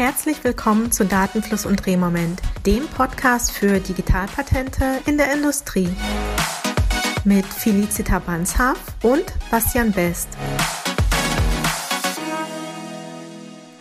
Herzlich 0.00 0.42
willkommen 0.44 0.90
zu 0.90 1.04
Datenfluss 1.04 1.66
und 1.66 1.84
Drehmoment, 1.84 2.40
dem 2.64 2.86
Podcast 2.86 3.52
für 3.52 3.80
Digitalpatente 3.80 4.82
in 5.04 5.18
der 5.18 5.30
Industrie. 5.34 5.90
Mit 7.26 7.44
Felicita 7.44 8.18
Banshaf 8.18 8.78
und 9.02 9.26
Bastian 9.50 9.92
Best. 9.92 10.30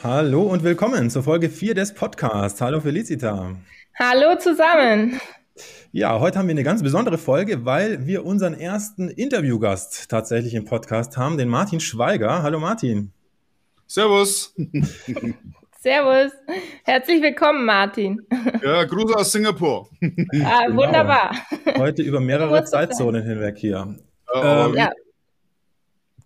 Hallo 0.04 0.42
und 0.42 0.62
willkommen 0.62 1.10
zur 1.10 1.24
Folge 1.24 1.50
4 1.50 1.74
des 1.74 1.94
Podcasts. 1.94 2.60
Hallo 2.60 2.82
Felicita. 2.82 3.56
Hallo 3.98 4.38
zusammen. 4.38 5.22
Ja, 5.94 6.20
heute 6.20 6.38
haben 6.38 6.50
wir 6.50 6.54
eine 6.54 6.64
ganz 6.64 6.84
besondere 6.84 7.18
Folge, 7.18 7.64
weil 7.64 8.06
wir 8.08 8.26
unseren 8.26 8.56
ersten 8.56 9.08
Interviewgast 9.08 10.10
tatsächlich 10.10 10.54
im 10.54 10.66
Podcast 10.66 11.16
haben, 11.16 11.38
den 11.38 11.48
Martin 11.48 11.80
Schweiger. 11.80 12.44
Hallo 12.44 12.60
Martin. 12.60 13.14
Servus. 13.88 14.54
Servus. 15.82 16.34
Herzlich 16.84 17.22
willkommen, 17.22 17.64
Martin. 17.64 18.28
Ja, 18.62 18.84
Gruß 18.84 19.16
aus 19.16 19.32
Singapur. 19.32 19.90
Ah, 20.44 20.66
genau. 20.66 20.82
Wunderbar. 20.82 21.32
Heute 21.78 22.02
über 22.02 22.20
mehrere 22.20 22.66
Zeitzonen 22.66 23.24
hinweg 23.24 23.58
hier. 23.58 23.96
Ja, 24.34 24.66
ähm, 24.66 24.74
ja. 24.76 24.92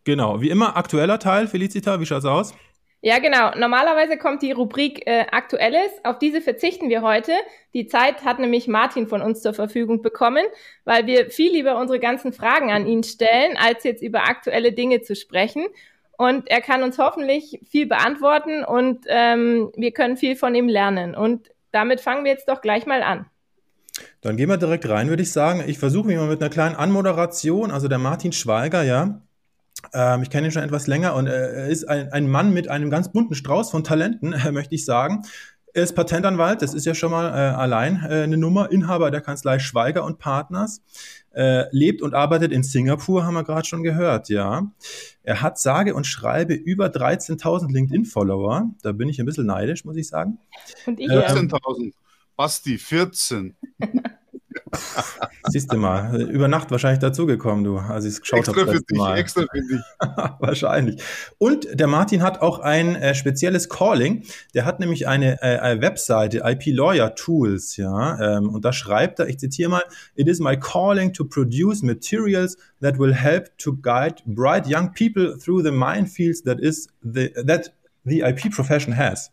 Genau, 0.05 0.41
wie 0.41 0.49
immer 0.49 0.76
aktueller 0.76 1.20
Teil. 1.20 1.48
Felicita, 1.48 1.99
wie 1.99 2.05
schaut's 2.07 2.26
aus? 2.26 2.55
Ja, 3.02 3.20
genau. 3.20 3.52
Normalerweise 3.55 4.17
kommt 4.17 4.41
die 4.41 4.53
Rubrik 4.53 5.05
äh, 5.05 5.27
Aktuelles. 5.31 5.91
Auf 6.04 6.17
diese 6.17 6.41
verzichten 6.41 6.90
wir 6.90 7.04
heute. 7.04 7.34
Die 7.76 7.85
Zeit 7.85 8.26
hat 8.26 8.40
nämlich 8.40 8.67
Martin 8.67 9.07
von 9.07 9.21
uns 9.21 9.43
zur 9.43 9.54
Verfügung 9.54 10.01
bekommen, 10.01 10.45
weil 10.84 11.05
wir 11.05 11.29
viel 11.29 11.51
lieber 11.51 11.77
unsere 11.77 11.99
ganzen 11.99 12.34
Fragen 12.34 12.71
an 12.71 12.88
ihn 12.88 13.04
stellen, 13.04 13.55
als 13.57 13.84
jetzt 13.84 14.01
über 14.01 14.23
aktuelle 14.23 14.71
Dinge 14.71 15.01
zu 15.01 15.15
sprechen. 15.15 15.67
Und 16.17 16.49
er 16.49 16.62
kann 16.62 16.84
uns 16.84 16.98
hoffentlich 16.99 17.59
viel 17.70 17.88
beantworten 17.88 18.63
und 18.63 19.05
ähm, 19.08 19.71
wir 19.76 19.91
können 19.91 20.15
viel 20.15 20.35
von 20.35 20.54
ihm 20.54 20.70
lernen. 20.70 21.15
Und 21.15 21.49
damit 21.71 22.01
fangen 22.01 22.24
wir 22.24 22.32
jetzt 22.32 22.48
doch 22.48 22.62
gleich 22.62 22.85
mal 22.85 23.01
an. 23.01 23.26
Dann 24.21 24.38
gehen 24.38 24.49
wir 24.49 24.57
direkt 24.57 24.88
rein, 24.88 25.10
würde 25.10 25.23
ich 25.23 25.32
sagen. 25.32 25.63
Ich 25.68 25.79
versuche 25.79 26.07
mich 26.07 26.18
mal 26.18 26.27
mit 26.27 26.41
einer 26.41 26.49
kleinen 26.49 26.76
Anmoderation. 26.76 27.71
Also 27.71 27.88
der 27.88 27.98
Martin 27.98 28.32
Schweiger, 28.32 28.84
ja, 28.84 29.21
ähm, 29.93 30.23
ich 30.23 30.29
kenne 30.29 30.48
ihn 30.48 30.51
schon 30.51 30.63
etwas 30.63 30.88
länger 30.88 31.15
und 31.15 31.27
er 31.27 31.68
ist 31.68 31.85
ein, 31.85 32.12
ein 32.12 32.29
Mann 32.29 32.54
mit 32.54 32.70
einem 32.70 32.90
ganz 32.90 33.12
bunten 33.12 33.35
Strauß 33.35 33.71
von 33.71 33.84
Talenten, 33.84 34.34
äh, 34.34 34.51
möchte 34.51 34.76
ich 34.76 34.85
sagen. 34.85 35.23
Er 35.73 35.84
ist 35.84 35.95
Patentanwalt, 35.95 36.62
das 36.62 36.76
ist 36.76 36.85
ja 36.85 36.93
schon 36.93 37.12
mal 37.12 37.29
äh, 37.29 37.55
allein 37.55 38.05
äh, 38.07 38.23
eine 38.23 38.38
Nummer, 38.38 38.71
Inhaber 38.71 39.10
der 39.10 39.21
Kanzlei 39.21 39.57
Schweiger 39.57 40.04
und 40.04 40.20
Partners, 40.20 40.82
äh, 41.34 41.65
lebt 41.71 42.01
und 42.01 42.13
arbeitet 42.13 42.51
in 42.51 42.63
Singapur, 42.63 43.26
haben 43.26 43.34
wir 43.34 43.43
gerade 43.43 43.67
schon 43.67 43.84
gehört, 43.84 44.29
ja. 44.29 44.71
Er 45.23 45.41
hat 45.41 45.59
sage 45.59 45.95
und 45.95 46.05
schreibe 46.05 46.53
über 46.53 46.87
13.000 46.87 47.71
LinkedIn-Follower, 47.71 48.70
da 48.81 48.91
bin 48.91 49.09
ich 49.09 49.20
ein 49.20 49.26
bisschen 49.26 49.48
neidisch, 49.48 49.85
muss 49.85 49.98
ich 49.98 50.07
sagen. 50.07 50.37
Und 50.85 50.99
ich 50.99 51.09
14.000, 51.09 51.79
ähm, 51.79 51.93
Basti, 52.35 52.77
14. 52.77 53.55
Siehst 55.49 55.71
du 55.71 55.77
mal, 55.77 56.21
über 56.21 56.48
Nacht 56.48 56.71
wahrscheinlich 56.71 56.99
dazugekommen, 56.99 57.63
du, 57.63 57.77
als 57.77 58.05
ich 58.05 58.13
es 58.13 58.21
geschaut 58.21 58.48
habe. 58.48 58.62
Extra 58.62 58.74
für 58.74 58.82
dich, 58.82 58.98
mal. 58.98 59.18
extra 59.18 59.41
für 59.41 59.62
dich. 59.62 59.82
wahrscheinlich. 60.40 61.04
Und 61.38 61.68
der 61.74 61.88
Martin 61.88 62.21
hat 62.21 62.41
auch 62.41 62.60
ein 62.60 62.96
äh, 62.96 63.13
spezielles 63.13 63.70
Calling. 63.70 64.24
Der 64.53 64.66
hat 64.66 64.79
nämlich 64.79 65.07
eine, 65.07 65.41
äh, 65.41 65.59
eine 65.59 65.81
Webseite, 65.81 66.41
IP 66.46 66.68
Lawyer 66.68 67.16
Tools, 67.16 67.78
ja. 67.78 68.38
Ähm, 68.38 68.50
und 68.50 68.66
da 68.66 68.74
schreibt 68.74 69.19
er, 69.19 69.28
ich 69.28 69.40
zitiere 69.40 69.69
mal, 69.69 69.84
It 70.16 70.28
is 70.28 70.40
my 70.40 70.57
calling 70.57 71.13
to 71.13 71.25
produce 71.25 71.84
materials 71.84 72.57
that 72.81 72.97
will 72.97 73.13
help 73.13 73.57
to 73.59 73.75
guide 73.81 74.16
bright 74.25 74.68
young 74.68 74.94
people 74.94 75.38
through 75.38 75.63
the 75.63 75.72
minefields 75.72 76.44
that 76.44 76.59
is 76.59 76.88
the, 77.01 77.29
that 77.46 77.74
the 78.06 78.22
IP 78.22 78.51
profession 78.51 78.94
has. 78.94 79.31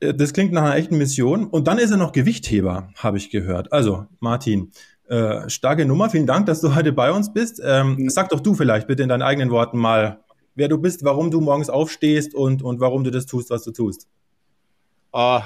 Äh, 0.00 0.14
das 0.14 0.32
klingt 0.32 0.52
nach 0.52 0.62
einer 0.62 0.76
echten 0.76 0.98
Mission. 0.98 1.46
Und 1.46 1.68
dann 1.68 1.78
ist 1.78 1.90
er 1.90 1.96
noch 1.96 2.12
Gewichtheber, 2.12 2.90
habe 2.96 3.16
ich 3.16 3.30
gehört. 3.30 3.72
Also, 3.72 4.06
Martin, 4.20 4.72
äh, 5.08 5.48
starke 5.48 5.84
Nummer. 5.84 6.10
Vielen 6.10 6.26
Dank, 6.26 6.46
dass 6.46 6.60
du 6.60 6.74
heute 6.74 6.92
bei 6.92 7.12
uns 7.12 7.32
bist. 7.32 7.60
Ähm, 7.64 7.96
mhm. 7.96 8.10
Sag 8.10 8.30
doch 8.30 8.40
du 8.40 8.54
vielleicht 8.54 8.86
bitte 8.86 9.02
in 9.02 9.08
deinen 9.08 9.22
eigenen 9.22 9.50
Worten 9.50 9.78
mal, 9.78 10.20
wer 10.54 10.68
du 10.68 10.78
bist, 10.78 11.04
warum 11.04 11.30
du 11.30 11.40
morgens 11.40 11.70
aufstehst 11.70 12.34
und, 12.34 12.62
und 12.62 12.80
warum 12.80 13.04
du 13.04 13.10
das 13.10 13.26
tust, 13.26 13.50
was 13.50 13.64
du 13.64 13.72
tust. 13.72 14.08
Ah, 15.12 15.42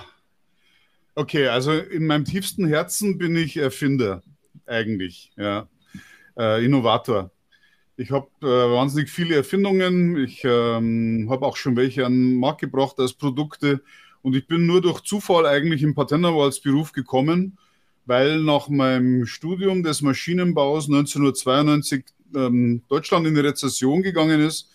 okay, 1.14 1.48
also 1.48 1.72
in 1.72 2.06
meinem 2.06 2.25
tiefsten 2.25 2.66
Herzen 2.66 3.19
bin 3.19 3.34
ich 3.36 3.56
Erfinder, 3.56 4.22
eigentlich, 4.66 5.32
ja. 5.36 5.69
Äh, 6.38 6.64
Innovator. 6.64 7.30
Ich 7.96 8.10
habe 8.10 8.28
äh, 8.42 8.46
wahnsinnig 8.46 9.10
viele 9.10 9.36
Erfindungen. 9.36 10.16
Ich 10.19 10.44
ähm, 10.44 11.28
habe 11.30 11.46
auch 11.46 11.56
schon 11.56 11.76
welche 11.76 12.04
an 12.04 12.12
den 12.12 12.34
Markt 12.38 12.60
gebracht 12.60 12.96
als 12.98 13.14
Produkte. 13.14 13.80
Und 14.26 14.34
ich 14.34 14.48
bin 14.48 14.66
nur 14.66 14.81
durch 14.81 15.03
Zufall 15.03 15.47
eigentlich 15.47 15.84
im 15.84 15.94
Patentanwaltsberuf 15.94 16.91
gekommen, 16.91 17.59
weil 18.06 18.41
nach 18.41 18.69
meinem 18.69 19.25
Studium 19.25 19.84
des 19.84 20.03
Maschinenbaus 20.03 20.88
1992 20.88 22.04
ähm, 22.34 22.82
Deutschland 22.88 23.28
in 23.28 23.37
die 23.37 23.41
Rezession 23.41 24.03
gegangen 24.03 24.41
ist. 24.41 24.72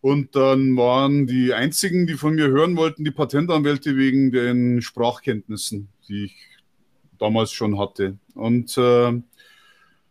Und 0.00 0.34
dann 0.34 0.76
waren 0.76 1.28
die 1.28 1.54
einzigen, 1.54 2.08
die 2.08 2.14
von 2.14 2.34
mir 2.34 2.48
hören 2.48 2.76
wollten, 2.76 3.04
die 3.04 3.12
Patentanwälte 3.12 3.96
wegen 3.96 4.32
den 4.32 4.82
Sprachkenntnissen, 4.82 5.86
die 6.08 6.24
ich 6.24 6.34
damals 7.20 7.52
schon 7.52 7.78
hatte. 7.78 8.18
Und 8.34 8.76
äh, 8.78 9.12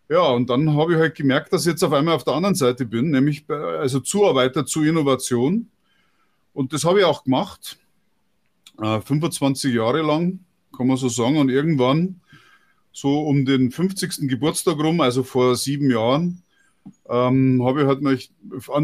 ja, 0.08 0.30
und 0.30 0.50
dann 0.50 0.78
habe 0.78 0.94
ich 0.94 1.00
halt 1.00 1.16
gemerkt, 1.16 1.52
dass 1.52 1.66
ich 1.66 1.72
jetzt 1.72 1.84
auf 1.84 1.92
einmal 1.92 2.16
auf 2.16 2.24
der 2.24 2.36
anderen 2.36 2.56
Seite 2.56 2.86
bin, 2.86 3.10
nämlich 3.10 3.48
bei, 3.48 3.58
also 3.58 4.00
Zuarbeiter 4.00 4.66
zu 4.66 4.86
Innovation. 4.86 5.68
Und 6.54 6.72
das 6.72 6.86
habe 6.86 7.00
ich 7.00 7.06
auch 7.06 7.26
gemacht. 7.26 7.80
25 8.78 9.72
äh, 9.72 9.78
Jahre 9.78 10.02
lang, 10.02 10.40
kann 10.76 10.88
man 10.88 10.98
so 10.98 11.10
sagen. 11.10 11.38
Und 11.38 11.50
irgendwann, 11.50 12.22
so 12.92 13.22
um 13.22 13.46
den 13.46 13.72
50. 13.72 14.28
Geburtstag 14.30 14.78
rum, 14.78 15.02
also 15.02 15.24
vor 15.24 15.56
sieben 15.56 15.92
Jahren, 15.92 16.42
ähm, 17.10 17.64
habe 17.66 17.82
ich 17.82 17.88
halt 17.88 18.02
mal, 18.02 18.18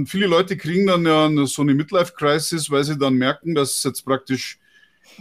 viele 0.05 0.27
Leute 0.27 0.57
kriegen 0.57 0.87
dann 0.87 1.05
ja 1.05 1.29
so 1.45 1.61
eine 1.61 1.73
Midlife-Crisis, 1.73 2.69
weil 2.71 2.83
sie 2.83 2.97
dann 2.97 3.15
merken, 3.15 3.55
dass 3.55 3.83
jetzt 3.83 4.03
praktisch 4.05 4.59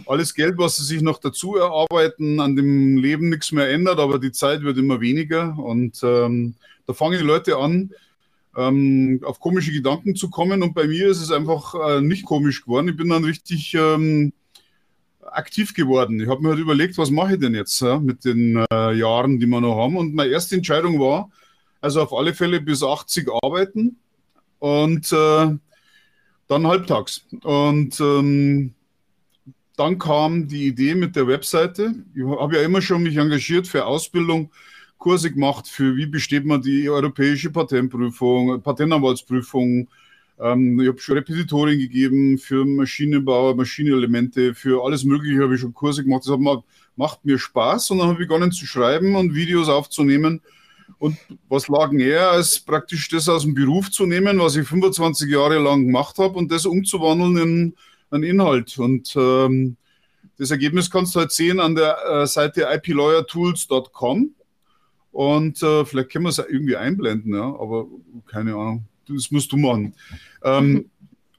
alles 0.05 0.33
Geld, 0.33 0.57
was 0.57 0.77
sie 0.77 0.83
sich 0.83 1.01
noch 1.01 1.19
dazu 1.19 1.55
erarbeiten, 1.55 2.39
an 2.39 2.55
dem 2.55 2.97
Leben 2.97 3.29
nichts 3.29 3.51
mehr 3.51 3.69
ändert, 3.69 3.99
aber 3.99 4.19
die 4.19 4.31
Zeit 4.31 4.63
wird 4.63 4.77
immer 4.77 5.01
weniger. 5.01 5.57
Und 5.57 5.99
ähm, 6.03 6.55
da 6.87 6.93
fangen 6.93 7.19
die 7.19 7.25
Leute 7.25 7.57
an, 7.57 7.91
ähm, 8.57 9.21
auf 9.23 9.39
komische 9.39 9.71
Gedanken 9.71 10.15
zu 10.15 10.29
kommen. 10.29 10.63
Und 10.63 10.73
bei 10.73 10.87
mir 10.87 11.07
ist 11.07 11.21
es 11.21 11.31
einfach 11.31 11.75
äh, 11.75 12.01
nicht 12.01 12.25
komisch 12.25 12.63
geworden. 12.63 12.89
Ich 12.89 12.97
bin 12.97 13.09
dann 13.09 13.23
richtig 13.23 13.73
ähm, 13.73 14.33
aktiv 15.31 15.73
geworden. 15.73 16.19
Ich 16.19 16.27
habe 16.27 16.41
mir 16.41 16.49
halt 16.49 16.59
überlegt, 16.59 16.97
was 16.97 17.09
mache 17.09 17.33
ich 17.33 17.39
denn 17.39 17.55
jetzt 17.55 17.79
ja, 17.81 17.99
mit 17.99 18.25
den 18.25 18.65
äh, 18.71 18.93
Jahren, 18.93 19.39
die 19.39 19.47
wir 19.47 19.61
noch 19.61 19.77
haben. 19.77 19.97
Und 19.97 20.13
meine 20.13 20.31
erste 20.31 20.55
Entscheidung 20.55 20.99
war, 20.99 21.29
also 21.79 22.01
auf 22.01 22.13
alle 22.13 22.33
Fälle 22.33 22.61
bis 22.61 22.83
80 22.83 23.27
arbeiten 23.41 23.97
und 24.59 25.11
äh, 25.11 25.55
dann 26.47 26.67
halbtags. 26.67 27.25
Und 27.43 27.99
ähm, 27.99 28.73
dann 29.77 29.97
kam 29.97 30.47
die 30.47 30.67
Idee 30.67 30.95
mit 30.95 31.15
der 31.15 31.27
Webseite. 31.27 31.95
Ich 32.13 32.23
habe 32.23 32.57
ja 32.57 32.61
immer 32.61 32.81
schon 32.81 33.03
mich 33.03 33.17
engagiert 33.17 33.67
für 33.67 33.85
Ausbildung, 33.85 34.51
Kurse 34.97 35.31
gemacht 35.31 35.67
für 35.67 35.95
wie 35.95 36.05
besteht 36.05 36.45
man 36.45 36.61
die 36.61 36.87
europäische 36.87 37.49
Patentprüfung, 37.49 38.61
Patentanwaltsprüfung, 38.61 39.87
ähm, 40.41 40.79
ich 40.79 40.87
habe 40.87 40.99
schon 40.99 41.17
Repetitorien 41.17 41.79
gegeben 41.79 42.37
für 42.39 42.65
Maschinenbau, 42.65 43.53
Maschinenelemente, 43.53 44.55
für 44.55 44.83
alles 44.83 45.03
Mögliche 45.03 45.43
habe 45.43 45.53
ich 45.55 45.61
schon 45.61 45.73
Kurse 45.73 46.03
gemacht. 46.03 46.23
Das 46.25 46.31
hat, 46.31 46.63
macht 46.95 47.23
mir 47.23 47.37
Spaß 47.37 47.91
und 47.91 47.99
dann 47.99 48.07
habe 48.07 48.21
ich 48.21 48.27
begonnen 48.27 48.51
zu 48.51 48.65
schreiben 48.65 49.15
und 49.15 49.35
Videos 49.35 49.69
aufzunehmen. 49.69 50.41
Und 50.97 51.17
was 51.47 51.67
lag 51.67 51.91
näher, 51.91 52.31
als 52.31 52.59
praktisch 52.59 53.07
das 53.09 53.29
aus 53.29 53.43
dem 53.43 53.53
Beruf 53.53 53.91
zu 53.91 54.05
nehmen, 54.05 54.39
was 54.39 54.55
ich 54.55 54.67
25 54.67 55.29
Jahre 55.29 55.59
lang 55.59 55.85
gemacht 55.85 56.17
habe 56.17 56.37
und 56.37 56.51
das 56.51 56.65
umzuwandeln 56.65 57.37
in 57.37 57.75
einen 58.09 58.23
Inhalt. 58.23 58.77
Und 58.79 59.15
ähm, 59.15 59.77
das 60.37 60.51
Ergebnis 60.51 60.89
kannst 60.89 61.15
du 61.15 61.19
halt 61.19 61.31
sehen 61.31 61.59
an 61.59 61.75
der 61.75 61.97
äh, 62.03 62.27
Seite 62.27 62.67
iplawyertools.com. 62.71 64.31
Und 65.11 65.61
äh, 65.61 65.85
vielleicht 65.85 66.09
können 66.11 66.25
wir 66.25 66.29
es 66.29 66.39
irgendwie 66.39 66.77
einblenden, 66.77 67.33
ja, 67.33 67.43
aber 67.43 67.87
keine 68.27 68.55
Ahnung 68.55 68.85
das 69.15 69.31
musst 69.31 69.51
du 69.51 69.57
machen. 69.57 69.93
Ähm, 70.43 70.89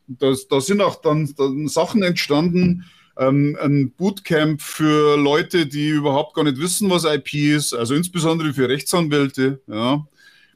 das, 0.06 0.48
da 0.48 0.60
sind 0.60 0.80
auch 0.80 1.00
dann, 1.00 1.32
dann 1.36 1.68
Sachen 1.68 2.02
entstanden, 2.02 2.84
ähm, 3.18 3.56
ein 3.60 3.90
Bootcamp 3.92 4.60
für 4.60 5.16
Leute, 5.16 5.66
die 5.66 5.88
überhaupt 5.90 6.34
gar 6.34 6.44
nicht 6.44 6.58
wissen, 6.58 6.90
was 6.90 7.04
IP 7.04 7.34
ist, 7.34 7.74
also 7.74 7.94
insbesondere 7.94 8.52
für 8.52 8.68
Rechtsanwälte, 8.68 9.60
ja, 9.66 10.06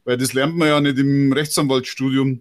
weil 0.04 0.16
das 0.16 0.32
lernt 0.32 0.56
man 0.56 0.68
ja 0.68 0.80
nicht 0.80 0.98
im 0.98 1.32
Rechtsanwaltsstudium. 1.32 2.40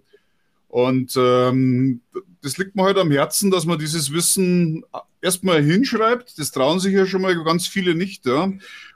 Und 0.68 1.14
ähm, 1.16 2.00
das 2.42 2.58
liegt 2.58 2.76
mir 2.76 2.84
halt 2.84 2.98
am 2.98 3.10
Herzen, 3.10 3.50
dass 3.50 3.64
man 3.64 3.78
dieses 3.78 4.12
Wissen 4.12 4.84
erstmal 5.20 5.62
hinschreibt. 5.62 6.38
Das 6.38 6.50
trauen 6.50 6.80
sich 6.80 6.92
ja 6.92 7.06
schon 7.06 7.22
mal 7.22 7.34
ganz 7.44 7.66
viele 7.66 7.94
nicht, 7.94 8.26
ja, 8.26 8.52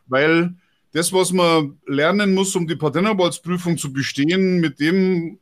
weil 0.07 0.55
das, 0.93 1.13
was 1.13 1.33
man 1.33 1.79
lernen 1.87 2.35
muss, 2.35 2.57
um 2.57 2.67
die 2.67 2.77
Patentanwaltsprüfung 2.77 3.79
zu 3.79 3.93
bestehen, 3.93 4.61
mit 4.61 4.81
dem 4.81 5.39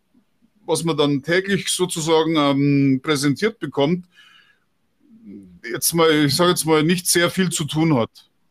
was 0.69 0.85
man 0.85 0.97
dann 0.97 1.23
täglich 1.23 1.69
sozusagen 1.69 2.37
ähm, 2.37 3.01
präsentiert 3.03 3.59
bekommt, 3.59 4.07
jetzt 5.73 5.93
mal, 5.95 6.11
ich 6.27 6.37
sage 6.37 6.51
jetzt 6.51 6.65
mal, 6.65 6.83
nicht 6.83 7.07
sehr 7.07 7.31
viel 7.31 7.51
zu 7.51 7.65
tun 7.65 7.97
hat. 7.97 8.11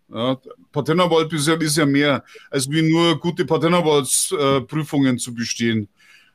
Ja, 0.09 0.37
Patentanwalt 0.71 1.31
ist 1.33 1.47
ja, 1.47 1.55
ist 1.55 1.77
ja 1.77 1.85
mehr, 1.85 2.23
als 2.49 2.69
wie 2.69 2.81
nur 2.81 3.19
gute 3.19 3.45
Patentanwaltsprüfungen 3.45 5.15
äh, 5.15 5.19
zu 5.19 5.33
bestehen. 5.33 5.89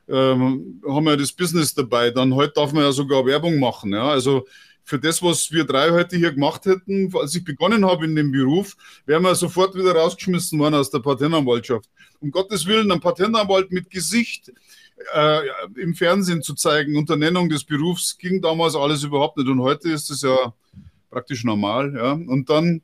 Ähm, 0.07 0.81
haben 0.87 1.05
wir 1.05 1.17
das 1.17 1.31
Business 1.31 1.73
dabei. 1.73 2.11
Dann 2.11 2.35
heute 2.35 2.53
darf 2.53 2.73
man 2.73 2.83
ja 2.83 2.91
sogar 2.91 3.25
Werbung 3.25 3.59
machen. 3.59 3.93
Ja? 3.93 4.09
Also 4.09 4.45
für 4.83 4.99
das, 4.99 5.23
was 5.23 5.51
wir 5.51 5.63
drei 5.63 5.91
heute 5.91 6.17
hier 6.17 6.33
gemacht 6.33 6.65
hätten, 6.65 7.11
als 7.15 7.33
ich 7.35 7.43
begonnen 7.43 7.85
habe 7.85 8.05
in 8.05 8.15
dem 8.15 8.31
Beruf, 8.31 8.75
wären 9.05 9.23
wir 9.23 9.33
sofort 9.33 9.73
wieder 9.75 9.95
rausgeschmissen 9.95 10.59
worden 10.59 10.75
aus 10.75 10.91
der 10.91 10.99
Patentanwaltschaft. 10.99 11.89
Um 12.19 12.29
Gottes 12.31 12.65
Willen, 12.67 12.91
ein 12.91 12.99
Patentanwalt 12.99 13.71
mit 13.71 13.89
Gesicht 13.89 14.51
äh, 15.13 15.39
im 15.75 15.95
Fernsehen 15.95 16.41
zu 16.41 16.53
zeigen, 16.53 16.95
unter 16.95 17.15
Nennung 17.15 17.49
des 17.49 17.63
Berufs, 17.63 18.17
ging 18.17 18.41
damals 18.41 18.75
alles 18.75 19.03
überhaupt 19.03 19.37
nicht. 19.37 19.49
Und 19.49 19.61
heute 19.61 19.89
ist 19.89 20.09
es 20.09 20.21
ja 20.21 20.53
praktisch 21.09 21.43
normal. 21.43 21.93
Ja? 21.95 22.11
Und 22.13 22.49
dann, 22.49 22.81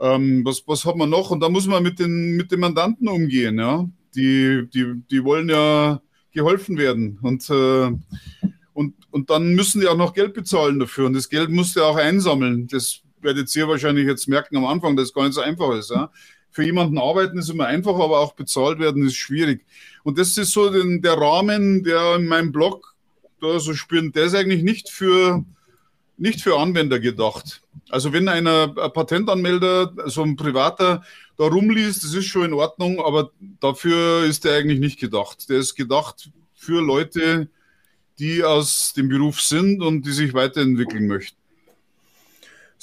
ähm, 0.00 0.44
was, 0.44 0.62
was 0.66 0.84
hat 0.84 0.96
man 0.96 1.10
noch? 1.10 1.30
Und 1.30 1.40
da 1.40 1.48
muss 1.48 1.66
man 1.66 1.82
mit 1.82 1.98
den, 1.98 2.36
mit 2.36 2.50
den 2.50 2.60
Mandanten 2.60 3.08
umgehen. 3.08 3.58
Ja? 3.58 3.88
Die, 4.14 4.68
die, 4.72 5.02
die 5.10 5.24
wollen 5.24 5.48
ja 5.48 6.00
geholfen 6.32 6.78
werden. 6.78 7.18
Und 7.22 7.48
äh, 7.50 7.92
und, 8.74 8.94
und 9.10 9.30
dann 9.30 9.54
müssen 9.54 9.80
die 9.80 9.88
auch 9.88 9.96
noch 9.96 10.14
Geld 10.14 10.34
bezahlen 10.34 10.78
dafür. 10.78 11.06
Und 11.06 11.14
das 11.14 11.28
Geld 11.28 11.50
musst 11.50 11.76
du 11.76 11.82
auch 11.82 11.96
einsammeln. 11.96 12.66
Das 12.68 13.00
werdet 13.20 13.54
ihr 13.54 13.68
wahrscheinlich 13.68 14.06
jetzt 14.06 14.28
merken 14.28 14.56
am 14.56 14.64
Anfang, 14.64 14.96
dass 14.96 15.08
es 15.08 15.14
gar 15.14 15.24
nicht 15.24 15.34
so 15.34 15.40
einfach 15.40 15.74
ist. 15.76 15.90
Ja? 15.90 16.10
Für 16.50 16.64
jemanden 16.64 16.98
arbeiten 16.98 17.38
ist 17.38 17.50
immer 17.50 17.66
einfach, 17.66 17.94
aber 17.94 18.20
auch 18.20 18.34
bezahlt 18.34 18.78
werden 18.78 19.06
ist 19.06 19.16
schwierig. 19.16 19.64
Und 20.02 20.18
das 20.18 20.36
ist 20.36 20.52
so 20.52 20.70
den, 20.70 21.02
der 21.02 21.14
Rahmen, 21.14 21.84
der 21.84 22.16
in 22.16 22.26
meinem 22.26 22.52
Blog 22.52 22.94
da 23.40 23.58
so 23.58 23.74
spüren, 23.74 24.12
der 24.12 24.24
ist 24.24 24.34
eigentlich 24.34 24.62
nicht 24.62 24.88
für, 24.88 25.44
nicht 26.16 26.40
für 26.40 26.58
Anwender 26.58 27.00
gedacht. 27.00 27.62
Also 27.90 28.12
wenn 28.12 28.28
einer 28.28 28.74
ein 28.76 28.92
Patentanmelder, 28.92 29.92
so 30.06 30.22
ein 30.22 30.36
Privater, 30.36 31.02
da 31.36 31.44
rumliest, 31.44 32.04
das 32.04 32.14
ist 32.14 32.26
schon 32.26 32.46
in 32.46 32.52
Ordnung, 32.52 33.00
aber 33.00 33.32
dafür 33.60 34.24
ist 34.24 34.44
der 34.44 34.56
eigentlich 34.56 34.80
nicht 34.80 35.00
gedacht. 35.00 35.48
Der 35.48 35.58
ist 35.58 35.74
gedacht 35.74 36.30
für 36.54 36.80
Leute, 36.80 37.48
die 38.18 38.44
aus 38.44 38.92
dem 38.92 39.08
Beruf 39.08 39.40
sind 39.40 39.82
und 39.82 40.06
die 40.06 40.12
sich 40.12 40.34
weiterentwickeln 40.34 41.08
möchten. 41.08 41.41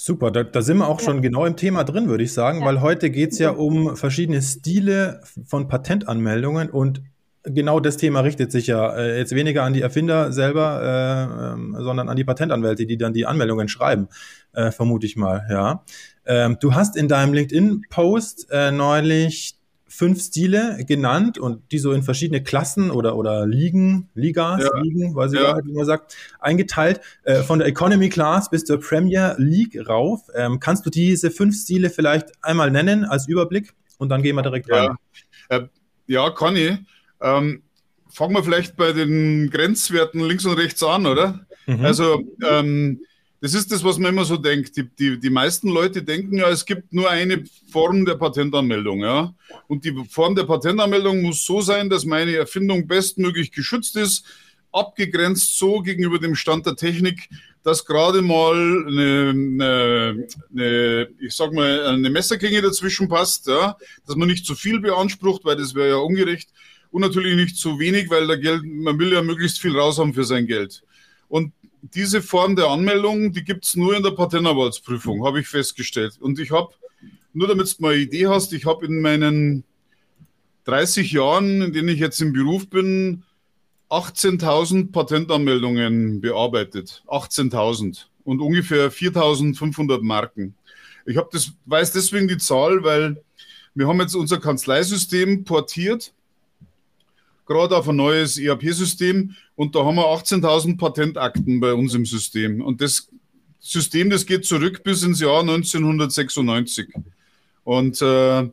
Super, 0.01 0.31
da, 0.31 0.45
da 0.45 0.61
sind 0.61 0.77
wir 0.77 0.87
auch 0.87 1.01
ja. 1.01 1.05
schon 1.07 1.21
genau 1.21 1.45
im 1.45 1.57
Thema 1.57 1.83
drin, 1.83 2.07
würde 2.07 2.23
ich 2.23 2.31
sagen, 2.31 2.61
ja. 2.61 2.65
weil 2.65 2.79
heute 2.79 3.09
geht 3.09 3.33
es 3.33 3.37
ja 3.37 3.49
um 3.49 3.97
verschiedene 3.97 4.41
Stile 4.41 5.19
von 5.45 5.67
Patentanmeldungen 5.67 6.69
und 6.69 7.01
genau 7.43 7.81
das 7.81 7.97
Thema 7.97 8.21
richtet 8.21 8.49
sich 8.49 8.67
ja 8.67 8.95
äh, 8.95 9.17
jetzt 9.17 9.35
weniger 9.35 9.63
an 9.63 9.73
die 9.73 9.81
Erfinder 9.81 10.31
selber, 10.31 11.57
äh, 11.57 11.83
sondern 11.83 12.07
an 12.07 12.15
die 12.15 12.23
Patentanwälte, 12.23 12.85
die 12.85 12.97
dann 12.97 13.11
die 13.11 13.25
Anmeldungen 13.25 13.67
schreiben, 13.67 14.07
äh, 14.53 14.71
vermute 14.71 15.05
ich 15.05 15.17
mal, 15.17 15.45
ja. 15.51 15.83
Ähm, 16.25 16.55
du 16.61 16.73
hast 16.73 16.95
in 16.95 17.09
deinem 17.09 17.33
LinkedIn-Post 17.33 18.47
äh, 18.51 18.71
neulich 18.71 19.58
fünf 19.99 20.21
Stile 20.21 20.77
genannt 20.87 21.37
und 21.37 21.73
die 21.73 21.77
so 21.77 21.91
in 21.91 22.03
verschiedene 22.03 22.41
Klassen 22.41 22.89
oder, 22.89 23.17
oder 23.17 23.45
Ligen, 23.45 24.07
Ligas, 24.15 24.63
ja. 24.63 24.81
Ligen, 24.81 25.13
weiß 25.13 25.33
ich 25.33 25.41
ja. 25.41 25.59
wie 25.61 25.73
man 25.73 25.85
sagt, 25.85 26.15
eingeteilt, 26.39 27.01
äh, 27.23 27.43
von 27.43 27.59
der 27.59 27.67
Economy 27.67 28.07
Class 28.07 28.49
bis 28.49 28.63
zur 28.63 28.79
Premier 28.79 29.35
League 29.37 29.77
rauf. 29.89 30.21
Ähm, 30.33 30.61
kannst 30.61 30.85
du 30.85 30.89
diese 30.89 31.31
fünf 31.31 31.53
Stile 31.53 31.89
vielleicht 31.89 32.29
einmal 32.41 32.71
nennen 32.71 33.03
als 33.03 33.27
Überblick 33.27 33.73
und 33.97 34.07
dann 34.07 34.21
gehen 34.21 34.37
wir 34.37 34.41
direkt 34.41 34.71
rein? 34.71 34.95
Ja, 35.51 35.57
äh, 35.57 35.67
ja 36.07 36.29
kann 36.29 36.55
ich. 36.55 36.77
Ähm, 37.19 37.63
fangen 38.09 38.35
wir 38.35 38.43
vielleicht 38.45 38.77
bei 38.77 38.93
den 38.93 39.49
Grenzwerten 39.49 40.21
links 40.21 40.45
und 40.45 40.53
rechts 40.53 40.81
an, 40.81 41.07
oder? 41.07 41.45
Mhm. 41.65 41.83
Also 41.83 42.23
ähm, 42.49 43.01
das 43.41 43.53
ist 43.53 43.71
das, 43.71 43.83
was 43.83 43.97
man 43.97 44.13
immer 44.13 44.25
so 44.25 44.35
denkt. 44.35 44.75
Die, 44.75 44.83
die, 44.83 45.19
die 45.19 45.29
meisten 45.29 45.69
Leute 45.69 46.03
denken 46.03 46.37
ja, 46.37 46.49
es 46.49 46.65
gibt 46.65 46.91
nur 46.93 47.09
eine 47.09 47.43
Form 47.71 48.05
der 48.05 48.15
Patentanmeldung. 48.15 49.01
Ja? 49.01 49.33
Und 49.67 49.85
die 49.85 49.95
Form 50.09 50.35
der 50.35 50.43
Patentanmeldung 50.43 51.21
muss 51.21 51.45
so 51.45 51.61
sein, 51.61 51.89
dass 51.89 52.03
meine 52.05 52.35
Erfindung 52.35 52.85
bestmöglich 52.85 53.51
geschützt 53.51 53.95
ist, 53.95 54.25
abgegrenzt 54.71 55.57
so 55.57 55.81
gegenüber 55.81 56.19
dem 56.19 56.35
Stand 56.35 56.65
der 56.65 56.75
Technik, 56.75 57.29
dass 57.63 57.85
gerade 57.85 58.21
mal 58.21 58.85
eine, 58.87 59.29
eine, 59.29 60.27
eine, 60.51 61.07
ich 61.19 61.33
sag 61.33 61.53
mal, 61.53 61.87
eine 61.87 62.09
Messerklinge 62.09 62.61
dazwischen 62.61 63.07
passt, 63.07 63.47
ja? 63.47 63.77
dass 64.05 64.15
man 64.17 64.27
nicht 64.27 64.45
zu 64.45 64.53
viel 64.53 64.81
beansprucht, 64.81 65.45
weil 65.45 65.55
das 65.55 65.73
wäre 65.73 65.89
ja 65.89 65.95
ungerecht. 65.95 66.49
Und 66.91 67.01
natürlich 67.01 67.35
nicht 67.35 67.55
zu 67.55 67.79
wenig, 67.79 68.09
weil 68.09 68.27
der 68.27 68.37
Geld, 68.37 68.63
man 68.65 68.97
will 68.99 69.13
ja 69.13 69.21
möglichst 69.21 69.59
viel 69.59 69.77
raus 69.77 69.99
haben 69.99 70.13
für 70.13 70.23
sein 70.23 70.47
Geld. 70.47 70.83
Und 71.29 71.53
diese 71.81 72.21
Form 72.21 72.55
der 72.55 72.67
Anmeldung, 72.67 73.31
die 73.31 73.43
gibt 73.43 73.65
es 73.65 73.75
nur 73.75 73.95
in 73.95 74.03
der 74.03 74.11
Patentanwaltsprüfung, 74.11 75.25
habe 75.25 75.39
ich 75.39 75.47
festgestellt. 75.47 76.17
Und 76.19 76.39
ich 76.39 76.51
habe, 76.51 76.73
nur 77.33 77.47
damit 77.47 77.71
du 77.71 77.81
mal 77.81 77.93
eine 77.93 78.01
Idee 78.01 78.27
hast, 78.27 78.51
ich 78.51 78.65
habe 78.65 78.85
in 78.85 79.01
meinen 79.01 79.63
30 80.65 81.11
Jahren, 81.13 81.61
in 81.61 81.73
denen 81.73 81.89
ich 81.89 81.99
jetzt 81.99 82.21
im 82.21 82.33
Beruf 82.33 82.69
bin, 82.69 83.23
18.000 83.89 84.91
Patentanmeldungen 84.91 86.21
bearbeitet. 86.21 87.03
18.000 87.07 88.05
und 88.23 88.41
ungefähr 88.41 88.91
4.500 88.91 90.01
Marken. 90.01 90.55
Ich 91.05 91.17
habe 91.17 91.29
das, 91.31 91.53
weiß 91.65 91.91
deswegen 91.91 92.27
die 92.27 92.37
Zahl, 92.37 92.83
weil 92.83 93.23
wir 93.73 93.87
haben 93.87 93.99
jetzt 93.99 94.15
unser 94.15 94.39
Kanzleisystem 94.39 95.43
portiert 95.43 96.13
gerade 97.49 97.75
auf 97.75 97.89
ein 97.89 97.95
neues 97.95 98.37
ERP-System 98.37 99.35
und 99.55 99.75
da 99.75 99.83
haben 99.83 99.95
wir 99.95 100.05
18.000 100.05 100.77
Patentakten 100.77 101.59
bei 101.59 101.73
uns 101.73 101.95
im 101.95 102.05
System. 102.05 102.61
Und 102.61 102.79
das 102.79 103.09
System, 103.59 104.11
das 104.11 104.25
geht 104.25 104.45
zurück 104.45 104.83
bis 104.83 105.01
ins 105.01 105.19
Jahr 105.19 105.41
1996. 105.41 106.93
Und 107.63 108.01
äh, 108.03 108.49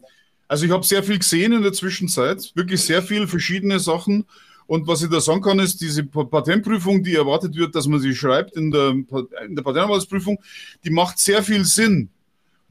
also 0.48 0.64
ich 0.64 0.72
habe 0.72 0.84
sehr 0.84 1.02
viel 1.02 1.18
gesehen 1.18 1.52
in 1.52 1.62
der 1.62 1.74
Zwischenzeit, 1.74 2.52
wirklich 2.54 2.80
sehr 2.80 3.02
viel 3.02 3.26
verschiedene 3.26 3.78
Sachen. 3.80 4.24
Und 4.66 4.86
was 4.88 5.02
ich 5.02 5.10
da 5.10 5.20
sagen 5.20 5.42
kann, 5.42 5.58
ist, 5.58 5.80
diese 5.82 6.02
Patentprüfung, 6.04 7.02
die 7.02 7.14
erwartet 7.16 7.54
wird, 7.54 7.74
dass 7.74 7.86
man 7.86 8.00
sie 8.00 8.14
schreibt 8.14 8.56
in 8.56 8.70
der, 8.70 8.90
in 8.90 9.54
der 9.54 9.62
Patentanwaltsprüfung, 9.62 10.38
die 10.84 10.90
macht 10.90 11.18
sehr 11.18 11.42
viel 11.42 11.66
Sinn 11.66 12.08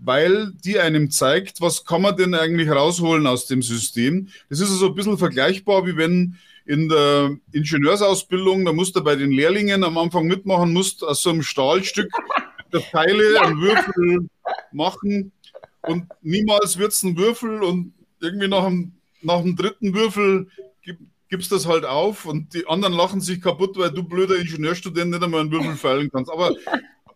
weil 0.06 0.52
die 0.64 0.80
einem 0.80 1.10
zeigt, 1.10 1.62
was 1.62 1.86
kann 1.86 2.02
man 2.02 2.16
denn 2.16 2.36
eigentlich 2.36 2.70
rausholen 2.70 3.28
aus 3.28 3.48
dem 3.48 3.62
System. 3.62 4.30
Das 4.50 4.60
ist 4.60 4.70
also 4.70 4.88
ein 4.88 4.96
bisschen 4.96 5.18
vergleichbar, 5.18 5.86
wie 5.86 5.98
wenn 5.98 6.38
in 6.66 6.90
der 6.90 7.38
Ingenieursausbildung, 7.52 8.66
da 8.66 8.74
musst 8.74 8.96
du 8.96 9.04
bei 9.04 9.16
den 9.16 9.32
Lehrlingen 9.32 9.84
am 9.84 9.98
Anfang 9.98 10.26
mitmachen, 10.26 10.74
musst 10.74 11.04
aus 11.04 11.22
so 11.22 11.30
einem 11.30 11.44
Stahlstück 11.44 12.12
der 12.74 12.82
Teile 12.82 13.42
einen 13.42 13.62
Würfel 13.62 14.30
machen 14.72 15.32
und 15.82 16.06
niemals 16.22 16.78
wird 16.78 16.92
es 16.92 17.04
ein 17.04 17.18
Würfel 17.18 17.64
und 17.64 17.94
irgendwie 18.20 18.48
nach 18.48 18.66
dem, 18.66 18.94
nach 19.22 19.42
dem 19.42 19.56
dritten 19.56 19.94
Würfel 19.94 20.48
gibt, 20.82 21.02
gibst 21.30 21.52
das 21.52 21.68
halt 21.68 21.86
auf 21.86 22.26
und 22.26 22.54
die 22.54 22.68
anderen 22.68 22.94
lachen 22.94 23.22
sich 23.22 23.42
kaputt, 23.42 23.78
weil 23.78 23.92
du 23.92 24.04
blöder 24.04 24.36
Ingenieurstudent 24.36 25.12
nicht 25.12 25.24
einmal 25.24 25.42
einen 25.42 25.52
Würfel 25.52 25.76
feilen 25.76 26.10
kannst. 26.12 26.32
Aber 26.32 26.56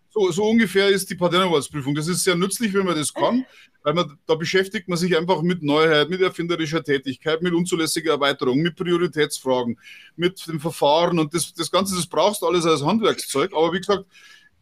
so, 0.09 0.31
so 0.31 0.49
ungefähr 0.49 0.89
ist 0.89 1.09
die 1.09 1.15
Patentanwaltsprüfung. 1.15 1.93
Das 1.95 2.07
ist 2.07 2.23
sehr 2.23 2.35
nützlich, 2.35 2.73
wenn 2.73 2.85
man 2.85 2.95
das 2.95 3.13
kann, 3.13 3.45
weil 3.83 3.93
man, 3.93 4.17
da 4.25 4.35
beschäftigt 4.35 4.87
man 4.87 4.97
sich 4.97 5.15
einfach 5.15 5.41
mit 5.41 5.61
Neuheit, 5.63 6.09
mit 6.09 6.21
erfinderischer 6.21 6.83
Tätigkeit, 6.83 7.41
mit 7.41 7.53
unzulässiger 7.53 8.13
Erweiterung, 8.13 8.59
mit 8.59 8.75
Prioritätsfragen, 8.75 9.77
mit 10.15 10.45
dem 10.47 10.59
Verfahren 10.59 11.19
und 11.19 11.33
das, 11.33 11.53
das 11.53 11.69
Ganze, 11.69 11.95
das 11.95 12.07
brauchst 12.07 12.41
du 12.41 12.47
alles 12.47 12.65
als 12.65 12.83
Handwerkszeug. 12.83 13.51
Aber 13.53 13.71
wie 13.73 13.79
gesagt, 13.79 14.05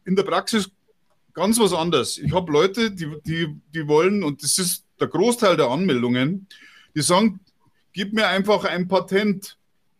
in 0.05 0.15
der 0.15 0.23
Praxis 0.23 0.69
ganz 1.33 1.59
was 1.59 1.71
anderes. 1.71 2.17
Ich 2.17 2.33
habe 2.33 2.51
Leute, 2.51 2.91
die, 2.91 3.07
die, 3.23 3.55
die 3.73 3.87
wollen, 3.87 4.23
und 4.23 4.41
das 4.43 4.57
ist 4.57 4.85
der 4.99 5.07
Großteil 5.07 5.55
der 5.55 5.67
Anmeldungen, 5.67 6.47
die 6.95 7.01
sagen, 7.01 7.39
gib 7.93 8.13
mir 8.13 8.27
einfach 8.27 8.65
ein 8.65 8.87
Patent. 8.87 9.57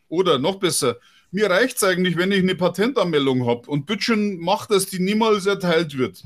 Oder 0.10 0.40
noch 0.40 0.56
besser, 0.56 0.98
mir 1.32 1.50
reicht 1.50 1.78
es 1.78 1.84
eigentlich, 1.84 2.18
wenn 2.18 2.32
ich 2.32 2.40
eine 2.40 2.56
Patentanmeldung 2.56 3.46
habe 3.46 3.70
und 3.70 3.86
Bütchen 3.86 4.40
macht, 4.40 4.72
dass 4.72 4.86
die 4.86 5.00
niemals 5.00 5.46
erteilt 5.46 5.98
wird. 5.98 6.24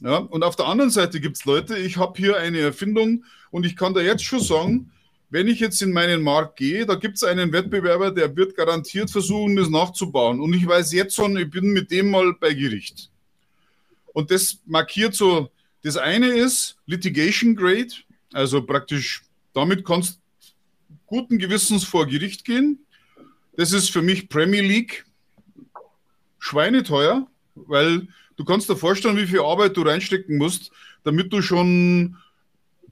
Ja, 0.00 0.16
und 0.16 0.42
auf 0.42 0.56
der 0.56 0.66
anderen 0.66 0.90
Seite 0.90 1.20
gibt 1.20 1.36
es 1.36 1.44
Leute, 1.44 1.78
ich 1.78 1.96
habe 1.96 2.14
hier 2.16 2.36
eine 2.36 2.58
Erfindung 2.58 3.24
und 3.50 3.64
ich 3.64 3.76
kann 3.76 3.94
da 3.94 4.00
jetzt 4.00 4.24
schon 4.24 4.40
sagen, 4.40 4.90
wenn 5.30 5.48
ich 5.48 5.60
jetzt 5.60 5.80
in 5.82 5.92
meinen 5.92 6.22
Markt 6.22 6.56
gehe, 6.56 6.86
da 6.86 6.94
gibt 6.94 7.16
es 7.16 7.24
einen 7.24 7.52
Wettbewerber, 7.52 8.10
der 8.10 8.36
wird 8.36 8.56
garantiert 8.56 9.10
versuchen, 9.10 9.56
das 9.56 9.68
nachzubauen. 9.68 10.40
Und 10.40 10.52
ich 10.54 10.66
weiß 10.66 10.92
jetzt 10.92 11.14
schon, 11.14 11.36
ich 11.36 11.50
bin 11.50 11.72
mit 11.72 11.90
dem 11.90 12.10
mal 12.10 12.34
bei 12.34 12.54
Gericht. 12.54 13.10
Und 14.12 14.30
das 14.30 14.60
markiert 14.66 15.14
so, 15.14 15.50
das 15.82 15.96
eine 15.96 16.28
ist 16.28 16.76
Litigation 16.86 17.56
Grade, 17.56 17.92
also 18.32 18.62
praktisch 18.62 19.22
damit 19.52 19.84
kannst 19.84 20.20
guten 21.06 21.38
Gewissens 21.38 21.84
vor 21.84 22.06
Gericht 22.06 22.44
gehen. 22.44 22.78
Das 23.56 23.72
ist 23.72 23.90
für 23.90 24.02
mich 24.02 24.28
Premier 24.28 24.62
League 24.62 25.04
schweineteuer, 26.38 27.26
weil 27.54 28.08
du 28.36 28.44
kannst 28.44 28.68
dir 28.68 28.76
vorstellen, 28.76 29.16
wie 29.16 29.26
viel 29.26 29.40
Arbeit 29.40 29.76
du 29.76 29.82
reinstecken 29.82 30.38
musst, 30.38 30.72
damit 31.04 31.32
du 31.32 31.40
schon 31.40 32.16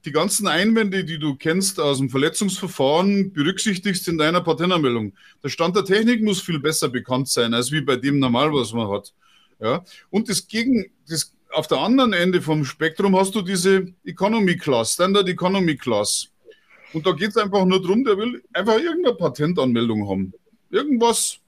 die 0.05 0.11
ganzen 0.11 0.47
Einwände, 0.47 1.05
die 1.05 1.17
du 1.17 1.35
kennst 1.35 1.79
aus 1.79 1.97
dem 1.97 2.09
Verletzungsverfahren, 2.09 3.31
berücksichtigst 3.31 4.07
in 4.07 4.17
deiner 4.17 4.41
Patentanmeldung. 4.41 5.13
Der 5.43 5.49
Stand 5.49 5.75
der 5.75 5.85
Technik 5.85 6.21
muss 6.21 6.41
viel 6.41 6.59
besser 6.59 6.89
bekannt 6.89 7.29
sein, 7.29 7.53
als 7.53 7.71
wie 7.71 7.81
bei 7.81 7.95
dem 7.95 8.19
normal, 8.19 8.53
was 8.53 8.73
man 8.73 8.89
hat. 8.89 9.13
Ja? 9.59 9.83
Und 10.09 10.29
das 10.29 10.47
Gegen, 10.47 10.91
das, 11.07 11.33
auf 11.51 11.67
der 11.67 11.77
anderen 11.77 12.13
Ende 12.13 12.41
vom 12.41 12.65
Spektrum 12.65 13.15
hast 13.15 13.35
du 13.35 13.41
diese 13.41 13.93
Economy 14.03 14.57
Class, 14.57 14.93
Standard 14.93 15.29
Economy 15.29 15.77
Class. 15.77 16.27
Und 16.91 17.05
da 17.07 17.11
geht 17.11 17.29
es 17.29 17.37
einfach 17.37 17.65
nur 17.65 17.81
darum, 17.81 18.03
der 18.03 18.17
will 18.17 18.43
einfach 18.53 18.77
irgendeine 18.77 19.15
Patentanmeldung 19.15 20.07
haben. 20.09 20.33
Irgendwas. 20.73 21.39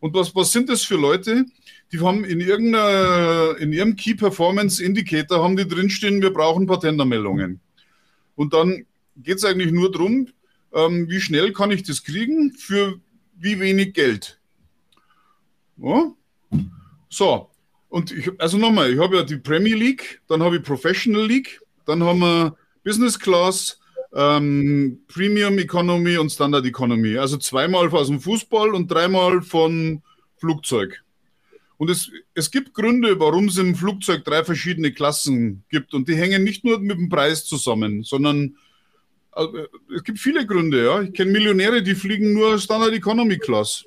Und 0.00 0.12
was, 0.14 0.34
was 0.34 0.52
sind 0.52 0.68
das 0.68 0.82
für 0.82 0.96
Leute? 0.96 1.46
Die 1.92 2.00
haben 2.00 2.24
in 2.24 2.40
irgendeiner, 2.40 3.56
in 3.58 3.72
ihrem 3.72 3.94
Key 3.94 4.14
Performance 4.14 4.82
Indicator 4.82 5.42
haben 5.42 5.56
die 5.56 5.66
drinstehen, 5.66 6.20
wir 6.20 6.32
brauchen 6.32 6.66
Patentanmeldungen. 6.66 7.60
Und 8.34 8.52
dann 8.52 8.84
geht 9.16 9.36
es 9.36 9.44
eigentlich 9.44 9.72
nur 9.72 9.90
darum, 9.90 10.28
ähm, 10.74 11.08
wie 11.08 11.20
schnell 11.20 11.52
kann 11.52 11.70
ich 11.70 11.84
das 11.84 12.02
kriegen, 12.02 12.52
für 12.52 13.00
wie 13.36 13.60
wenig 13.60 13.94
Geld. 13.94 14.40
Ja? 15.76 16.12
So, 17.08 17.48
und 17.88 18.10
ich, 18.10 18.30
also 18.40 18.58
nochmal, 18.58 18.92
ich 18.92 18.98
habe 18.98 19.16
ja 19.16 19.22
die 19.22 19.38
Premier 19.38 19.76
League, 19.76 20.20
dann 20.28 20.42
habe 20.42 20.56
ich 20.56 20.62
Professional 20.62 21.24
League, 21.24 21.60
dann 21.86 22.02
haben 22.02 22.18
wir 22.18 22.56
Business 22.84 23.18
Class, 23.18 23.78
ähm, 24.16 25.00
Premium 25.08 25.58
Economy 25.58 26.16
und 26.16 26.30
Standard 26.30 26.64
Economy. 26.64 27.18
Also 27.18 27.36
zweimal 27.36 27.88
aus 27.90 28.06
dem 28.06 28.18
Fußball 28.18 28.74
und 28.74 28.90
dreimal 28.90 29.42
von 29.42 30.02
Flugzeug. 30.38 31.04
Und 31.76 31.90
es, 31.90 32.10
es 32.32 32.50
gibt 32.50 32.72
Gründe, 32.72 33.20
warum 33.20 33.48
es 33.48 33.58
im 33.58 33.74
Flugzeug 33.74 34.24
drei 34.24 34.42
verschiedene 34.42 34.92
Klassen 34.92 35.64
gibt. 35.68 35.92
Und 35.92 36.08
die 36.08 36.16
hängen 36.16 36.44
nicht 36.44 36.64
nur 36.64 36.78
mit 36.78 36.96
dem 36.96 37.10
Preis 37.10 37.44
zusammen, 37.44 38.02
sondern 38.04 38.56
äh, 39.34 39.44
es 39.94 40.02
gibt 40.02 40.18
viele 40.18 40.46
Gründe. 40.46 40.86
Ja. 40.86 41.02
Ich 41.02 41.12
kenne 41.12 41.32
Millionäre, 41.32 41.82
die 41.82 41.94
fliegen 41.94 42.32
nur 42.32 42.58
Standard 42.58 42.94
Economy 42.94 43.36
Class. 43.36 43.84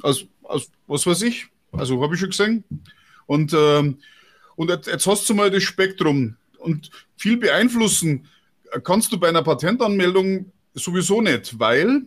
Also, 0.00 0.24
also 0.44 0.66
was 0.86 1.06
weiß 1.06 1.20
ich. 1.22 1.46
Also 1.72 2.02
habe 2.02 2.14
ich 2.14 2.20
schon 2.20 2.30
gesehen. 2.30 2.64
Und, 3.26 3.52
ähm, 3.52 3.98
und 4.56 4.70
jetzt, 4.70 4.86
jetzt 4.86 5.06
hast 5.06 5.28
du 5.28 5.34
mal 5.34 5.50
das 5.50 5.62
Spektrum. 5.62 6.36
Und 6.56 6.90
viel 7.20 7.36
beeinflussen 7.36 8.26
kannst 8.82 9.12
du 9.12 9.18
bei 9.18 9.28
einer 9.28 9.42
Patentanmeldung 9.42 10.50
sowieso 10.72 11.20
nicht, 11.20 11.58
weil 11.58 12.02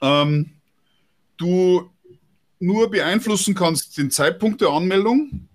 ähm, 0.00 0.52
du 1.36 1.90
nur 2.58 2.90
beeinflussen 2.90 3.54
kannst 3.54 3.98
den 3.98 4.10
Zeitpunkt 4.10 4.62
der 4.62 4.70
Anmeldung. 4.70 5.48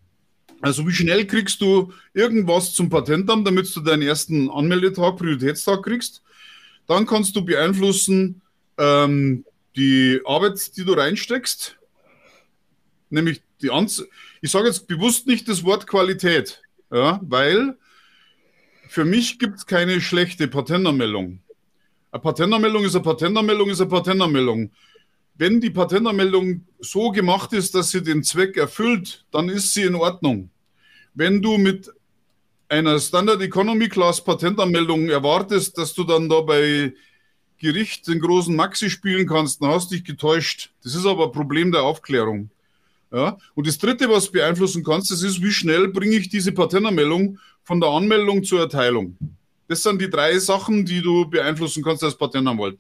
Also 0.61 0.87
wie 0.87 0.93
schnell 0.93 1.25
kriegst 1.25 1.59
du 1.61 1.91
irgendwas 2.13 2.73
zum 2.73 2.89
Patentamt, 2.89 3.47
damit 3.47 3.75
du 3.75 3.79
deinen 3.79 4.03
ersten 4.03 4.47
Anmeldetag, 4.51 5.17
Prioritätstag 5.17 5.81
kriegst. 5.81 6.21
Dann 6.85 7.07
kannst 7.07 7.35
du 7.35 7.43
beeinflussen 7.43 8.43
ähm, 8.77 9.43
die 9.75 10.21
Arbeit, 10.23 10.77
die 10.77 10.85
du 10.85 10.93
reinsteckst, 10.93 11.77
nämlich 13.09 13.41
die 13.61 13.71
Anz 13.71 14.03
Ich 14.41 14.51
sage 14.51 14.67
jetzt 14.67 14.87
bewusst 14.87 15.25
nicht 15.25 15.47
das 15.47 15.63
Wort 15.63 15.87
Qualität, 15.87 16.61
ja, 16.91 17.19
weil 17.23 17.75
für 18.91 19.05
mich 19.05 19.39
gibt 19.39 19.57
es 19.57 19.65
keine 19.65 20.01
schlechte 20.01 20.49
Patentanmeldung. 20.49 21.39
Eine 22.11 22.21
Patentanmeldung 22.21 22.83
ist 22.83 22.93
eine 22.93 23.05
Patentanmeldung, 23.05 23.69
ist 23.69 23.79
eine 23.79 23.89
Patentanmeldung. 23.89 24.69
Wenn 25.35 25.61
die 25.61 25.69
Patentanmeldung 25.69 26.65
so 26.81 27.11
gemacht 27.11 27.53
ist, 27.53 27.73
dass 27.73 27.91
sie 27.91 28.03
den 28.03 28.21
Zweck 28.21 28.57
erfüllt, 28.57 29.25
dann 29.31 29.47
ist 29.47 29.73
sie 29.73 29.83
in 29.83 29.95
Ordnung. 29.95 30.49
Wenn 31.13 31.41
du 31.41 31.57
mit 31.57 31.89
einer 32.67 32.99
Standard 32.99 33.41
Economy 33.41 33.87
Class 33.87 34.21
Patentanmeldung 34.21 35.07
erwartest, 35.07 35.77
dass 35.77 35.93
du 35.93 36.03
dann 36.03 36.27
da 36.27 36.41
bei 36.41 36.93
Gericht 37.59 38.09
den 38.09 38.19
großen 38.19 38.53
Maxi 38.53 38.89
spielen 38.89 39.25
kannst, 39.25 39.61
dann 39.61 39.69
hast 39.69 39.89
du 39.89 39.95
dich 39.95 40.03
getäuscht. 40.03 40.73
Das 40.83 40.95
ist 40.95 41.05
aber 41.05 41.27
ein 41.27 41.31
Problem 41.31 41.71
der 41.71 41.83
Aufklärung. 41.83 42.49
Ja? 43.11 43.37
Und 43.55 43.67
das 43.67 43.77
Dritte, 43.77 44.09
was 44.09 44.31
beeinflussen 44.31 44.83
kannst, 44.83 45.11
das 45.11 45.21
ist, 45.21 45.41
wie 45.41 45.51
schnell 45.51 45.89
bringe 45.89 46.15
ich 46.15 46.29
diese 46.29 46.51
Patentanmeldung 46.51 47.39
von 47.63 47.79
der 47.79 47.89
Anmeldung 47.89 48.43
zur 48.43 48.61
Erteilung. 48.61 49.17
Das 49.67 49.83
sind 49.83 50.01
die 50.01 50.09
drei 50.09 50.37
Sachen, 50.39 50.85
die 50.85 51.01
du 51.01 51.29
beeinflussen 51.29 51.83
kannst 51.83 52.03
als 52.03 52.17
Patentanwalt. 52.17 52.79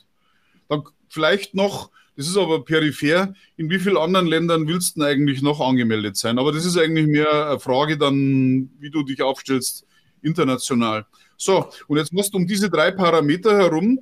Dann 0.67 0.83
vielleicht 1.09 1.53
noch, 1.53 1.91
das 2.15 2.27
ist 2.27 2.37
aber 2.37 2.63
peripher, 2.63 3.33
in 3.57 3.69
wie 3.69 3.79
vielen 3.79 3.97
anderen 3.97 4.27
Ländern 4.27 4.67
willst 4.67 4.97
du 4.97 5.03
eigentlich 5.03 5.41
noch 5.41 5.59
angemeldet 5.59 6.17
sein? 6.17 6.39
Aber 6.39 6.51
das 6.51 6.65
ist 6.65 6.77
eigentlich 6.77 7.07
mehr 7.07 7.49
eine 7.49 7.59
Frage 7.59 7.97
dann, 7.97 8.69
wie 8.79 8.89
du 8.89 9.03
dich 9.03 9.21
aufstellst 9.21 9.85
international. 10.21 11.05
So, 11.37 11.69
und 11.87 11.97
jetzt 11.97 12.13
musst 12.13 12.33
du 12.33 12.37
um 12.37 12.47
diese 12.47 12.69
drei 12.69 12.91
Parameter 12.91 13.57
herum, 13.57 13.99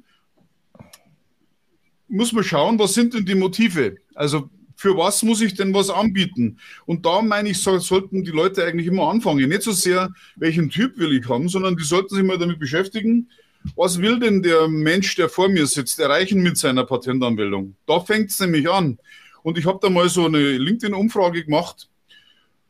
muss 2.07 2.33
man 2.33 2.43
schauen, 2.43 2.77
was 2.79 2.93
sind 2.93 3.13
denn 3.13 3.25
die 3.25 3.35
Motive? 3.35 3.97
Also 4.15 4.49
für 4.79 4.95
was 4.95 5.23
muss 5.23 5.41
ich 5.41 5.55
denn 5.55 5.73
was 5.73 5.89
anbieten? 5.89 6.57
Und 6.85 7.05
da 7.05 7.21
meine 7.21 7.49
ich, 7.49 7.61
sollten 7.61 8.23
die 8.23 8.31
Leute 8.31 8.63
eigentlich 8.63 8.87
immer 8.87 9.09
anfangen. 9.09 9.49
Nicht 9.49 9.63
so 9.63 9.73
sehr, 9.73 10.09
welchen 10.37 10.69
Typ 10.69 10.97
will 10.97 11.11
ich 11.11 11.27
haben, 11.27 11.49
sondern 11.49 11.75
die 11.75 11.83
sollten 11.83 12.15
sich 12.15 12.23
mal 12.23 12.37
damit 12.37 12.59
beschäftigen, 12.59 13.29
was 13.75 13.99
will 13.99 14.21
denn 14.21 14.41
der 14.41 14.69
Mensch, 14.69 15.15
der 15.17 15.27
vor 15.27 15.49
mir 15.49 15.67
sitzt, 15.67 15.99
erreichen 15.99 16.41
mit 16.41 16.57
seiner 16.57 16.85
Patentanmeldung? 16.85 17.75
Da 17.85 17.99
fängt 17.99 18.31
es 18.31 18.39
nämlich 18.39 18.69
an. 18.69 18.97
Und 19.43 19.57
ich 19.57 19.65
habe 19.65 19.79
da 19.81 19.89
mal 19.89 20.07
so 20.07 20.25
eine 20.25 20.39
LinkedIn-Umfrage 20.39 21.43
gemacht 21.43 21.89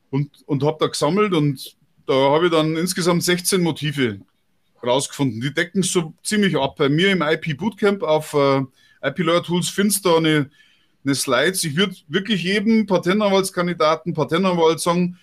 und, 0.09 0.31
und 0.47 0.63
habe 0.63 0.77
da 0.79 0.87
gesammelt 0.87 1.33
und 1.33 1.77
da 2.07 2.31
habe 2.31 2.47
ich 2.47 2.51
dann 2.51 2.75
insgesamt 2.75 3.23
16 3.23 3.61
Motive 3.61 4.19
rausgefunden. 4.83 5.41
Die 5.41 5.53
decken 5.53 5.83
so 5.83 6.15
ziemlich 6.23 6.57
ab. 6.57 6.75
Bei 6.77 6.89
mir 6.89 7.11
im 7.11 7.21
IP 7.21 7.55
Bootcamp 7.55 8.01
auf 8.01 8.33
äh, 8.33 8.63
IP 9.03 9.19
Lawyer 9.19 9.43
Tools 9.43 9.69
findest 9.69 10.05
du 10.05 10.15
eine 10.15 10.49
eine 11.09 11.15
Slides. 11.15 11.63
Ich 11.63 11.75
würde 11.75 11.95
wirklich 12.07 12.43
jedem 12.43 12.85
Patentanwaltskandidaten, 12.85 14.13
Patentanwalt 14.13 14.79
sagen, 14.79 15.17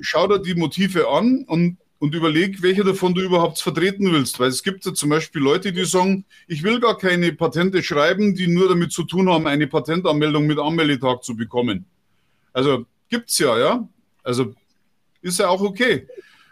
schau 0.00 0.28
dir 0.28 0.38
die 0.38 0.54
Motive 0.54 1.08
an 1.08 1.44
und, 1.46 1.78
und 1.98 2.14
überleg, 2.14 2.62
welche 2.62 2.84
davon 2.84 3.14
du 3.14 3.20
überhaupt 3.20 3.58
vertreten 3.58 4.12
willst. 4.12 4.38
Weil 4.38 4.48
es 4.48 4.62
gibt 4.62 4.86
ja 4.86 4.94
zum 4.94 5.10
Beispiel 5.10 5.42
Leute, 5.42 5.72
die 5.72 5.84
sagen, 5.84 6.24
ich 6.46 6.62
will 6.62 6.78
gar 6.80 6.96
keine 6.96 7.32
Patente 7.32 7.82
schreiben, 7.82 8.34
die 8.34 8.46
nur 8.46 8.68
damit 8.68 8.92
zu 8.92 9.02
tun 9.02 9.28
haben, 9.28 9.46
eine 9.46 9.66
Patentanmeldung 9.66 10.46
mit 10.46 10.58
Anmeldetag 10.58 11.24
zu 11.24 11.36
bekommen. 11.36 11.84
Also 12.52 12.86
gibt 13.08 13.30
es 13.30 13.38
ja, 13.38 13.58
ja. 13.58 13.88
Also 14.22 14.54
ist 15.20 15.40
ja 15.40 15.48
auch 15.48 15.60
okay. 15.60 16.06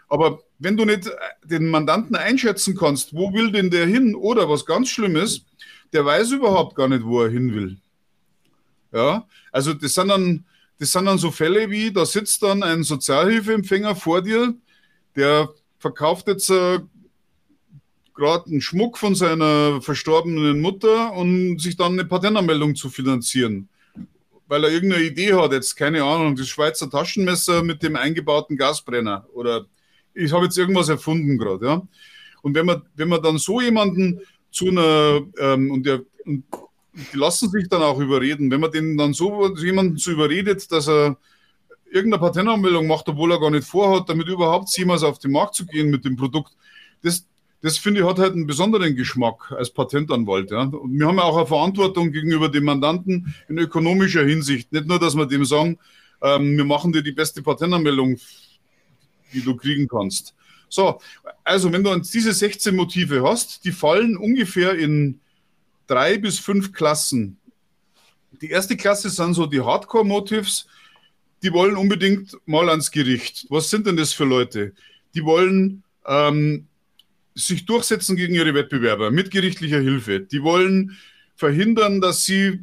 Aber 0.09 0.39
wenn 0.59 0.75
du 0.75 0.85
nicht 0.85 1.09
den 1.43 1.69
Mandanten 1.69 2.15
einschätzen 2.15 2.75
kannst, 2.75 3.13
wo 3.13 3.33
will 3.33 3.51
denn 3.51 3.69
der 3.69 3.85
hin? 3.85 4.15
Oder 4.15 4.49
was 4.49 4.65
ganz 4.65 4.89
Schlimmes, 4.89 5.45
der 5.93 6.05
weiß 6.05 6.31
überhaupt 6.31 6.75
gar 6.75 6.87
nicht, 6.87 7.05
wo 7.05 7.21
er 7.21 7.29
hin 7.29 7.53
will. 7.53 7.77
Ja, 8.97 9.27
also 9.51 9.73
das 9.75 9.93
sind 9.93 10.07
dann, 10.07 10.43
das 10.79 10.91
sind 10.91 11.05
dann 11.05 11.19
so 11.19 11.29
Fälle 11.29 11.69
wie, 11.69 11.91
da 11.91 12.03
sitzt 12.03 12.41
dann 12.41 12.63
ein 12.63 12.81
Sozialhilfeempfänger 12.81 13.95
vor 13.95 14.23
dir, 14.23 14.55
der 15.15 15.49
verkauft 15.77 16.27
jetzt 16.27 16.49
äh, 16.49 16.79
gerade 18.15 18.47
einen 18.47 18.59
Schmuck 18.59 18.97
von 18.97 19.13
seiner 19.13 19.83
verstorbenen 19.83 20.59
Mutter 20.59 21.13
und 21.13 21.59
sich 21.59 21.77
dann 21.77 21.93
eine 21.93 22.05
Patentanmeldung 22.05 22.75
zu 22.75 22.89
finanzieren. 22.89 23.69
Weil 24.47 24.63
er 24.63 24.71
irgendeine 24.71 25.03
Idee 25.03 25.33
hat, 25.33 25.51
jetzt 25.51 25.75
keine 25.75 26.03
Ahnung, 26.03 26.35
das 26.35 26.47
Schweizer 26.47 26.89
Taschenmesser 26.89 27.61
mit 27.61 27.83
dem 27.83 27.95
eingebauten 27.95 28.57
Gasbrenner 28.57 29.27
oder 29.31 29.67
ich 30.15 30.33
habe 30.33 30.45
jetzt 30.45 30.57
irgendwas 30.57 30.89
erfunden 30.89 31.37
gerade, 31.37 31.65
ja. 31.67 31.87
Und 32.41 32.55
wenn 32.55 32.65
man, 32.65 32.81
wenn 32.95 33.09
man 33.09 33.21
dann 33.21 33.37
so 33.37 33.61
jemanden 33.61 34.21
zu 34.49 34.69
einer, 34.69 35.21
ähm, 35.37 35.69
und 35.69 35.85
der, 35.85 36.01
und 36.25 36.45
die 36.97 37.17
lassen 37.17 37.49
sich 37.49 37.69
dann 37.69 37.83
auch 37.83 37.99
überreden. 37.99 38.49
Wenn 38.49 38.61
man 38.61 38.71
den 38.71 38.97
dann 38.97 39.13
so 39.13 39.55
jemanden 39.55 39.97
zu 39.97 40.11
überredet, 40.11 40.71
dass 40.71 40.87
er 40.87 41.17
irgendeine 41.91 42.21
Patentanmeldung 42.21 42.87
macht, 42.87 43.07
obwohl 43.07 43.31
er 43.31 43.39
gar 43.39 43.51
nicht 43.51 43.67
vorhat, 43.67 44.09
damit 44.09 44.27
überhaupt 44.27 44.75
jemals 44.77 45.03
auf 45.03 45.19
den 45.19 45.31
Markt 45.31 45.55
zu 45.55 45.65
gehen 45.65 45.89
mit 45.89 46.05
dem 46.05 46.15
Produkt, 46.15 46.53
das, 47.03 47.25
das 47.61 47.77
finde 47.77 48.01
ich 48.01 48.07
hat 48.07 48.19
halt 48.19 48.33
einen 48.33 48.47
besonderen 48.47 48.95
Geschmack 48.95 49.51
als 49.51 49.69
Patentanwalt. 49.69 50.51
Ja. 50.51 50.63
Und 50.63 50.97
wir 50.97 51.07
haben 51.07 51.17
ja 51.17 51.23
auch 51.23 51.37
eine 51.37 51.45
Verantwortung 51.45 52.11
gegenüber 52.11 52.49
dem 52.49 52.65
Mandanten 52.65 53.33
in 53.47 53.57
ökonomischer 53.57 54.23
Hinsicht. 54.23 54.71
Nicht 54.71 54.87
nur, 54.87 54.99
dass 54.99 55.15
wir 55.15 55.27
dem 55.27 55.45
sagen, 55.45 55.77
ähm, 56.21 56.57
wir 56.57 56.65
machen 56.65 56.91
dir 56.91 57.03
die 57.03 57.11
beste 57.11 57.41
Patentanmeldung, 57.43 58.17
die 59.33 59.41
du 59.41 59.55
kriegen 59.55 59.87
kannst. 59.87 60.33
So, 60.69 60.99
also 61.43 61.71
wenn 61.71 61.83
du 61.83 61.95
diese 61.97 62.33
16 62.33 62.75
Motive 62.75 63.23
hast, 63.23 63.63
die 63.63 63.71
fallen 63.71 64.17
ungefähr 64.17 64.75
in 64.77 65.19
drei 65.87 66.17
bis 66.17 66.39
fünf 66.39 66.73
Klassen. 66.73 67.37
Die 68.41 68.49
erste 68.49 68.77
Klasse 68.77 69.09
sind 69.09 69.33
so 69.33 69.45
die 69.45 69.61
Hardcore-Motives, 69.61 70.67
die 71.43 71.51
wollen 71.53 71.75
unbedingt 71.75 72.37
mal 72.45 72.69
ans 72.69 72.91
Gericht. 72.91 73.45
Was 73.49 73.69
sind 73.69 73.87
denn 73.87 73.97
das 73.97 74.13
für 74.13 74.25
Leute? 74.25 74.73
Die 75.13 75.23
wollen 75.23 75.83
ähm, 76.05 76.67
sich 77.35 77.65
durchsetzen 77.65 78.15
gegen 78.15 78.33
ihre 78.33 78.53
Wettbewerber 78.53 79.11
mit 79.11 79.31
gerichtlicher 79.31 79.79
Hilfe. 79.79 80.19
Die 80.19 80.41
wollen 80.41 80.97
verhindern, 81.35 82.01
dass 82.01 82.25
sie 82.25 82.59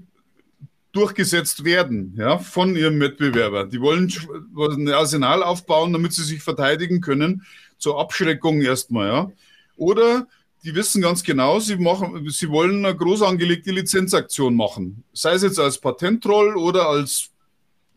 durchgesetzt 0.92 1.64
werden 1.64 2.14
ja, 2.16 2.38
von 2.38 2.76
ihrem 2.76 3.00
Wettbewerber. 3.00 3.66
Die 3.66 3.80
wollen 3.80 4.12
ein 4.56 4.88
Arsenal 4.88 5.42
aufbauen, 5.42 5.92
damit 5.92 6.12
sie 6.12 6.22
sich 6.22 6.42
verteidigen 6.42 7.00
können, 7.00 7.42
zur 7.78 8.00
Abschreckung 8.00 8.62
erstmal. 8.62 9.08
Ja. 9.08 9.32
Oder 9.76 10.28
die 10.64 10.74
wissen 10.74 11.02
ganz 11.02 11.22
genau, 11.22 11.60
sie, 11.60 11.76
machen, 11.76 12.28
sie 12.30 12.48
wollen 12.48 12.84
eine 12.84 12.96
groß 12.96 13.22
angelegte 13.22 13.70
Lizenzaktion 13.70 14.56
machen. 14.56 15.04
Sei 15.12 15.34
es 15.34 15.42
jetzt 15.42 15.58
als 15.58 15.78
Patentroll 15.78 16.56
oder 16.56 16.88
als 16.88 17.30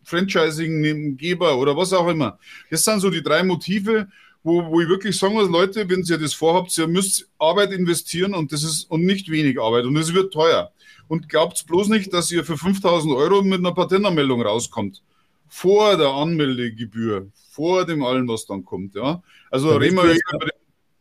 Franchising-Geber 0.03 1.57
oder 1.57 1.77
was 1.77 1.93
auch 1.93 2.07
immer. 2.09 2.39
Das 2.69 2.83
sind 2.83 2.99
so 2.99 3.09
die 3.09 3.23
drei 3.23 3.43
Motive, 3.43 4.07
wo, 4.43 4.65
wo 4.65 4.81
ich 4.81 4.89
wirklich 4.89 5.17
sagen 5.17 5.33
muss, 5.33 5.49
Leute, 5.49 5.89
wenn 5.89 6.03
ihr 6.03 6.17
das 6.17 6.33
vorhabt, 6.33 6.77
ihr 6.77 6.87
müsst 6.87 7.29
Arbeit 7.39 7.71
investieren 7.71 8.33
und 8.33 8.51
das 8.51 8.63
ist 8.63 8.83
und 8.89 9.05
nicht 9.05 9.29
wenig 9.31 9.59
Arbeit 9.59 9.85
und 9.85 9.95
es 9.95 10.13
wird 10.13 10.33
teuer. 10.33 10.71
Und 11.07 11.29
glaubt 11.29 11.65
bloß 11.67 11.87
nicht, 11.87 12.13
dass 12.13 12.31
ihr 12.31 12.43
für 12.43 12.57
5000 12.57 13.13
Euro 13.13 13.41
mit 13.43 13.59
einer 13.59 13.73
Patentanmeldung 13.73 14.41
rauskommt. 14.41 15.01
Vor 15.47 15.95
der 15.95 16.09
Anmeldegebühr, 16.09 17.29
vor 17.49 17.85
dem 17.85 18.03
allen, 18.03 18.27
was 18.27 18.45
dann 18.45 18.65
kommt. 18.65 18.95
Ja? 18.95 19.23
Also 19.49 19.71
Da 19.71 19.77
reden 19.77 19.95
wir 19.95 20.03
du 20.03 20.09
jetzt, 20.09 20.23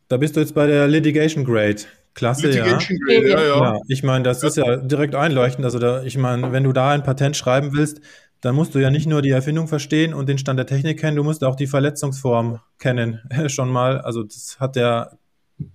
da 0.08 0.16
bist 0.16 0.36
du 0.36 0.40
jetzt 0.40 0.54
bei 0.54 0.66
der 0.66 0.88
Litigation 0.88 1.44
Grade. 1.44 1.82
Klasse, 2.14 2.46
Litigation 2.48 2.98
ja. 2.98 3.06
Grade, 3.06 3.30
ja, 3.30 3.42
ja. 3.42 3.74
Ja, 3.74 3.80
ich 3.88 4.02
meine, 4.02 4.24
das 4.24 4.42
ist 4.42 4.56
ja 4.56 4.76
direkt 4.76 5.14
einleuchtend. 5.14 5.64
Also 5.64 5.78
da, 5.78 6.02
ich 6.02 6.16
meine, 6.16 6.52
wenn 6.52 6.64
du 6.64 6.72
da 6.72 6.90
ein 6.90 7.02
Patent 7.02 7.36
schreiben 7.36 7.72
willst, 7.72 8.00
dann 8.40 8.54
musst 8.54 8.74
du 8.74 8.78
ja 8.78 8.90
nicht 8.90 9.06
nur 9.06 9.22
die 9.22 9.30
Erfindung 9.30 9.68
verstehen 9.68 10.14
und 10.14 10.28
den 10.28 10.38
Stand 10.38 10.58
der 10.58 10.66
Technik 10.66 11.00
kennen, 11.00 11.16
du 11.16 11.24
musst 11.24 11.42
auch 11.44 11.56
die 11.56 11.66
Verletzungsform 11.66 12.60
kennen, 12.78 13.20
schon 13.48 13.70
mal. 13.70 14.00
Also 14.00 14.22
das 14.22 14.58
hat 14.60 14.76
der, 14.76 15.18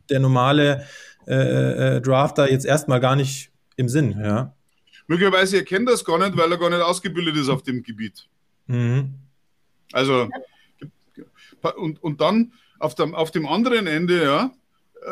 der 0.09 0.19
normale 0.19 0.85
äh, 1.27 1.97
äh, 1.97 2.01
Drafter 2.01 2.51
jetzt 2.51 2.65
erstmal 2.65 2.99
gar 2.99 3.15
nicht 3.15 3.51
im 3.75 3.89
Sinn, 3.89 4.19
ja. 4.23 4.55
Möglicherweise 5.07 5.57
ihr 5.57 5.65
kennt 5.65 5.89
das 5.89 6.05
gar 6.05 6.17
nicht, 6.17 6.37
weil 6.37 6.51
er 6.51 6.57
gar 6.57 6.69
nicht 6.69 6.81
ausgebildet 6.81 7.35
ist 7.35 7.49
auf 7.49 7.63
dem 7.63 7.83
Gebiet. 7.83 8.29
Mhm. 8.67 9.15
Also, 9.91 10.29
und, 11.75 12.01
und 12.01 12.21
dann 12.21 12.53
auf 12.81 12.95
dem, 12.95 13.13
auf 13.13 13.31
dem 13.31 13.47
anderen 13.47 13.87
Ende, 13.87 14.23
ja, 14.23 14.51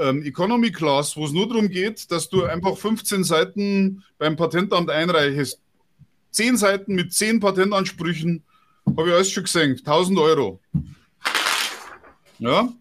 ähm, 0.01 0.23
Economy 0.23 0.71
Class, 0.71 1.15
wo 1.15 1.25
es 1.25 1.31
nur 1.31 1.47
darum 1.47 1.69
geht, 1.69 2.11
dass 2.11 2.29
du 2.29 2.43
einfach 2.43 2.77
15 2.77 3.23
Seiten 3.23 4.03
beim 4.17 4.35
Patentamt 4.35 4.89
einreichst. 4.89 5.59
10 6.31 6.57
Seiten 6.57 6.95
mit 6.95 7.13
10 7.13 7.39
Patentansprüchen, 7.39 8.43
habe 8.85 9.09
ich 9.09 9.15
alles 9.15 9.31
schon 9.31 9.43
gesehen, 9.43 9.77
1000 9.77 10.19
Euro. 10.19 10.59
Ja, 12.39 12.71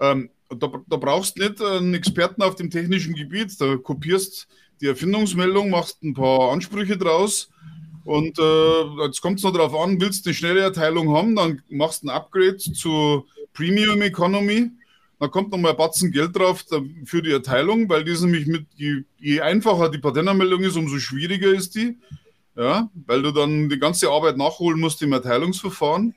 ähm, 0.00 0.30
da, 0.48 0.70
da 0.86 0.96
brauchst 0.96 1.38
du 1.38 1.42
nicht 1.42 1.62
einen 1.62 1.94
Experten 1.94 2.42
auf 2.42 2.54
dem 2.56 2.70
technischen 2.70 3.14
Gebiet, 3.14 3.60
da 3.60 3.76
kopierst 3.76 4.46
die 4.80 4.86
Erfindungsmeldung, 4.86 5.70
machst 5.70 6.02
ein 6.02 6.14
paar 6.14 6.52
Ansprüche 6.52 6.96
draus 6.96 7.48
und 8.04 8.38
äh, 8.38 9.04
jetzt 9.06 9.22
kommt 9.22 9.38
es 9.38 9.44
noch 9.44 9.52
darauf 9.52 9.74
an, 9.74 10.00
willst 10.00 10.26
du 10.26 10.30
eine 10.30 10.34
schnelle 10.34 10.60
Erteilung 10.60 11.16
haben, 11.16 11.34
dann 11.34 11.62
machst 11.68 12.02
du 12.02 12.08
ein 12.08 12.10
Upgrade 12.10 12.58
zu 12.58 13.26
Premium 13.54 14.02
Economy. 14.02 14.70
Dann 15.18 15.30
kommt 15.30 15.50
noch 15.50 15.58
mal 15.58 15.70
ein 15.70 15.76
Batzen 15.76 16.10
Geld 16.10 16.36
drauf 16.36 16.64
für 17.04 17.22
die 17.22 17.30
Erteilung, 17.30 17.88
weil 17.88 18.04
die 18.04 18.12
ist 18.12 18.20
nämlich 18.20 18.46
mit, 18.46 18.66
je, 18.74 19.04
je 19.18 19.40
einfacher 19.40 19.88
die 19.88 19.98
Patentanmeldung 19.98 20.62
ist, 20.64 20.76
umso 20.76 20.98
schwieriger 20.98 21.50
ist 21.50 21.74
die. 21.74 21.96
Ja, 22.56 22.90
weil 23.06 23.22
du 23.22 23.32
dann 23.32 23.68
die 23.68 23.78
ganze 23.78 24.10
Arbeit 24.10 24.36
nachholen 24.36 24.78
musst 24.78 25.02
im 25.02 25.12
Erteilungsverfahren 25.12 26.14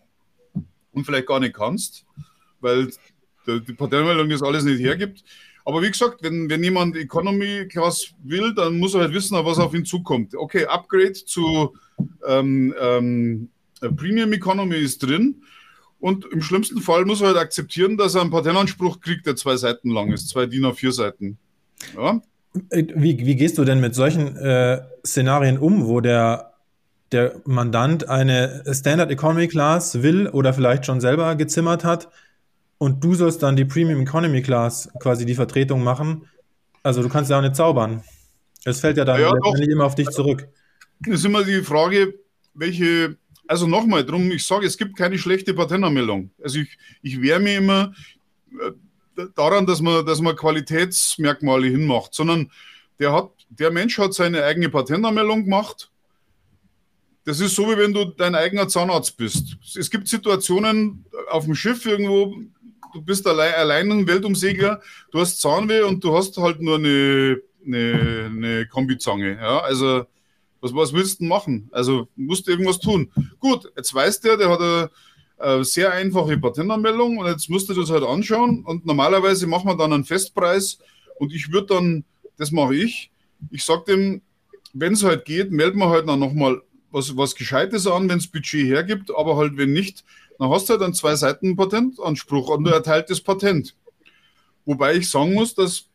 und 0.91 1.05
vielleicht 1.05 1.27
gar 1.27 1.39
nicht 1.39 1.55
kannst, 1.55 2.05
weil 2.59 2.91
die 3.47 3.73
Patentanmeldung 3.73 4.29
das 4.29 4.43
alles 4.43 4.63
nicht 4.63 4.79
hergibt. 4.79 5.23
Aber 5.65 5.81
wie 5.81 5.91
gesagt, 5.91 6.23
wenn, 6.23 6.49
wenn 6.49 6.63
jemand 6.63 6.95
Economy 6.95 7.67
Class 7.67 8.13
will, 8.23 8.53
dann 8.53 8.79
muss 8.79 8.93
er 8.93 9.01
halt 9.01 9.13
wissen, 9.13 9.35
was 9.43 9.59
auf 9.59 9.73
ihn 9.73 9.83
zukommt. 9.83 10.35
Okay, 10.35 10.65
Upgrade 10.65 11.13
zu 11.13 11.75
ähm, 12.25 12.73
ähm, 12.79 13.49
Premium 13.95 14.31
Economy 14.31 14.77
ist 14.77 14.99
drin. 14.99 15.43
Und 15.99 16.25
im 16.31 16.41
schlimmsten 16.41 16.81
Fall 16.81 17.05
muss 17.05 17.21
er 17.21 17.27
halt 17.27 17.37
akzeptieren, 17.37 17.97
dass 17.97 18.15
er 18.15 18.21
einen 18.21 18.31
Patentanspruch 18.31 18.99
kriegt, 18.99 19.25
der 19.25 19.35
zwei 19.35 19.57
Seiten 19.57 19.89
lang 19.89 20.11
ist, 20.11 20.29
zwei 20.29 20.45
DIN 20.45 20.65
A4 20.65 20.91
Seiten. 20.91 21.37
Ja? 21.95 22.21
Wie, 22.71 23.25
wie 23.25 23.35
gehst 23.35 23.57
du 23.57 23.63
denn 23.65 23.79
mit 23.79 23.95
solchen 23.95 24.35
äh, 24.37 24.81
Szenarien 25.05 25.57
um, 25.57 25.85
wo 25.87 25.99
der, 26.01 26.53
der 27.11 27.41
Mandant 27.45 28.09
eine 28.09 28.63
Standard 28.71 29.11
Economy 29.11 29.47
Class 29.47 30.01
will 30.01 30.27
oder 30.27 30.53
vielleicht 30.53 30.85
schon 30.85 31.01
selber 31.01 31.35
gezimmert 31.35 31.83
hat 31.83 32.09
und 32.77 33.03
du 33.03 33.15
sollst 33.15 33.41
dann 33.43 33.55
die 33.55 33.65
Premium 33.65 34.01
Economy 34.01 34.41
Class 34.41 34.89
quasi 34.99 35.25
die 35.25 35.35
Vertretung 35.35 35.83
machen? 35.83 36.27
Also 36.83 37.01
du 37.01 37.09
kannst 37.09 37.29
ja 37.29 37.37
auch 37.37 37.41
nicht 37.41 37.55
zaubern. 37.55 38.03
Es 38.65 38.79
fällt 38.81 38.97
ja 38.97 39.05
dann 39.05 39.19
Ja, 39.19 39.29
doch. 39.29 39.35
letztendlich 39.35 39.69
immer 39.69 39.85
auf 39.85 39.95
dich 39.95 40.09
zurück. 40.09 40.47
Das 40.99 41.15
ist 41.15 41.25
immer 41.25 41.43
die 41.43 41.61
Frage, 41.61 42.15
welche, 42.53 43.17
also 43.47 43.67
nochmal 43.67 44.05
drum, 44.05 44.31
ich 44.31 44.45
sage, 44.45 44.65
es 44.65 44.77
gibt 44.77 44.95
keine 44.97 45.17
schlechte 45.17 45.53
Patentanmeldung. 45.53 46.31
Also 46.43 46.59
ich, 46.59 46.77
ich 47.01 47.21
wehre 47.21 47.39
mich 47.39 47.57
immer 47.57 47.93
äh, 48.59 49.25
daran, 49.35 49.65
dass 49.65 49.81
man, 49.81 50.05
dass 50.05 50.21
man 50.21 50.35
Qualitätsmerkmale 50.35 51.67
hinmacht, 51.67 52.13
sondern 52.13 52.51
der 52.99 53.13
hat, 53.13 53.31
der 53.49 53.71
Mensch 53.71 53.97
hat 53.97 54.13
seine 54.13 54.43
eigene 54.43 54.69
Patentanmeldung 54.69 55.45
gemacht. 55.45 55.89
Das 57.23 57.39
ist 57.39 57.55
so, 57.55 57.69
wie 57.69 57.77
wenn 57.77 57.93
du 57.93 58.05
dein 58.05 58.35
eigener 58.35 58.67
Zahnarzt 58.67 59.17
bist. 59.17 59.57
Es 59.75 59.89
gibt 59.89 60.07
Situationen 60.07 61.05
auf 61.29 61.45
dem 61.45 61.55
Schiff 61.55 61.85
irgendwo, 61.85 62.35
du 62.93 63.01
bist 63.01 63.27
allein, 63.27 63.53
allein 63.55 63.91
ein 63.91 64.07
Weltumsegler, 64.07 64.81
du 65.11 65.19
hast 65.19 65.41
Zahnweh 65.41 65.81
und 65.81 66.03
du 66.03 66.15
hast 66.15 66.37
halt 66.37 66.61
nur 66.61 66.77
eine, 66.77 67.37
eine, 67.65 68.31
eine 68.33 68.67
Kombizange. 68.67 69.35
Ja, 69.35 69.59
also 69.59 70.05
was, 70.61 70.73
was 70.73 70.93
willst 70.93 71.19
du 71.19 71.23
denn 71.23 71.29
machen? 71.29 71.69
Also 71.71 72.07
musst 72.15 72.47
du 72.47 72.51
irgendwas 72.51 72.79
tun. 72.79 73.11
Gut, 73.39 73.71
jetzt 73.75 73.93
weiß 73.93 74.21
der, 74.21 74.37
der 74.37 74.49
hat 74.49 74.59
eine, 74.59 74.89
eine 75.37 75.63
sehr 75.63 75.91
einfache 75.91 76.37
Patentanmeldung 76.37 77.17
und 77.17 77.27
jetzt 77.27 77.49
musst 77.49 77.69
du 77.69 77.73
das 77.73 77.89
halt 77.89 78.03
anschauen 78.03 78.63
und 78.65 78.85
normalerweise 78.85 79.47
machen 79.47 79.67
wir 79.67 79.77
dann 79.77 79.93
einen 79.93 80.03
Festpreis 80.03 80.79
und 81.19 81.33
ich 81.33 81.51
würde 81.51 81.67
dann, 81.75 82.05
das 82.37 82.51
mache 82.51 82.75
ich, 82.75 83.11
ich 83.51 83.63
sage 83.63 83.83
dem, 83.87 84.21
wenn 84.73 84.93
es 84.93 85.03
halt 85.03 85.25
geht, 85.25 85.51
melden 85.51 85.79
wir 85.79 85.89
halt 85.89 86.07
dann 86.07 86.19
nochmal 86.19 86.61
was, 86.91 87.15
was 87.15 87.35
Gescheites 87.35 87.87
an, 87.87 88.09
wenn 88.09 88.17
es 88.17 88.27
Budget 88.27 88.65
hergibt, 88.65 89.11
aber 89.15 89.37
halt 89.37 89.57
wenn 89.57 89.73
nicht, 89.73 90.03
dann 90.39 90.49
hast 90.49 90.69
du 90.69 90.73
halt 90.73 90.81
dann 90.81 90.93
zwei 90.93 91.15
Seiten 91.15 91.55
Patentanspruch 91.55 92.49
und 92.49 92.67
ein 92.67 92.73
erteiltes 92.73 93.21
Patent. 93.21 93.75
Wobei 94.65 94.95
ich 94.95 95.09
sagen 95.09 95.33
muss, 95.33 95.55
dass 95.55 95.85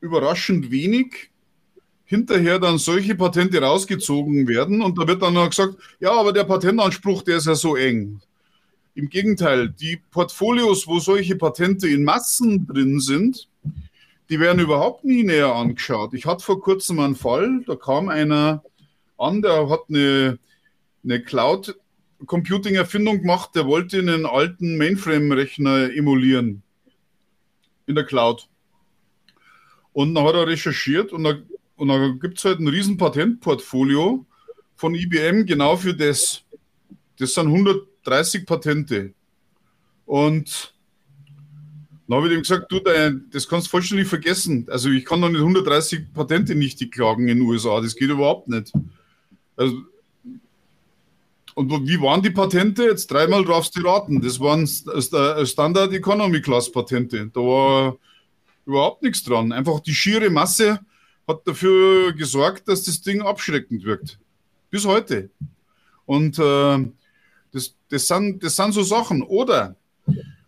überraschend 0.00 0.70
wenig 0.70 1.29
hinterher 2.10 2.58
dann 2.58 2.76
solche 2.76 3.14
Patente 3.14 3.62
rausgezogen 3.62 4.48
werden 4.48 4.82
und 4.82 4.98
da 4.98 5.06
wird 5.06 5.22
dann 5.22 5.34
noch 5.34 5.48
gesagt, 5.48 5.76
ja, 6.00 6.10
aber 6.10 6.32
der 6.32 6.42
Patentanspruch, 6.42 7.22
der 7.22 7.36
ist 7.36 7.46
ja 7.46 7.54
so 7.54 7.76
eng. 7.76 8.20
Im 8.96 9.08
Gegenteil, 9.08 9.68
die 9.68 10.02
Portfolios, 10.10 10.88
wo 10.88 10.98
solche 10.98 11.36
Patente 11.36 11.86
in 11.86 12.02
Massen 12.02 12.66
drin 12.66 12.98
sind, 12.98 13.46
die 14.28 14.40
werden 14.40 14.58
überhaupt 14.58 15.04
nie 15.04 15.22
näher 15.22 15.54
angeschaut. 15.54 16.12
Ich 16.12 16.26
hatte 16.26 16.44
vor 16.44 16.60
kurzem 16.60 16.98
einen 16.98 17.14
Fall, 17.14 17.62
da 17.64 17.76
kam 17.76 18.08
einer 18.08 18.64
an, 19.16 19.40
der 19.40 19.70
hat 19.70 19.82
eine, 19.88 20.40
eine 21.04 21.22
Cloud-Computing-Erfindung 21.22 23.20
gemacht, 23.20 23.50
der 23.54 23.68
wollte 23.68 24.00
einen 24.00 24.26
alten 24.26 24.76
Mainframe-Rechner 24.78 25.94
emulieren 25.94 26.64
in 27.86 27.94
der 27.94 28.02
Cloud. 28.02 28.48
Und 29.92 30.16
dann 30.16 30.24
hat 30.24 30.34
er 30.34 30.48
recherchiert 30.48 31.12
und 31.12 31.22
da, 31.22 31.34
und 31.80 31.88
da 31.88 32.08
gibt 32.08 32.36
es 32.36 32.44
halt 32.44 32.60
ein 32.60 32.68
riesen 32.68 32.98
Patentportfolio 32.98 34.26
von 34.76 34.94
IBM 34.94 35.46
genau 35.46 35.76
für 35.78 35.94
das. 35.94 36.42
Das 37.18 37.32
sind 37.32 37.46
130 37.46 38.44
Patente. 38.44 39.14
Und 40.04 40.74
dann 42.06 42.18
habe 42.18 42.28
ich 42.28 42.34
ihm 42.34 42.42
gesagt, 42.42 42.70
du, 42.70 42.80
das 43.32 43.48
kannst 43.48 43.68
du 43.68 43.70
vollständig 43.70 44.08
vergessen. 44.08 44.66
Also 44.68 44.90
ich 44.90 45.06
kann 45.06 45.22
doch 45.22 45.30
nicht 45.30 45.40
130 45.40 46.12
Patente 46.12 46.54
nicht 46.54 46.92
klagen 46.92 47.28
in 47.28 47.38
den 47.38 47.48
USA. 47.48 47.80
Das 47.80 47.96
geht 47.96 48.10
überhaupt 48.10 48.48
nicht. 48.48 48.72
Also, 49.56 49.74
und 51.54 51.88
wie 51.88 52.00
waren 52.02 52.22
die 52.22 52.28
Patente? 52.28 52.84
Jetzt 52.84 53.10
dreimal 53.10 53.42
darfst 53.46 53.74
du 53.74 53.80
raten. 53.80 54.20
Das 54.20 54.38
waren 54.38 54.66
Standard 54.66 55.94
Economy 55.94 56.42
Class 56.42 56.70
Patente. 56.70 57.30
Da 57.32 57.40
war 57.40 57.96
überhaupt 58.66 59.02
nichts 59.02 59.24
dran. 59.24 59.50
Einfach 59.50 59.80
die 59.80 59.94
schiere 59.94 60.28
Masse 60.28 60.80
hat 61.26 61.46
dafür 61.46 62.12
gesorgt, 62.12 62.68
dass 62.68 62.84
das 62.84 63.00
Ding 63.02 63.22
abschreckend 63.22 63.84
wirkt. 63.84 64.18
Bis 64.70 64.84
heute. 64.84 65.30
Und 66.06 66.38
äh, 66.38 66.90
das, 67.52 67.74
das, 67.88 68.08
sind, 68.08 68.42
das 68.42 68.56
sind 68.56 68.72
so 68.72 68.82
Sachen. 68.82 69.22
Oder 69.22 69.76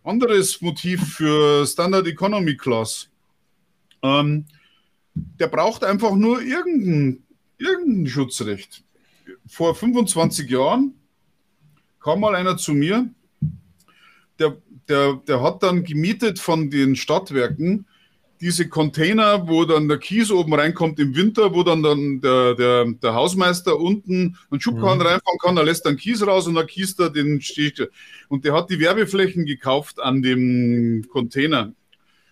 anderes 0.05 0.61
Motiv 0.61 1.15
für 1.15 1.67
Standard 1.67 2.07
Economy 2.07 2.57
Class. 2.57 3.09
Ähm, 4.03 4.47
der 5.15 5.49
braucht 5.49 5.85
einfach 5.85 6.15
nur 6.15 6.43
irgendein, 6.43 7.23
irgendein 7.59 8.07
Schutzrecht. 8.07 8.83
Vor 9.47 9.75
25 9.75 10.51
Jahren 10.51 10.95
kam 12.01 12.21
mal 12.21 12.35
einer 12.35 12.57
zu 12.57 12.73
mir, 12.73 13.09
der, 14.39 14.57
der, 14.89 15.15
der 15.27 15.43
hat 15.43 15.63
dann 15.63 15.85
gemietet 15.85 16.39
von 16.39 16.71
den 16.71 16.97
Stadtwerken 16.97 17.87
diese 18.43 18.69
Container, 18.69 19.47
wo 19.47 19.65
dann 19.65 19.87
der 19.87 19.99
Kies 19.99 20.33
oben 20.33 20.53
reinkommt 20.53 20.99
im 20.99 21.15
Winter, 21.15 21.55
wo 21.55 21.63
dann, 21.63 21.81
dann 21.81 22.21
der, 22.21 22.55
der, 22.57 22.85
der 22.87 23.15
Hausmeister 23.15 23.79
unten 23.79 24.37
einen 24.51 24.61
Schubkarren 24.61 24.99
mhm. 24.99 25.07
reinfahren 25.07 25.39
kann, 25.41 25.57
er 25.57 25.65
lässt 25.65 25.87
dann 25.87 25.97
Kies 25.97 26.27
raus 26.27 26.49
und 26.49 26.57
dann 26.57 26.67
kiest 26.67 26.99
er 26.99 27.11
den 27.11 27.41
Stich. 27.41 27.81
Und 28.29 28.45
der 28.45 28.53
hat 28.53 28.69
die 28.69 28.81
Werbeflächen 28.81 29.47
gekauft 29.47 30.01
an 30.01 30.23
dem 30.23 31.07
Container. 31.09 31.73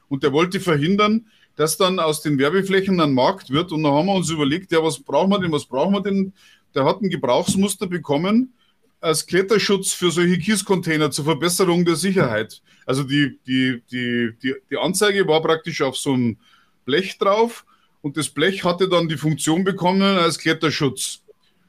Und 0.08 0.24
der 0.24 0.32
wollte 0.32 0.58
verhindern, 0.58 1.26
dass 1.54 1.76
dann 1.76 2.00
aus 2.00 2.22
den 2.22 2.38
Werbeflächen 2.38 3.00
ein 3.00 3.14
Markt 3.14 3.50
wird. 3.50 3.70
Und 3.70 3.84
dann 3.84 3.92
haben 3.92 4.06
wir 4.06 4.14
uns 4.14 4.30
überlegt, 4.30 4.72
ja, 4.72 4.82
was 4.82 4.98
brauchen 4.98 5.30
wir 5.30 5.38
denn, 5.38 5.52
was 5.52 5.66
brauchen 5.66 5.94
wir 5.94 6.02
denn? 6.02 6.32
Der 6.74 6.84
hat 6.84 7.00
ein 7.02 7.08
Gebrauchsmuster 7.08 7.86
bekommen 7.86 8.52
als 9.00 9.26
Kletterschutz 9.26 9.92
für 9.92 10.10
solche 10.10 10.38
Kiescontainer 10.38 11.10
zur 11.10 11.24
Verbesserung 11.24 11.84
der 11.84 11.96
Sicherheit. 11.96 12.62
Also 12.84 13.02
die, 13.02 13.38
die, 13.46 13.82
die, 13.90 14.32
die, 14.42 14.54
die 14.70 14.76
Anzeige 14.76 15.26
war 15.26 15.40
praktisch 15.40 15.80
auf 15.82 15.96
so 15.96 16.12
einem 16.12 16.36
Blech 16.84 17.18
drauf 17.18 17.64
und 18.02 18.16
das 18.16 18.28
Blech 18.28 18.64
hatte 18.64 18.88
dann 18.88 19.08
die 19.08 19.16
Funktion 19.16 19.64
bekommen 19.64 20.02
als 20.02 20.38
Kletterschutz. 20.38 21.22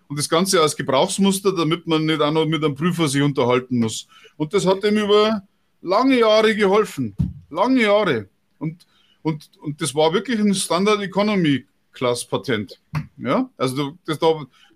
Und 0.07 0.19
das 0.19 0.27
Ganze 0.27 0.61
als 0.61 0.75
Gebrauchsmuster, 0.75 1.53
damit 1.55 1.87
man 1.87 2.05
nicht 2.05 2.21
auch 2.21 2.31
noch 2.31 2.45
mit 2.45 2.63
einem 2.63 2.75
Prüfer 2.75 3.07
sich 3.07 3.21
unterhalten 3.21 3.79
muss. 3.79 4.07
Und 4.35 4.53
das 4.53 4.65
hat 4.65 4.83
ihm 4.83 4.97
über 4.97 5.41
lange 5.81 6.19
Jahre 6.19 6.53
geholfen. 6.53 7.15
Lange 7.49 7.83
Jahre. 7.83 8.27
Und, 8.59 8.85
und, 9.21 9.49
und 9.61 9.81
das 9.81 9.95
war 9.95 10.13
wirklich 10.13 10.37
ein 10.39 10.53
Standard 10.53 11.01
Economy 11.01 11.65
Class 11.93 12.25
Patent. 12.25 12.81
Ja, 13.17 13.49
also 13.57 13.97
das, 14.05 14.19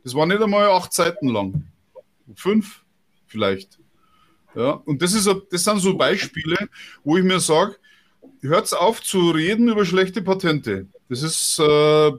das 0.03 0.13
war 0.13 0.25
nicht 0.25 0.41
einmal 0.41 0.69
acht 0.69 0.93
Seiten 0.93 1.27
lang. 1.27 1.65
Fünf 2.33 2.83
vielleicht. 3.27 3.79
Ja, 4.55 4.71
und 4.71 5.01
das, 5.01 5.13
ist, 5.13 5.29
das 5.51 5.63
sind 5.63 5.79
so 5.79 5.97
Beispiele, 5.97 6.69
wo 7.03 7.17
ich 7.17 7.23
mir 7.23 7.39
sage, 7.39 7.75
hört 8.41 8.73
auf 8.73 9.01
zu 9.01 9.31
reden 9.31 9.67
über 9.67 9.85
schlechte 9.85 10.21
Patente. 10.21 10.88
Das 11.09 11.23
ist, 11.23 11.59
äh, 11.59 12.11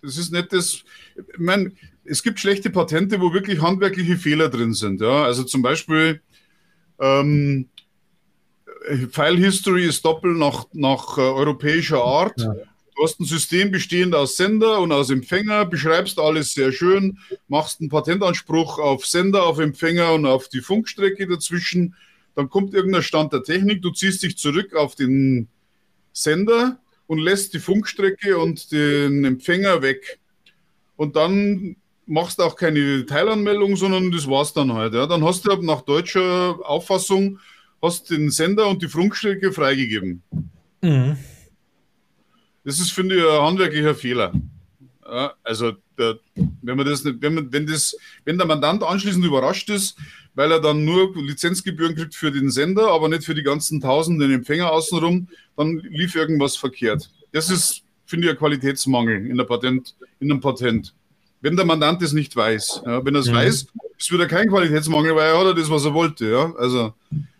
das 0.00 0.16
ist 0.16 0.32
nicht 0.32 0.52
das. 0.52 0.84
Ich 1.16 1.38
meine, 1.38 1.72
es 2.04 2.22
gibt 2.22 2.38
schlechte 2.38 2.70
Patente, 2.70 3.20
wo 3.20 3.32
wirklich 3.32 3.60
handwerkliche 3.60 4.16
Fehler 4.16 4.48
drin 4.48 4.72
sind. 4.72 5.00
Ja? 5.00 5.24
Also 5.24 5.44
zum 5.44 5.62
Beispiel 5.62 6.22
ähm, 7.00 7.68
File 9.10 9.36
History 9.38 9.86
ist 9.86 10.04
doppelt 10.04 10.36
nach, 10.36 10.66
nach 10.72 11.18
äh, 11.18 11.22
europäischer 11.22 12.02
Art. 12.02 12.40
Ja. 12.40 12.54
Du 12.98 13.04
hast 13.04 13.20
ein 13.20 13.26
System 13.26 13.70
bestehend 13.70 14.12
aus 14.12 14.36
Sender 14.36 14.80
und 14.80 14.90
aus 14.90 15.08
Empfänger, 15.10 15.64
beschreibst 15.66 16.18
alles 16.18 16.52
sehr 16.52 16.72
schön, 16.72 17.18
machst 17.46 17.78
einen 17.78 17.90
Patentanspruch 17.90 18.80
auf 18.80 19.06
Sender, 19.06 19.44
auf 19.44 19.60
Empfänger 19.60 20.14
und 20.14 20.26
auf 20.26 20.48
die 20.48 20.60
Funkstrecke 20.60 21.28
dazwischen. 21.28 21.94
Dann 22.34 22.50
kommt 22.50 22.74
irgendein 22.74 23.04
Stand 23.04 23.32
der 23.32 23.44
Technik, 23.44 23.82
du 23.82 23.92
ziehst 23.92 24.24
dich 24.24 24.36
zurück 24.36 24.74
auf 24.74 24.96
den 24.96 25.46
Sender 26.12 26.80
und 27.06 27.20
lässt 27.20 27.54
die 27.54 27.60
Funkstrecke 27.60 28.36
und 28.36 28.72
den 28.72 29.24
Empfänger 29.24 29.80
weg. 29.80 30.18
Und 30.96 31.14
dann 31.14 31.76
machst 32.04 32.40
du 32.40 32.42
auch 32.42 32.56
keine 32.56 33.06
Teilanmeldung, 33.06 33.76
sondern 33.76 34.10
das 34.10 34.26
war's 34.26 34.52
dann 34.52 34.72
halt. 34.72 34.94
Ja. 34.94 35.06
Dann 35.06 35.22
hast 35.22 35.46
du 35.46 35.54
nach 35.62 35.82
deutscher 35.82 36.58
Auffassung 36.64 37.38
hast 37.80 38.10
den 38.10 38.32
Sender 38.32 38.66
und 38.66 38.82
die 38.82 38.88
Funkstrecke 38.88 39.52
freigegeben. 39.52 40.20
Mhm. 40.82 41.16
Das 42.68 42.78
ist, 42.80 42.92
finde 42.92 43.16
ich, 43.16 43.22
ein 43.22 43.40
handwerklicher 43.40 43.94
Fehler. 43.94 44.30
Ja, 45.02 45.32
also, 45.42 45.72
der, 45.96 46.18
wenn 46.60 46.76
man 46.76 46.84
das 46.84 47.02
nicht, 47.02 47.16
wenn, 47.22 47.32
man, 47.32 47.50
wenn, 47.50 47.66
das, 47.66 47.96
wenn 48.26 48.36
der 48.36 48.46
Mandant 48.46 48.82
anschließend 48.82 49.24
überrascht 49.24 49.70
ist, 49.70 49.96
weil 50.34 50.52
er 50.52 50.60
dann 50.60 50.84
nur 50.84 51.16
Lizenzgebühren 51.16 51.94
kriegt 51.94 52.14
für 52.14 52.30
den 52.30 52.50
Sender, 52.50 52.88
aber 52.92 53.08
nicht 53.08 53.24
für 53.24 53.34
die 53.34 53.42
ganzen 53.42 53.80
tausenden 53.80 54.30
Empfänger 54.30 54.70
außenrum, 54.70 55.28
dann 55.56 55.78
lief 55.78 56.14
irgendwas 56.14 56.56
verkehrt. 56.56 57.10
Das 57.32 57.48
ist, 57.48 57.84
finde 58.04 58.26
ich, 58.26 58.32
ein 58.32 58.38
Qualitätsmangel 58.38 59.26
in, 59.26 59.38
der 59.38 59.44
Patent, 59.44 59.94
in 60.20 60.30
einem 60.30 60.42
Patent. 60.42 60.92
Wenn 61.40 61.56
der 61.56 61.64
Mandant 61.64 62.02
es 62.02 62.12
nicht 62.12 62.36
weiß. 62.36 62.82
Ja, 62.84 63.02
wenn 63.02 63.14
er 63.14 63.22
es 63.22 63.30
mhm. 63.30 63.34
weiß, 63.36 63.66
ist 63.96 64.12
wieder 64.12 64.26
kein 64.26 64.50
Qualitätsmangel, 64.50 65.16
weil 65.16 65.30
er 65.30 65.38
hat 65.38 65.56
das, 65.56 65.70
was 65.70 65.86
er 65.86 65.94
wollte. 65.94 66.30
Ja? 66.30 66.52
Also, 66.58 66.92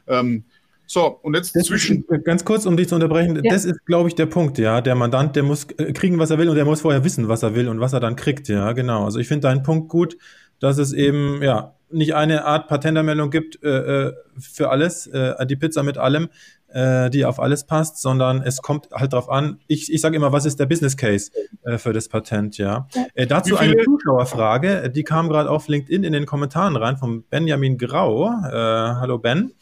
ähm, 0.06 0.44
so, 0.90 1.07
und 1.22 1.37
jetzt 1.37 1.55
das 1.55 1.66
zwischen. 1.66 2.05
Ist, 2.09 2.24
ganz 2.24 2.46
kurz, 2.46 2.64
um 2.64 2.77
dich 2.77 2.88
zu 2.88 2.94
unterbrechen, 2.94 3.37
ja. 3.44 3.53
das 3.53 3.66
ist, 3.66 3.85
glaube 3.85 4.09
ich, 4.09 4.14
der 4.14 4.24
Punkt, 4.24 4.57
ja. 4.57 4.81
Der 4.81 4.94
Mandant, 4.94 5.37
der 5.37 5.42
muss 5.42 5.64
äh, 5.77 5.92
kriegen, 5.92 6.18
was 6.18 6.31
er 6.31 6.38
will 6.38 6.48
und 6.48 6.57
der 6.57 6.64
muss 6.64 6.81
vorher 6.81 7.05
wissen, 7.05 7.29
was 7.29 7.42
er 7.42 7.55
will 7.55 7.68
und 7.68 7.79
was 7.79 7.92
er 7.92 8.01
dann 8.01 8.16
kriegt, 8.16 8.48
ja, 8.48 8.72
genau. 8.72 9.05
Also 9.05 9.18
ich 9.18 9.29
finde 9.29 9.48
deinen 9.48 9.62
Punkt 9.62 9.90
gut, 9.90 10.16
dass 10.61 10.79
es 10.79 10.94
eben, 10.94 11.42
ja, 11.42 11.74
nicht 11.90 12.14
eine 12.14 12.44
Art 12.44 12.68
Patentanmeldung 12.68 13.31
gibt 13.31 13.62
äh, 13.62 14.09
äh, 14.09 14.12
für 14.38 14.70
alles, 14.70 15.07
äh, 15.07 15.46
die 15.46 15.57
Pizza 15.57 15.83
mit 15.83 15.98
allem, 15.98 16.29
äh, 16.68 17.11
die 17.11 17.24
auf 17.24 17.40
alles 17.40 17.64
passt, 17.64 18.01
sondern 18.01 18.42
es 18.42 18.62
kommt 18.62 18.90
halt 18.92 19.12
drauf 19.12 19.31
an. 19.31 19.61
Ich, 19.66 19.92
ich 19.92 20.01
sage 20.01 20.16
immer, 20.16 20.33
was 20.33 20.44
ist 20.44 20.61
der 20.61 20.66
Business 20.66 20.96
Case 20.96 21.31
äh, 21.64 21.79
für 21.79 21.92
das 21.92 22.09
Patent, 22.09 22.59
ja. 22.59 22.88
Äh, 23.14 23.27
dazu 23.27 23.57
eine 23.57 23.77
Zuschauerfrage, 23.83 24.90
die 24.90 25.03
kam 25.03 25.29
gerade 25.29 25.51
auf 25.51 25.68
LinkedIn 25.68 26.05
in 26.05 26.12
den 26.12 26.27
Kommentaren 26.27 26.77
rein 26.77 26.96
von 26.96 27.24
Benjamin 27.24 27.79
Grau. 27.79 28.27
Äh, 28.27 28.51
hallo 28.53 29.18
Ben. 29.18 29.53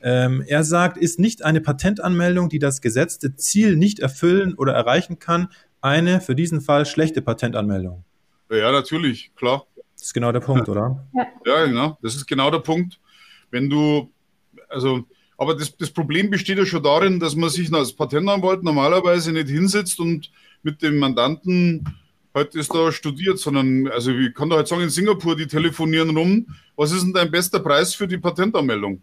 Ähm, 0.00 0.44
er 0.46 0.64
sagt, 0.64 0.96
ist 0.96 1.18
nicht 1.18 1.44
eine 1.44 1.60
Patentanmeldung, 1.60 2.48
die 2.48 2.58
das 2.58 2.80
gesetzte 2.80 3.34
Ziel 3.36 3.76
nicht 3.76 3.98
erfüllen 3.98 4.54
oder 4.54 4.72
erreichen 4.72 5.18
kann, 5.18 5.48
eine 5.80 6.20
für 6.20 6.34
diesen 6.34 6.60
Fall 6.60 6.86
schlechte 6.86 7.22
Patentanmeldung. 7.22 8.04
Ja, 8.50 8.72
natürlich, 8.72 9.32
klar. 9.34 9.66
Das 9.94 10.06
ist 10.06 10.14
genau 10.14 10.32
der 10.32 10.40
Punkt, 10.40 10.68
oder? 10.68 11.06
Ja, 11.44 11.66
genau. 11.66 11.98
Das 12.02 12.14
ist 12.14 12.26
genau 12.26 12.50
der 12.50 12.60
Punkt. 12.60 13.00
Wenn 13.50 13.68
du, 13.68 14.12
also, 14.68 15.04
aber 15.36 15.56
das, 15.56 15.76
das 15.76 15.90
Problem 15.90 16.30
besteht 16.30 16.58
ja 16.58 16.66
schon 16.66 16.82
darin, 16.82 17.18
dass 17.18 17.34
man 17.34 17.50
sich 17.50 17.72
als 17.72 17.92
Patentanwalt 17.92 18.62
normalerweise 18.62 19.32
nicht 19.32 19.48
hinsetzt 19.48 19.98
und 19.98 20.30
mit 20.62 20.82
dem 20.82 20.98
Mandanten 20.98 21.84
halt 22.34 22.54
ist 22.54 22.72
da 22.72 22.92
studiert, 22.92 23.38
sondern, 23.38 23.88
also 23.88 24.12
ich 24.12 24.34
kann 24.34 24.50
da 24.50 24.56
halt 24.56 24.68
sagen, 24.68 24.82
in 24.82 24.90
Singapur, 24.90 25.36
die 25.36 25.46
telefonieren 25.46 26.16
rum, 26.16 26.46
was 26.76 26.92
ist 26.92 27.02
denn 27.02 27.12
dein 27.12 27.30
bester 27.30 27.58
Preis 27.60 27.94
für 27.94 28.06
die 28.06 28.18
Patentanmeldung? 28.18 29.02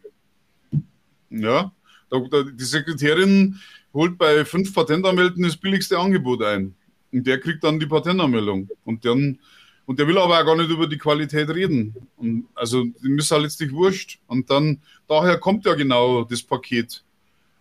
Ja, 1.30 1.72
die 2.12 2.64
Sekretärin 2.64 3.60
holt 3.94 4.18
bei 4.18 4.46
fünf 4.46 4.74
Patentanmeldungen 4.74 5.50
das 5.50 5.58
billigste 5.58 5.98
Angebot 5.98 6.44
ein. 6.44 6.76
Und 7.12 7.26
der 7.26 7.40
kriegt 7.40 7.64
dann 7.64 7.80
die 7.80 7.86
Patentanmeldung. 7.86 8.70
Und 8.84 9.06
dann 9.06 9.40
und 9.86 10.00
der 10.00 10.08
will 10.08 10.18
aber 10.18 10.40
auch 10.40 10.46
gar 10.46 10.56
nicht 10.56 10.70
über 10.70 10.88
die 10.88 10.98
Qualität 10.98 11.50
reden. 11.50 11.96
Und 12.18 12.48
also 12.56 12.84
dem 12.84 13.20
ist 13.20 13.32
halt 13.32 13.44
letztlich 13.44 13.72
wurscht. 13.72 14.20
Und 14.28 14.50
dann, 14.50 14.82
daher 15.08 15.38
kommt 15.38 15.66
ja 15.66 15.76
genau 15.76 16.24
das 16.24 16.42
Paket 16.42 17.04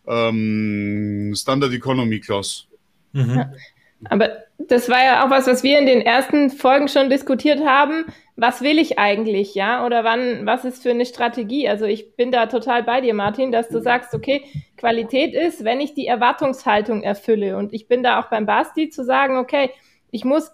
ähm, 0.06 1.34
Standard 1.36 1.72
Economy 1.72 2.20
Class. 2.20 2.66
Mhm. 3.12 3.34
Ja. 3.34 3.52
Aber 4.04 4.43
das 4.58 4.88
war 4.88 5.02
ja 5.04 5.24
auch 5.24 5.30
was, 5.30 5.46
was 5.46 5.62
wir 5.62 5.78
in 5.78 5.86
den 5.86 6.00
ersten 6.00 6.50
Folgen 6.50 6.88
schon 6.88 7.10
diskutiert 7.10 7.64
haben. 7.64 8.04
Was 8.36 8.62
will 8.62 8.78
ich 8.78 8.98
eigentlich, 8.98 9.54
ja? 9.54 9.84
Oder 9.84 10.04
wann, 10.04 10.46
was 10.46 10.64
ist 10.64 10.82
für 10.82 10.90
eine 10.90 11.06
Strategie? 11.06 11.68
Also 11.68 11.84
ich 11.84 12.16
bin 12.16 12.32
da 12.32 12.46
total 12.46 12.82
bei 12.82 13.00
dir, 13.00 13.14
Martin, 13.14 13.52
dass 13.52 13.68
du 13.68 13.80
sagst, 13.80 14.14
okay, 14.14 14.44
Qualität 14.76 15.34
ist, 15.34 15.64
wenn 15.64 15.80
ich 15.80 15.94
die 15.94 16.06
Erwartungshaltung 16.06 17.02
erfülle. 17.02 17.56
Und 17.56 17.72
ich 17.72 17.88
bin 17.88 18.02
da 18.02 18.20
auch 18.20 18.30
beim 18.30 18.46
Basti 18.46 18.90
zu 18.90 19.04
sagen, 19.04 19.38
okay, 19.38 19.70
ich 20.10 20.24
muss 20.24 20.50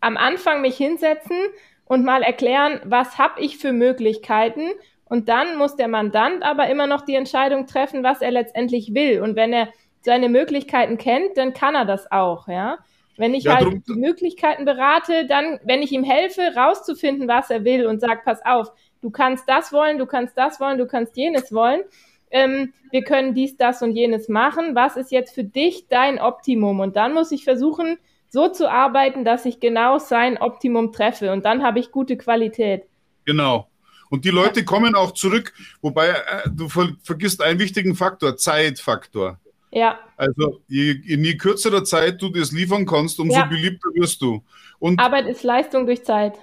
am 0.00 0.16
Anfang 0.16 0.60
mich 0.60 0.76
hinsetzen 0.76 1.36
und 1.84 2.04
mal 2.04 2.22
erklären, 2.22 2.80
was 2.84 3.18
habe 3.18 3.40
ich 3.40 3.58
für 3.58 3.72
Möglichkeiten. 3.72 4.70
Und 5.04 5.28
dann 5.28 5.56
muss 5.56 5.76
der 5.76 5.88
Mandant 5.88 6.44
aber 6.44 6.68
immer 6.68 6.86
noch 6.86 7.02
die 7.02 7.16
Entscheidung 7.16 7.66
treffen, 7.66 8.02
was 8.04 8.22
er 8.22 8.30
letztendlich 8.30 8.94
will. 8.94 9.20
Und 9.20 9.36
wenn 9.36 9.52
er 9.52 9.68
seine 10.02 10.28
Möglichkeiten 10.28 10.98
kennt, 10.98 11.36
dann 11.36 11.52
kann 11.52 11.74
er 11.74 11.84
das 11.84 12.10
auch, 12.10 12.48
ja. 12.48 12.78
Wenn 13.20 13.34
ich 13.34 13.44
ja, 13.44 13.56
halt 13.56 13.66
drum, 13.66 13.84
die 13.86 14.00
Möglichkeiten 14.00 14.64
berate, 14.64 15.26
dann, 15.26 15.60
wenn 15.62 15.82
ich 15.82 15.92
ihm 15.92 16.04
helfe, 16.04 16.40
rauszufinden, 16.56 17.28
was 17.28 17.50
er 17.50 17.64
will 17.64 17.86
und 17.86 18.00
sage, 18.00 18.22
pass 18.24 18.40
auf, 18.44 18.72
du 19.02 19.10
kannst 19.10 19.46
das 19.46 19.72
wollen, 19.72 19.98
du 19.98 20.06
kannst 20.06 20.38
das 20.38 20.58
wollen, 20.58 20.78
du 20.78 20.86
kannst 20.86 21.16
jenes 21.18 21.52
wollen. 21.52 21.82
Ähm, 22.30 22.72
wir 22.90 23.02
können 23.02 23.34
dies, 23.34 23.58
das 23.58 23.82
und 23.82 23.92
jenes 23.92 24.30
machen. 24.30 24.74
Was 24.74 24.96
ist 24.96 25.12
jetzt 25.12 25.34
für 25.34 25.44
dich 25.44 25.86
dein 25.88 26.18
Optimum? 26.18 26.80
Und 26.80 26.96
dann 26.96 27.12
muss 27.12 27.30
ich 27.30 27.44
versuchen, 27.44 27.98
so 28.30 28.48
zu 28.48 28.70
arbeiten, 28.70 29.22
dass 29.24 29.44
ich 29.44 29.60
genau 29.60 29.98
sein 29.98 30.38
Optimum 30.38 30.90
treffe. 30.90 31.30
Und 31.30 31.44
dann 31.44 31.62
habe 31.62 31.78
ich 31.78 31.90
gute 31.90 32.16
Qualität. 32.16 32.84
Genau. 33.26 33.68
Und 34.08 34.24
die 34.24 34.30
Leute 34.30 34.64
kommen 34.64 34.94
auch 34.94 35.12
zurück, 35.12 35.52
wobei 35.82 36.08
äh, 36.08 36.48
du 36.50 36.70
ver 36.70 36.96
vergisst 37.04 37.42
einen 37.42 37.60
wichtigen 37.60 37.94
Faktor, 37.94 38.38
Zeitfaktor. 38.38 39.38
Ja. 39.70 40.00
Also 40.16 40.60
je, 40.68 40.92
in 41.06 41.24
je 41.24 41.36
kürzerer 41.36 41.84
Zeit 41.84 42.20
du 42.20 42.28
das 42.28 42.52
liefern 42.52 42.86
kannst, 42.86 43.18
umso 43.20 43.36
ja. 43.36 43.44
beliebter 43.44 43.88
wirst 43.94 44.20
du. 44.20 44.42
Und 44.78 44.98
Arbeit 44.98 45.28
ist 45.28 45.42
Leistung 45.44 45.86
durch 45.86 46.04
Zeit. 46.04 46.34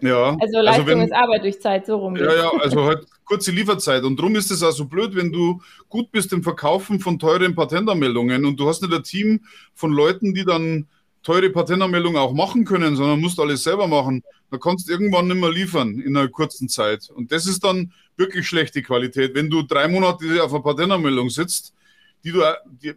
Ja. 0.00 0.36
Also 0.40 0.60
Leistung 0.60 0.64
also 0.64 0.86
wenn, 0.86 1.00
ist 1.00 1.12
Arbeit 1.12 1.42
durch 1.42 1.60
Zeit, 1.60 1.86
so 1.86 1.96
rum. 1.96 2.16
Ja, 2.16 2.34
ja, 2.34 2.50
also 2.60 2.84
halt 2.84 3.06
kurze 3.24 3.50
Lieferzeit. 3.50 4.02
Und 4.04 4.18
darum 4.18 4.34
ist 4.36 4.50
es 4.50 4.62
auch 4.62 4.72
so 4.72 4.86
blöd, 4.86 5.14
wenn 5.14 5.32
du 5.32 5.60
gut 5.88 6.10
bist 6.10 6.32
im 6.32 6.42
Verkaufen 6.42 7.00
von 7.00 7.18
teuren 7.18 7.54
Patentanmeldungen 7.54 8.44
und 8.44 8.58
du 8.58 8.68
hast 8.68 8.82
nicht 8.82 8.94
ein 8.94 9.02
Team 9.02 9.40
von 9.74 9.92
Leuten, 9.92 10.34
die 10.34 10.44
dann 10.44 10.86
teure 11.22 11.50
Patentanmeldungen 11.50 12.18
auch 12.18 12.32
machen 12.32 12.64
können, 12.64 12.96
sondern 12.96 13.20
musst 13.20 13.40
alles 13.40 13.62
selber 13.62 13.86
machen. 13.86 14.22
Da 14.50 14.58
kannst 14.58 14.88
du 14.88 14.92
irgendwann 14.92 15.26
nicht 15.26 15.40
mehr 15.40 15.50
liefern 15.50 15.98
in 16.00 16.16
einer 16.16 16.28
kurzen 16.28 16.68
Zeit. 16.68 17.10
Und 17.10 17.32
das 17.32 17.46
ist 17.46 17.64
dann 17.64 17.92
wirklich 18.16 18.46
schlechte 18.46 18.82
Qualität. 18.82 19.34
Wenn 19.34 19.50
du 19.50 19.62
drei 19.62 19.88
Monate 19.88 20.42
auf 20.42 20.52
einer 20.52 20.62
Patentanmeldung 20.62 21.30
sitzt, 21.30 21.74
die 22.24 22.32
du, 22.32 22.42
die, 22.82 22.94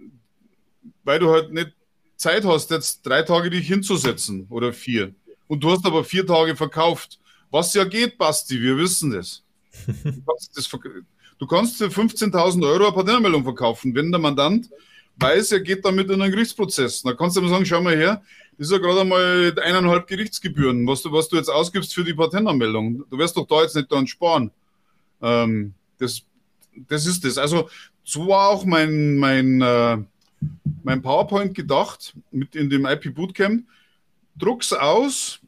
weil 1.03 1.19
du 1.19 1.29
halt 1.29 1.51
nicht 1.51 1.73
Zeit 2.15 2.45
hast, 2.45 2.71
jetzt 2.71 3.05
drei 3.05 3.21
Tage 3.21 3.49
dich 3.49 3.67
hinzusetzen 3.67 4.47
oder 4.49 4.73
vier. 4.73 5.13
Und 5.47 5.63
du 5.63 5.71
hast 5.71 5.85
aber 5.85 6.03
vier 6.03 6.25
Tage 6.25 6.55
verkauft. 6.55 7.19
Was 7.51 7.73
ja 7.73 7.83
geht, 7.83 8.17
Basti, 8.17 8.61
wir 8.61 8.77
wissen 8.77 9.11
das. 9.11 9.43
Du 11.39 11.45
kannst, 11.45 11.77
für 11.77 11.85
15.000 11.85 12.67
Euro 12.67 12.85
eine 12.85 12.93
Patentanmeldung 12.93 13.43
verkaufen, 13.43 13.93
wenn 13.93 14.11
der 14.11 14.19
Mandant 14.19 14.69
weiß, 15.17 15.51
er 15.51 15.59
geht 15.59 15.85
damit 15.85 16.09
in 16.09 16.21
einen 16.21 16.31
Gerichtsprozess. 16.31 17.03
Da 17.03 17.13
kannst 17.13 17.37
du 17.37 17.41
ihm 17.41 17.49
sagen, 17.49 17.65
schau 17.65 17.81
mal 17.81 17.95
her, 17.95 18.23
Das 18.57 18.67
ist 18.67 18.71
ja 18.71 18.79
gerade 18.79 19.01
einmal 19.01 19.53
eineinhalb 19.61 20.07
Gerichtsgebühren, 20.07 20.85
was 20.87 21.03
du, 21.03 21.11
was 21.11 21.29
du 21.29 21.35
jetzt 21.35 21.49
ausgibst 21.49 21.93
für 21.93 22.03
die 22.03 22.13
Patentanmeldung. 22.15 23.03
Du 23.09 23.17
wirst 23.17 23.37
doch 23.37 23.45
da 23.47 23.61
jetzt 23.61 23.75
nicht 23.75 23.91
dran 23.91 24.07
sparen. 24.07 24.51
Ähm, 25.21 25.73
das, 25.99 26.23
das 26.87 27.05
ist 27.05 27.23
das. 27.23 27.37
Also 27.37 27.69
so 28.07 28.25
war 28.25 28.47
auch 28.47 28.63
mein, 28.63 29.17
mein, 29.17 29.61
äh, 29.61 29.97
mein 30.81 31.01
PowerPoint 31.01 31.53
gedacht 31.53 32.15
mit 32.31 32.55
in 32.55 32.69
dem 32.69 32.85
IP 32.85 33.13
Bootcamp. 33.13 33.65
Druck's 34.37 34.71
aus, 34.71 35.39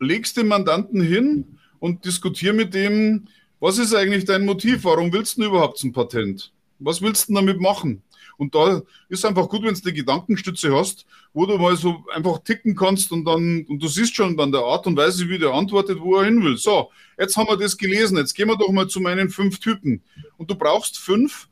legst 0.00 0.36
den 0.36 0.48
Mandanten 0.48 1.00
hin 1.00 1.58
und 1.78 2.04
diskutier 2.04 2.54
mit 2.54 2.74
dem, 2.74 3.28
was 3.60 3.78
ist 3.78 3.94
eigentlich 3.94 4.24
dein 4.24 4.44
Motiv? 4.44 4.82
Warum 4.82 5.12
willst 5.12 5.38
du 5.38 5.44
überhaupt 5.44 5.84
ein 5.84 5.92
Patent? 5.92 6.52
Was 6.80 7.00
willst 7.00 7.28
du 7.28 7.34
damit 7.34 7.60
machen? 7.60 8.02
Und 8.36 8.52
da 8.52 8.82
ist 9.08 9.24
einfach 9.24 9.48
gut, 9.48 9.62
wenn 9.62 9.74
du 9.74 9.80
eine 9.84 9.92
Gedankenstütze 9.92 10.74
hast, 10.74 11.06
wo 11.32 11.46
du 11.46 11.56
mal 11.56 11.76
so 11.76 12.04
einfach 12.12 12.40
ticken 12.40 12.74
kannst 12.74 13.12
und 13.12 13.24
dann, 13.24 13.64
und 13.68 13.80
du 13.80 13.86
siehst 13.86 14.16
schon 14.16 14.40
an 14.40 14.50
der 14.50 14.62
Art 14.62 14.88
und 14.88 14.96
Weise, 14.96 15.28
wie 15.28 15.38
der 15.38 15.52
antwortet, 15.52 16.00
wo 16.00 16.16
er 16.16 16.24
hin 16.24 16.42
will. 16.42 16.56
So, 16.56 16.90
jetzt 17.16 17.36
haben 17.36 17.46
wir 17.46 17.56
das 17.56 17.78
gelesen, 17.78 18.16
jetzt 18.16 18.34
gehen 18.34 18.48
wir 18.48 18.56
doch 18.56 18.72
mal 18.72 18.88
zu 18.88 18.98
meinen 18.98 19.30
fünf 19.30 19.60
Typen. 19.60 20.02
Und 20.36 20.50
du 20.50 20.56
brauchst 20.56 20.98
fünf, 20.98 21.48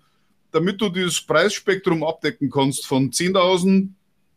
damit 0.52 0.80
du 0.80 0.88
das 0.88 1.20
Preisspektrum 1.20 2.04
abdecken 2.04 2.50
kannst 2.50 2.86
von 2.86 3.10
10.000 3.10 3.88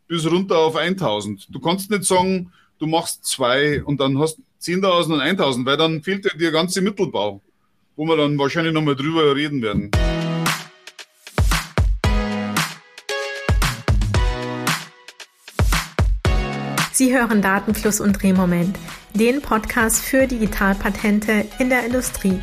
bis 0.06 0.30
runter 0.30 0.58
auf 0.58 0.76
1.000. 0.76 1.46
Du 1.50 1.60
kannst 1.60 1.90
nicht 1.90 2.04
sagen, 2.04 2.52
du 2.78 2.86
machst 2.86 3.24
zwei 3.24 3.82
und 3.82 4.00
dann 4.00 4.18
hast 4.18 4.38
10.000 4.62 5.14
und 5.14 5.20
1.000, 5.20 5.66
weil 5.66 5.76
dann 5.76 6.02
fehlt 6.02 6.24
dir 6.24 6.36
der 6.38 6.52
ganze 6.52 6.80
Mittelbau, 6.80 7.40
wo 7.96 8.04
wir 8.04 8.16
dann 8.16 8.38
wahrscheinlich 8.38 8.72
nochmal 8.72 8.96
drüber 8.96 9.34
reden 9.34 9.62
werden. 9.62 9.90
Sie 16.92 17.12
hören 17.12 17.42
Datenfluss 17.42 18.00
und 18.00 18.22
Drehmoment, 18.22 18.78
den 19.14 19.42
Podcast 19.42 20.04
für 20.04 20.28
Digitalpatente 20.28 21.44
in 21.58 21.68
der 21.68 21.84
Industrie. 21.84 22.38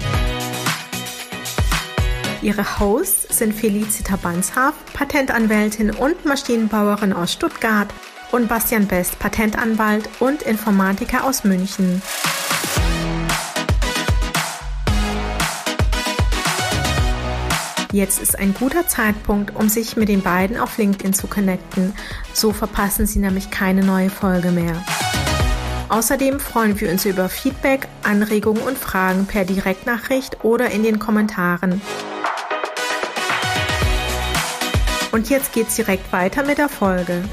Ihre 2.42 2.80
Hosts 2.80 3.38
sind 3.38 3.54
Felicita 3.54 4.16
Banshaf, 4.16 4.74
Patentanwältin 4.94 5.92
und 5.92 6.26
Maschinenbauerin 6.26 7.14
aus 7.14 7.34
Stuttgart 7.34 7.88
und 8.32 8.50
Bastian 8.50 8.88
Best, 8.88 9.20
Patentanwalt 9.20 10.10
und 10.20 10.42
Informatiker 10.42 11.24
aus 11.24 11.44
München. 11.44 12.02
Jetzt 17.94 18.20
ist 18.22 18.40
ein 18.40 18.56
guter 18.56 18.88
Zeitpunkt, 18.88 19.56
um 19.56 19.70
sich 19.70 19.96
mit 19.96 20.10
den 20.10 20.24
beiden 20.24 20.58
auf 20.58 20.80
LinkedIn 20.80 21.14
zu 21.14 21.28
connecten. 21.28 21.94
So 22.34 22.54
verpassen 22.54 23.06
Sie 23.06 23.20
nämlich 23.20 23.52
keine 23.52 23.84
neue 23.84 24.10
Folge 24.10 24.50
mehr. 24.50 24.84
Außerdem 25.90 26.40
freuen 26.40 26.80
wir 26.80 26.90
uns 26.90 27.06
über 27.06 27.30
Feedback, 27.30 27.88
Anregungen 28.02 28.64
und 28.64 28.80
Fragen 28.80 29.28
per 29.28 29.46
Direktnachricht 29.46 30.44
oder 30.44 30.72
in 30.72 30.82
den 30.82 30.98
Kommentaren. 30.98 31.82
Und 35.12 35.30
jetzt 35.30 35.52
geht's 35.54 35.76
direkt 35.76 36.12
weiter 36.14 36.44
mit 36.44 36.58
der 36.58 36.70
Folge. 36.70 37.24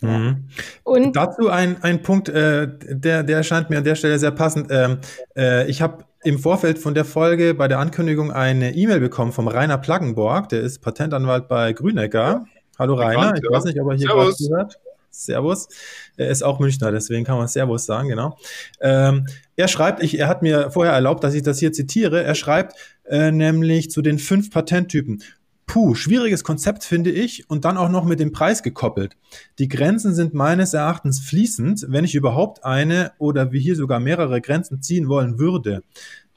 Mhm. 0.00 0.44
Und 0.82 1.14
dazu 1.14 1.48
ein, 1.48 1.82
ein 1.82 2.02
Punkt, 2.02 2.28
äh, 2.28 2.68
der, 2.88 3.22
der 3.22 3.42
scheint 3.42 3.70
mir 3.70 3.78
an 3.78 3.84
der 3.84 3.94
Stelle 3.94 4.18
sehr 4.18 4.30
passend. 4.30 4.68
Ähm, 4.70 4.98
äh, 5.36 5.68
ich 5.70 5.80
habe 5.82 6.04
im 6.24 6.38
Vorfeld 6.38 6.78
von 6.78 6.94
der 6.94 7.04
Folge 7.04 7.54
bei 7.54 7.68
der 7.68 7.78
Ankündigung 7.78 8.32
eine 8.32 8.74
E-Mail 8.74 9.00
bekommen 9.00 9.32
vom 9.32 9.48
Rainer 9.48 9.78
Plaggenborg, 9.78 10.48
der 10.48 10.60
ist 10.60 10.80
Patentanwalt 10.80 11.48
bei 11.48 11.72
Grünecker. 11.72 12.46
Hallo 12.78 12.94
Rainer, 12.94 13.34
ich 13.36 13.48
weiß 13.48 13.64
nicht, 13.64 13.80
ob 13.80 13.90
er 13.90 13.96
hier 13.96 14.08
gerade 14.08 14.34
zuhört. 14.34 14.78
Servus. 15.12 15.68
Er 16.16 16.28
ist 16.28 16.42
auch 16.42 16.58
Münchner, 16.58 16.90
deswegen 16.90 17.24
kann 17.24 17.38
man 17.38 17.48
Servus 17.48 17.84
sagen, 17.84 18.08
genau. 18.08 18.36
Ähm, 18.80 19.26
er 19.56 19.68
schreibt, 19.68 20.02
ich, 20.02 20.18
er 20.18 20.28
hat 20.28 20.42
mir 20.42 20.70
vorher 20.70 20.94
erlaubt, 20.94 21.22
dass 21.22 21.34
ich 21.34 21.42
das 21.42 21.58
hier 21.58 21.72
zitiere. 21.72 22.22
Er 22.22 22.34
schreibt 22.34 22.74
äh, 23.04 23.30
nämlich 23.30 23.90
zu 23.90 24.02
den 24.02 24.18
fünf 24.18 24.50
Patenttypen. 24.50 25.22
Puh, 25.66 25.94
schwieriges 25.94 26.44
Konzept 26.44 26.84
finde 26.84 27.10
ich 27.10 27.48
und 27.48 27.64
dann 27.64 27.78
auch 27.78 27.88
noch 27.88 28.04
mit 28.04 28.20
dem 28.20 28.32
Preis 28.32 28.62
gekoppelt. 28.62 29.16
Die 29.58 29.68
Grenzen 29.68 30.14
sind 30.14 30.34
meines 30.34 30.74
Erachtens 30.74 31.20
fließend, 31.20 31.86
wenn 31.88 32.04
ich 32.04 32.14
überhaupt 32.14 32.64
eine 32.64 33.12
oder 33.18 33.52
wie 33.52 33.60
hier 33.60 33.76
sogar 33.76 34.00
mehrere 34.00 34.40
Grenzen 34.40 34.82
ziehen 34.82 35.08
wollen 35.08 35.38
würde. 35.38 35.82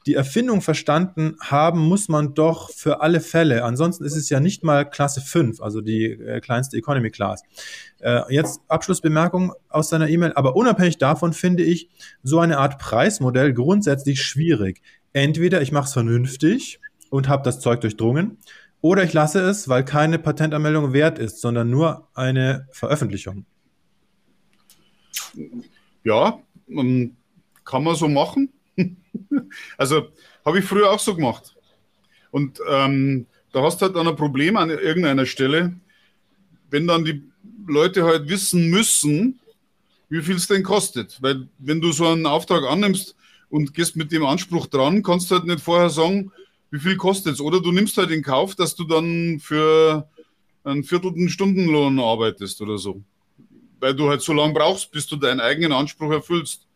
Die 0.06 0.14
Erfindung 0.14 0.62
verstanden 0.62 1.36
haben 1.40 1.80
muss 1.80 2.08
man 2.08 2.34
doch 2.34 2.70
für 2.70 3.00
alle 3.00 3.20
Fälle. 3.20 3.64
Ansonsten 3.64 4.04
ist 4.04 4.14
es 4.14 4.30
ja 4.30 4.38
nicht 4.38 4.62
mal 4.62 4.88
Klasse 4.88 5.20
5, 5.20 5.60
also 5.60 5.80
die 5.80 6.04
äh, 6.04 6.40
kleinste 6.40 6.76
Economy 6.76 7.10
Class. 7.10 7.42
Äh, 7.98 8.20
jetzt 8.32 8.60
Abschlussbemerkung 8.68 9.52
aus 9.68 9.88
seiner 9.88 10.08
E-Mail. 10.08 10.32
Aber 10.34 10.54
unabhängig 10.54 10.98
davon 10.98 11.32
finde 11.32 11.64
ich 11.64 11.90
so 12.22 12.38
eine 12.38 12.58
Art 12.58 12.78
Preismodell 12.78 13.52
grundsätzlich 13.52 14.22
schwierig. 14.22 14.80
Entweder 15.12 15.60
ich 15.60 15.72
mache 15.72 15.86
es 15.86 15.92
vernünftig 15.92 16.80
und 17.10 17.28
habe 17.28 17.42
das 17.42 17.58
Zeug 17.58 17.80
durchdrungen 17.80 18.38
oder 18.80 19.02
ich 19.02 19.12
lasse 19.12 19.40
es, 19.40 19.68
weil 19.68 19.84
keine 19.84 20.20
Patentanmeldung 20.20 20.92
wert 20.92 21.18
ist, 21.18 21.40
sondern 21.40 21.68
nur 21.68 22.08
eine 22.14 22.68
Veröffentlichung. 22.70 23.44
Ja, 26.04 26.38
ähm, 26.68 27.16
kann 27.64 27.82
man 27.82 27.96
so 27.96 28.06
machen. 28.06 28.52
also 29.76 30.08
habe 30.44 30.58
ich 30.58 30.64
früher 30.64 30.90
auch 30.90 31.00
so 31.00 31.14
gemacht. 31.14 31.54
Und 32.30 32.60
ähm, 32.68 33.26
da 33.52 33.62
hast 33.62 33.80
du 33.80 33.86
halt 33.86 33.96
dann 33.96 34.08
ein 34.08 34.16
Problem 34.16 34.56
an 34.56 34.70
irgendeiner 34.70 35.26
Stelle, 35.26 35.74
wenn 36.70 36.86
dann 36.86 37.04
die 37.04 37.22
Leute 37.66 38.04
halt 38.04 38.28
wissen 38.28 38.68
müssen, 38.68 39.40
wie 40.08 40.22
viel 40.22 40.36
es 40.36 40.46
denn 40.46 40.62
kostet. 40.62 41.18
Weil 41.20 41.48
wenn 41.58 41.80
du 41.80 41.92
so 41.92 42.06
einen 42.06 42.26
Auftrag 42.26 42.64
annimmst 42.64 43.16
und 43.50 43.74
gehst 43.74 43.96
mit 43.96 44.12
dem 44.12 44.24
Anspruch 44.24 44.66
dran, 44.66 45.02
kannst 45.02 45.30
du 45.30 45.36
halt 45.36 45.46
nicht 45.46 45.60
vorher 45.60 45.90
sagen, 45.90 46.32
wie 46.70 46.80
viel 46.80 46.96
kostet 46.96 47.34
es? 47.34 47.40
Oder 47.40 47.60
du 47.60 47.72
nimmst 47.72 47.96
halt 47.96 48.10
in 48.10 48.22
Kauf, 48.22 48.54
dass 48.54 48.74
du 48.74 48.84
dann 48.84 49.40
für 49.40 50.08
einen 50.64 50.84
viertelten 50.84 51.28
Stundenlohn 51.28 51.98
arbeitest 52.00 52.60
oder 52.60 52.76
so. 52.76 53.02
Weil 53.78 53.94
du 53.94 54.08
halt 54.08 54.22
so 54.22 54.32
lange 54.32 54.52
brauchst, 54.52 54.90
bis 54.90 55.06
du 55.06 55.16
deinen 55.16 55.40
eigenen 55.40 55.72
Anspruch 55.72 56.10
erfüllst. 56.10 56.66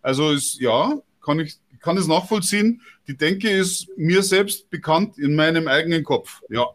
Also 0.00 0.30
ist, 0.30 0.60
ja, 0.60 1.00
kann 1.20 1.40
ich, 1.40 1.56
kann 1.82 1.98
es 1.98 2.06
nachvollziehen. 2.06 2.80
Die 3.08 3.16
Denke 3.16 3.50
ist 3.50 3.88
mir 3.96 4.22
selbst 4.22 4.70
bekannt 4.70 5.18
in 5.18 5.34
meinem 5.34 5.68
eigenen 5.68 6.04
Kopf. 6.04 6.40
Ja. 6.48 6.66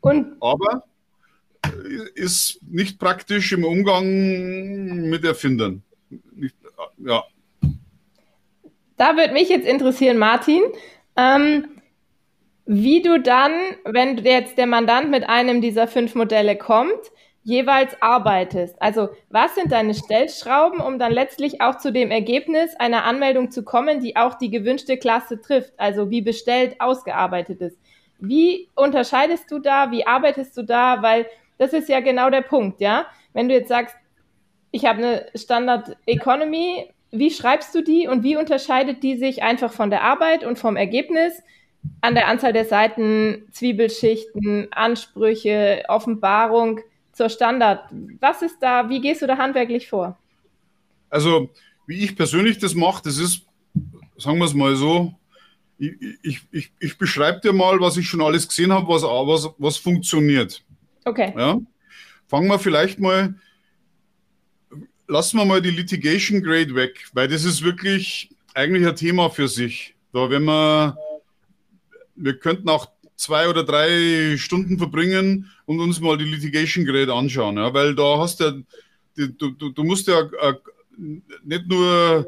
Und? 0.00 0.36
Aber 0.40 0.84
ist 2.14 2.60
nicht 2.68 2.98
praktisch 2.98 3.52
im 3.52 3.64
Umgang 3.64 5.08
mit 5.08 5.24
Erfindern. 5.24 5.82
Nicht, 6.34 6.56
ja. 6.98 7.24
Da 8.96 9.16
würde 9.16 9.32
mich 9.32 9.48
jetzt 9.48 9.66
interessieren, 9.66 10.18
Martin, 10.18 10.62
ähm, 11.16 11.66
wie 12.66 13.00
du 13.02 13.20
dann, 13.20 13.52
wenn 13.84 14.18
jetzt 14.18 14.58
der 14.58 14.66
Mandant 14.66 15.10
mit 15.10 15.28
einem 15.28 15.60
dieser 15.60 15.86
fünf 15.86 16.14
Modelle 16.14 16.56
kommt, 16.56 17.12
jeweils 17.44 17.96
arbeitest. 18.02 18.80
Also 18.80 19.08
was 19.30 19.54
sind 19.54 19.72
deine 19.72 19.94
Stellschrauben, 19.94 20.80
um 20.80 20.98
dann 20.98 21.12
letztlich 21.12 21.60
auch 21.60 21.78
zu 21.78 21.92
dem 21.92 22.10
Ergebnis 22.10 22.74
einer 22.76 23.04
Anmeldung 23.04 23.50
zu 23.50 23.64
kommen, 23.64 24.00
die 24.00 24.16
auch 24.16 24.34
die 24.34 24.50
gewünschte 24.50 24.98
Klasse 24.98 25.40
trifft, 25.40 25.72
also 25.78 26.10
wie 26.10 26.20
bestellt 26.20 26.80
ausgearbeitet 26.80 27.60
ist. 27.60 27.78
Wie 28.18 28.68
unterscheidest 28.74 29.50
du 29.50 29.60
da, 29.60 29.90
wie 29.90 30.06
arbeitest 30.06 30.56
du 30.56 30.62
da, 30.62 31.02
weil 31.02 31.26
das 31.56 31.72
ist 31.72 31.88
ja 31.88 32.00
genau 32.00 32.30
der 32.30 32.42
Punkt, 32.42 32.80
ja? 32.80 33.06
Wenn 33.32 33.48
du 33.48 33.54
jetzt 33.54 33.68
sagst, 33.68 33.96
ich 34.70 34.84
habe 34.84 34.98
eine 34.98 35.26
Standard 35.34 35.96
Economy, 36.06 36.92
wie 37.10 37.30
schreibst 37.30 37.74
du 37.74 37.82
die 37.82 38.06
und 38.06 38.22
wie 38.22 38.36
unterscheidet 38.36 39.02
die 39.02 39.16
sich 39.16 39.42
einfach 39.42 39.72
von 39.72 39.90
der 39.90 40.02
Arbeit 40.02 40.44
und 40.44 40.58
vom 40.58 40.76
Ergebnis 40.76 41.42
an 42.00 42.14
der 42.14 42.28
Anzahl 42.28 42.52
der 42.52 42.64
Seiten, 42.64 43.48
Zwiebelschichten, 43.52 44.68
Ansprüche, 44.72 45.84
Offenbarung 45.88 46.80
zur 47.18 47.28
Standard? 47.28 47.90
Was 48.20 48.40
ist 48.42 48.56
da, 48.60 48.88
wie 48.88 49.00
gehst 49.00 49.20
du 49.20 49.26
da 49.26 49.36
handwerklich 49.36 49.88
vor? 49.88 50.16
Also, 51.10 51.50
wie 51.86 52.04
ich 52.04 52.16
persönlich 52.16 52.58
das 52.58 52.74
mache, 52.74 53.02
das 53.04 53.18
ist, 53.18 53.46
sagen 54.16 54.38
wir 54.38 54.46
es 54.46 54.54
mal 54.54 54.74
so, 54.76 55.14
ich, 55.78 55.92
ich, 56.22 56.40
ich, 56.50 56.72
ich 56.80 56.98
beschreibe 56.98 57.40
dir 57.40 57.52
mal, 57.52 57.78
was 57.80 57.96
ich 57.96 58.08
schon 58.08 58.22
alles 58.22 58.48
gesehen 58.48 58.72
habe, 58.72 58.88
was, 58.88 59.02
was, 59.02 59.54
was 59.58 59.76
funktioniert. 59.76 60.62
Okay. 61.04 61.32
Ja? 61.36 61.58
Fangen 62.26 62.48
wir 62.48 62.58
vielleicht 62.58 62.98
mal 62.98 63.34
lassen 65.08 65.38
wir 65.38 65.44
mal 65.44 65.62
die 65.62 65.70
Litigation 65.70 66.42
Grade 66.42 66.74
weg, 66.74 67.06
weil 67.14 67.28
das 67.28 67.44
ist 67.44 67.64
wirklich 67.64 68.30
eigentlich 68.54 68.86
ein 68.86 68.94
Thema 68.94 69.30
für 69.30 69.48
sich. 69.48 69.94
Da, 70.12 70.30
wenn 70.30 70.44
man, 70.44 70.96
wir 72.14 72.38
könnten 72.38 72.68
auch 72.68 72.90
zwei 73.18 73.48
oder 73.48 73.64
drei 73.64 74.36
Stunden 74.38 74.78
verbringen 74.78 75.50
und 75.66 75.80
uns 75.80 76.00
mal 76.00 76.16
die 76.16 76.24
Litigation 76.24 76.86
Grade 76.86 77.12
anschauen, 77.12 77.56
ja, 77.56 77.74
weil 77.74 77.94
da 77.94 78.18
hast 78.18 78.40
du, 78.40 78.64
du, 79.16 79.50
du, 79.50 79.70
du 79.70 79.84
musst 79.84 80.06
ja 80.06 80.20
äh, 80.40 80.54
nicht 81.44 81.66
nur 81.66 82.26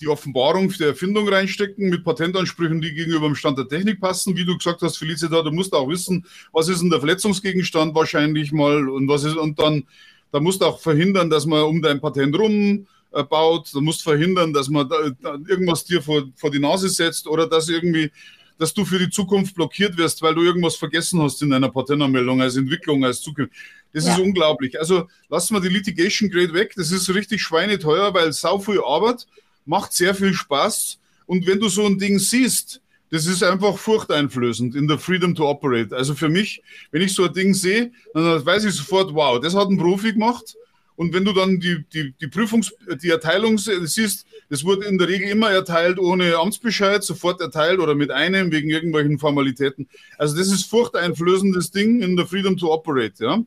die 0.00 0.06
Offenbarung 0.06 0.68
der 0.78 0.88
Erfindung 0.88 1.28
reinstecken 1.28 1.88
mit 1.88 2.04
Patentansprüchen, 2.04 2.80
die 2.80 2.94
gegenüber 2.94 3.26
dem 3.26 3.34
Stand 3.34 3.58
der 3.58 3.66
Technik 3.66 4.00
passen. 4.00 4.36
Wie 4.36 4.44
du 4.44 4.56
gesagt 4.56 4.82
hast, 4.82 4.96
Felicita, 4.96 5.42
du 5.42 5.50
musst 5.50 5.72
auch 5.72 5.88
wissen, 5.88 6.24
was 6.52 6.68
ist 6.68 6.82
denn 6.82 6.90
der 6.90 7.00
Verletzungsgegenstand 7.00 7.94
wahrscheinlich 7.94 8.52
mal 8.52 8.88
und 8.88 9.08
was 9.08 9.24
ist, 9.24 9.36
und 9.36 9.58
dann, 9.58 9.84
da 10.30 10.40
musst 10.40 10.60
du 10.60 10.66
auch 10.66 10.78
verhindern, 10.78 11.30
dass 11.30 11.46
man 11.46 11.64
um 11.64 11.82
dein 11.82 12.00
Patent 12.00 12.38
rum 12.38 12.86
äh, 13.12 13.24
baut, 13.24 13.70
da 13.74 13.80
musst 13.80 14.02
verhindern, 14.02 14.52
dass 14.52 14.68
man 14.68 14.88
da, 14.88 14.96
da 15.20 15.38
irgendwas 15.48 15.84
dir 15.84 16.00
vor, 16.00 16.22
vor 16.36 16.50
die 16.50 16.60
Nase 16.60 16.88
setzt 16.88 17.26
oder 17.26 17.48
dass 17.48 17.68
irgendwie, 17.68 18.12
dass 18.58 18.74
du 18.74 18.84
für 18.84 18.98
die 18.98 19.10
Zukunft 19.10 19.54
blockiert 19.54 19.96
wirst, 19.96 20.20
weil 20.22 20.34
du 20.34 20.42
irgendwas 20.42 20.76
vergessen 20.76 21.22
hast 21.22 21.40
in 21.42 21.50
deiner 21.50 21.70
Patentanmeldung 21.70 22.42
als 22.42 22.56
Entwicklung, 22.56 23.04
als 23.04 23.20
Zukunft. 23.20 23.52
Das 23.92 24.06
ja. 24.06 24.14
ist 24.14 24.20
unglaublich. 24.20 24.78
Also 24.78 25.08
lassen 25.28 25.54
wir 25.54 25.60
die 25.60 25.68
Litigation 25.68 26.28
Grade 26.28 26.52
weg. 26.52 26.74
Das 26.76 26.90
ist 26.90 27.08
richtig 27.14 27.40
schweineteuer, 27.40 28.12
weil 28.12 28.32
sau 28.32 28.58
viel 28.58 28.80
Arbeit 28.84 29.26
macht 29.64 29.92
sehr 29.92 30.14
viel 30.14 30.34
Spaß. 30.34 30.98
Und 31.26 31.46
wenn 31.46 31.60
du 31.60 31.68
so 31.68 31.86
ein 31.86 31.98
Ding 31.98 32.18
siehst, 32.18 32.80
das 33.10 33.26
ist 33.26 33.42
einfach 33.42 33.78
furchteinflößend 33.78 34.74
in 34.74 34.86
der 34.86 34.98
Freedom 34.98 35.34
to 35.34 35.48
Operate. 35.48 35.96
Also 35.96 36.14
für 36.14 36.28
mich, 36.28 36.62
wenn 36.90 37.02
ich 37.02 37.14
so 37.14 37.24
ein 37.24 37.32
Ding 37.32 37.54
sehe, 37.54 37.90
dann 38.12 38.44
weiß 38.44 38.64
ich 38.64 38.74
sofort, 38.74 39.14
wow, 39.14 39.40
das 39.40 39.54
hat 39.54 39.68
ein 39.68 39.78
Profi 39.78 40.12
gemacht. 40.12 40.56
Und 40.98 41.14
wenn 41.14 41.24
du 41.24 41.32
dann 41.32 41.60
die, 41.60 41.84
die, 41.92 42.12
die 42.20 42.26
Prüfungs-, 42.26 42.72
die 43.00 43.10
Erteilung 43.10 43.56
siehst, 43.56 44.26
das 44.50 44.64
wurde 44.64 44.86
in 44.86 44.98
der 44.98 45.06
Regel 45.06 45.28
immer 45.28 45.48
erteilt 45.48 45.96
ohne 45.96 46.36
Amtsbescheid, 46.36 47.04
sofort 47.04 47.40
erteilt 47.40 47.78
oder 47.78 47.94
mit 47.94 48.10
einem 48.10 48.50
wegen 48.50 48.68
irgendwelchen 48.68 49.16
Formalitäten. 49.16 49.88
Also 50.18 50.36
das 50.36 50.48
ist 50.48 50.64
furchteinflößendes 50.64 51.70
Ding 51.70 52.02
in 52.02 52.16
der 52.16 52.26
Freedom 52.26 52.56
to 52.56 52.72
Operate, 52.72 53.24
ja. 53.24 53.44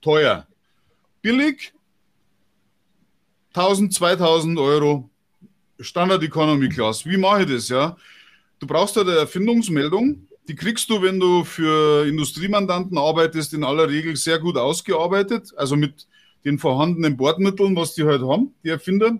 Teuer. 0.00 0.46
Billig, 1.20 1.74
1000, 3.52 3.92
2000 3.92 4.58
Euro 4.58 5.10
Standard 5.80 6.22
Economy 6.22 6.70
Class. 6.70 7.04
Wie 7.04 7.18
mache 7.18 7.42
ich 7.42 7.50
das? 7.50 7.68
Ja, 7.68 7.94
du 8.58 8.66
brauchst 8.66 8.96
da 8.96 9.02
eine 9.02 9.16
Erfindungsmeldung. 9.16 10.26
Die 10.48 10.54
kriegst 10.54 10.88
du, 10.88 11.02
wenn 11.02 11.20
du 11.20 11.44
für 11.44 12.06
Industriemandanten 12.06 12.96
arbeitest, 12.96 13.52
in 13.52 13.64
aller 13.64 13.86
Regel 13.86 14.16
sehr 14.16 14.38
gut 14.38 14.56
ausgearbeitet, 14.56 15.52
also 15.58 15.76
mit 15.76 16.06
den 16.44 16.58
vorhandenen 16.58 17.16
Bordmitteln, 17.16 17.76
was 17.76 17.94
die 17.94 18.04
halt 18.04 18.22
haben, 18.22 18.54
die 18.64 18.70
Erfinder. 18.70 19.18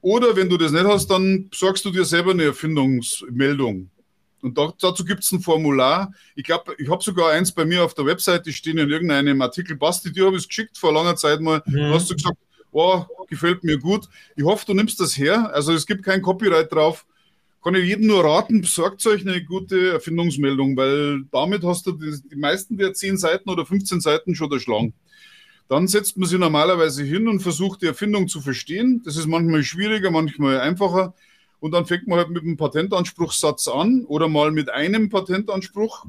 Oder 0.00 0.34
wenn 0.34 0.48
du 0.48 0.56
das 0.56 0.72
nicht 0.72 0.84
hast, 0.84 1.08
dann 1.08 1.48
sorgst 1.54 1.84
du 1.84 1.90
dir 1.90 2.04
selber 2.04 2.32
eine 2.32 2.44
Erfindungsmeldung. 2.44 3.90
Und 4.42 4.58
da, 4.58 4.72
dazu 4.80 5.04
gibt 5.04 5.22
es 5.22 5.30
ein 5.30 5.40
Formular. 5.40 6.12
Ich 6.34 6.42
glaube, 6.42 6.74
ich 6.76 6.90
habe 6.90 7.02
sogar 7.02 7.30
eins 7.30 7.52
bei 7.52 7.64
mir 7.64 7.84
auf 7.84 7.94
der 7.94 8.06
Webseite 8.06 8.52
stehen 8.52 8.78
in 8.78 8.90
irgendeinem 8.90 9.40
Artikel. 9.40 9.76
Basti, 9.76 10.12
dir 10.12 10.26
habe 10.26 10.36
ich 10.36 10.42
es 10.42 10.48
geschickt 10.48 10.76
vor 10.76 10.92
langer 10.92 11.14
Zeit 11.14 11.40
mal. 11.40 11.62
Mhm. 11.66 11.92
hast 11.92 12.10
du 12.10 12.16
gesagt, 12.16 12.36
oh, 12.72 13.04
gefällt 13.28 13.62
mir 13.62 13.78
gut. 13.78 14.08
Ich 14.34 14.44
hoffe, 14.44 14.66
du 14.66 14.74
nimmst 14.74 14.98
das 14.98 15.16
her. 15.16 15.54
Also 15.54 15.72
es 15.72 15.86
gibt 15.86 16.04
kein 16.04 16.22
Copyright 16.22 16.72
drauf. 16.72 17.06
Kann 17.62 17.76
ich 17.76 17.86
jedem 17.86 18.08
nur 18.08 18.24
raten, 18.24 18.60
besorgt 18.60 19.06
euch 19.06 19.20
eine 19.20 19.44
gute 19.44 19.92
Erfindungsmeldung, 19.92 20.76
weil 20.76 21.22
damit 21.30 21.62
hast 21.62 21.86
du 21.86 21.92
die, 21.92 22.12
die 22.28 22.34
meisten 22.34 22.76
der 22.76 22.92
10 22.92 23.18
Seiten 23.18 23.48
oder 23.48 23.64
15 23.64 24.00
Seiten 24.00 24.34
schon 24.34 24.50
erschlagen. 24.50 24.94
Dann 25.72 25.88
setzt 25.88 26.18
man 26.18 26.28
sich 26.28 26.38
normalerweise 26.38 27.02
hin 27.02 27.28
und 27.28 27.40
versucht 27.40 27.80
die 27.80 27.86
Erfindung 27.86 28.28
zu 28.28 28.42
verstehen. 28.42 29.00
Das 29.06 29.16
ist 29.16 29.26
manchmal 29.26 29.62
schwieriger, 29.62 30.10
manchmal 30.10 30.60
einfacher. 30.60 31.14
Und 31.60 31.72
dann 31.72 31.86
fängt 31.86 32.06
man 32.06 32.18
halt 32.18 32.28
mit 32.28 32.42
einem 32.42 32.58
Patentanspruchssatz 32.58 33.68
an 33.68 34.04
oder 34.04 34.28
mal 34.28 34.50
mit 34.50 34.68
einem 34.68 35.08
Patentanspruch, 35.08 36.04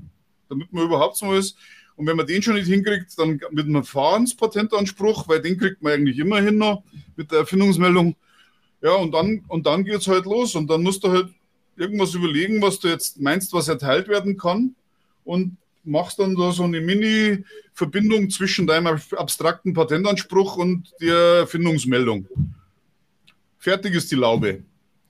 damit 0.50 0.74
man 0.74 0.84
überhaupt 0.84 1.16
so 1.16 1.34
ist. 1.34 1.56
Und 1.96 2.08
wenn 2.08 2.18
man 2.18 2.28
den 2.28 2.42
schon 2.42 2.56
nicht 2.56 2.68
hinkriegt, 2.68 3.18
dann 3.18 3.40
mit 3.52 3.66
einem 3.66 3.86
Verfahrenspatentanspruch, 3.86 5.30
weil 5.30 5.42
den 5.42 5.58
kriegt 5.58 5.82
man 5.82 5.94
eigentlich 5.94 6.20
immer 6.20 6.42
hin 6.42 6.58
noch 6.58 6.84
mit 7.16 7.32
der 7.32 7.40
Erfindungsmeldung. 7.40 8.18
Ja, 8.82 8.96
und 8.96 9.14
dann, 9.14 9.46
und 9.48 9.66
dann 9.66 9.86
geht 9.86 10.02
es 10.02 10.10
halt 10.10 10.26
los. 10.26 10.56
Und 10.56 10.70
dann 10.70 10.84
musst 10.84 11.06
du 11.06 11.10
halt 11.10 11.30
irgendwas 11.78 12.14
überlegen, 12.14 12.62
was 12.62 12.82
du 12.82 12.90
jetzt 12.90 13.22
meinst, 13.22 13.54
was 13.54 13.70
erteilt 13.70 14.10
werden 14.10 14.36
kann. 14.36 14.76
Und 15.24 15.56
machst 15.84 16.20
dann 16.20 16.36
da 16.36 16.52
so 16.52 16.64
eine 16.64 16.82
Mini-Verbindung 16.82 18.30
zwischen 18.30 18.68
deinem 18.68 19.00
abstrakten 19.18 19.74
Patentanspruch 19.74 20.58
und 20.58 20.92
der 21.02 21.40
Erfindungsmeldung. 21.42 22.28
Fertig 23.58 23.94
ist 23.96 24.12
die 24.12 24.16
Laube. 24.16 24.64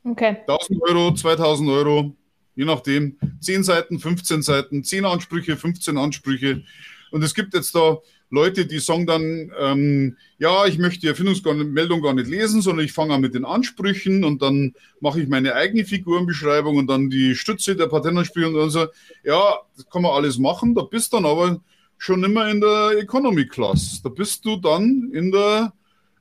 Okay. 0.03 0.37
1000 0.47 0.81
Euro, 0.83 1.13
2000 1.13 1.69
Euro, 1.69 2.15
je 2.55 2.65
nachdem. 2.65 3.17
10 3.39 3.63
Seiten, 3.63 3.99
15 3.99 4.41
Seiten, 4.41 4.83
10 4.83 5.05
Ansprüche, 5.05 5.57
15 5.57 5.97
Ansprüche. 5.97 6.63
Und 7.11 7.23
es 7.23 7.33
gibt 7.33 7.53
jetzt 7.53 7.73
da 7.75 7.97
Leute, 8.33 8.65
die 8.65 8.79
sagen 8.79 9.05
dann, 9.05 9.51
ähm, 9.59 10.17
ja, 10.39 10.65
ich 10.65 10.79
möchte 10.79 11.01
die 11.01 11.07
Erfindungsmeldung 11.07 12.01
gar 12.01 12.15
nicht 12.15 12.27
lesen, 12.27 12.63
sondern 12.63 12.83
ich 12.83 12.91
fange 12.91 13.13
an 13.13 13.21
mit 13.21 13.35
den 13.35 13.45
Ansprüchen 13.45 14.23
und 14.23 14.41
dann 14.41 14.73
mache 14.99 15.21
ich 15.21 15.29
meine 15.29 15.53
eigene 15.53 15.85
Figurenbeschreibung 15.85 16.77
und 16.77 16.87
dann 16.87 17.11
die 17.11 17.35
Stütze 17.35 17.75
der 17.75 17.85
Patentanspiele 17.85 18.49
und 18.49 18.71
so. 18.71 18.87
Ja, 19.23 19.59
das 19.77 19.87
kann 19.87 20.01
man 20.01 20.13
alles 20.13 20.39
machen. 20.39 20.73
Da 20.73 20.81
bist 20.81 21.13
dann 21.13 21.25
aber 21.25 21.61
schon 21.99 22.23
immer 22.23 22.49
in 22.49 22.59
der 22.59 22.97
Economy 22.97 23.45
Class. 23.45 24.01
Da 24.03 24.09
bist 24.09 24.43
du 24.45 24.55
dann 24.55 25.11
in 25.13 25.31
der 25.31 25.71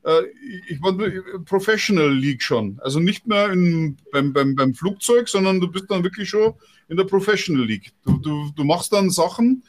äh, 0.04 0.22
ich 0.68 0.80
meine, 0.80 1.22
Professional 1.46 2.12
League 2.12 2.42
schon. 2.42 2.78
Also 2.82 3.00
nicht 3.00 3.26
mehr 3.26 3.50
in, 3.50 3.96
beim, 4.12 4.34
beim, 4.34 4.54
beim 4.54 4.74
Flugzeug, 4.74 5.30
sondern 5.30 5.60
du 5.60 5.68
bist 5.68 5.86
dann 5.88 6.04
wirklich 6.04 6.28
schon 6.28 6.52
in 6.90 6.98
der 6.98 7.04
Professional 7.04 7.64
League. 7.64 7.92
Du, 8.04 8.18
du, 8.18 8.50
du 8.54 8.64
machst 8.64 8.92
dann 8.92 9.08
Sachen, 9.08 9.62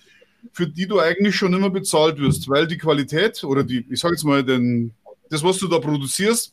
für 0.52 0.68
die 0.68 0.88
du 0.88 1.00
eigentlich 1.00 1.36
schon 1.36 1.54
immer 1.54 1.70
bezahlt 1.70 2.20
wirst, 2.20 2.50
weil 2.50 2.68
die 2.68 2.78
Qualität 2.78 3.44
oder 3.44 3.64
die, 3.64 3.86
ich 3.90 4.00
sage 4.00 4.16
jetzt 4.16 4.24
mal, 4.24 4.44
den, 4.44 4.94
das, 5.30 5.44
was 5.44 5.58
du 5.58 5.68
da 5.68 5.80
produzierst, 5.80 6.52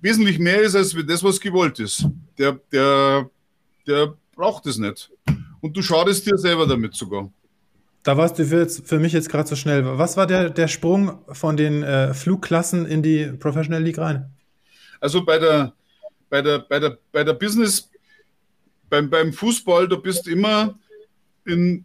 wesentlich 0.00 0.38
mehr 0.38 0.60
ist 0.60 0.74
als 0.74 0.96
das, 1.06 1.22
was 1.22 1.40
gewollt 1.40 1.78
ist. 1.78 2.06
Der, 2.38 2.58
der, 2.72 3.30
der 3.86 4.14
braucht 4.34 4.66
es 4.66 4.78
nicht. 4.78 5.10
Und 5.60 5.76
du 5.76 5.82
schadest 5.82 6.26
dir 6.26 6.36
selber 6.36 6.66
damit 6.66 6.94
sogar. 6.94 7.30
Da 8.02 8.16
warst 8.16 8.38
du 8.38 8.46
für, 8.46 8.60
jetzt, 8.60 8.86
für 8.86 8.98
mich 8.98 9.12
jetzt 9.12 9.28
gerade 9.28 9.48
so 9.48 9.56
schnell. 9.56 9.84
Was 9.98 10.16
war 10.16 10.26
der, 10.26 10.48
der 10.50 10.68
Sprung 10.68 11.18
von 11.32 11.56
den 11.56 11.82
äh, 11.82 12.14
Flugklassen 12.14 12.86
in 12.86 13.02
die 13.02 13.26
Professional 13.26 13.82
League 13.82 13.98
rein? 13.98 14.30
Also 15.00 15.24
bei 15.24 15.38
der, 15.38 15.74
bei 16.30 16.40
der, 16.40 16.60
bei 16.60 16.78
der, 16.78 16.98
bei 17.12 17.24
der 17.24 17.34
Business, 17.34 17.90
beim, 18.88 19.10
beim 19.10 19.32
Fußball, 19.32 19.86
du 19.86 20.00
bist 20.00 20.28
immer 20.28 20.78
in, 21.44 21.84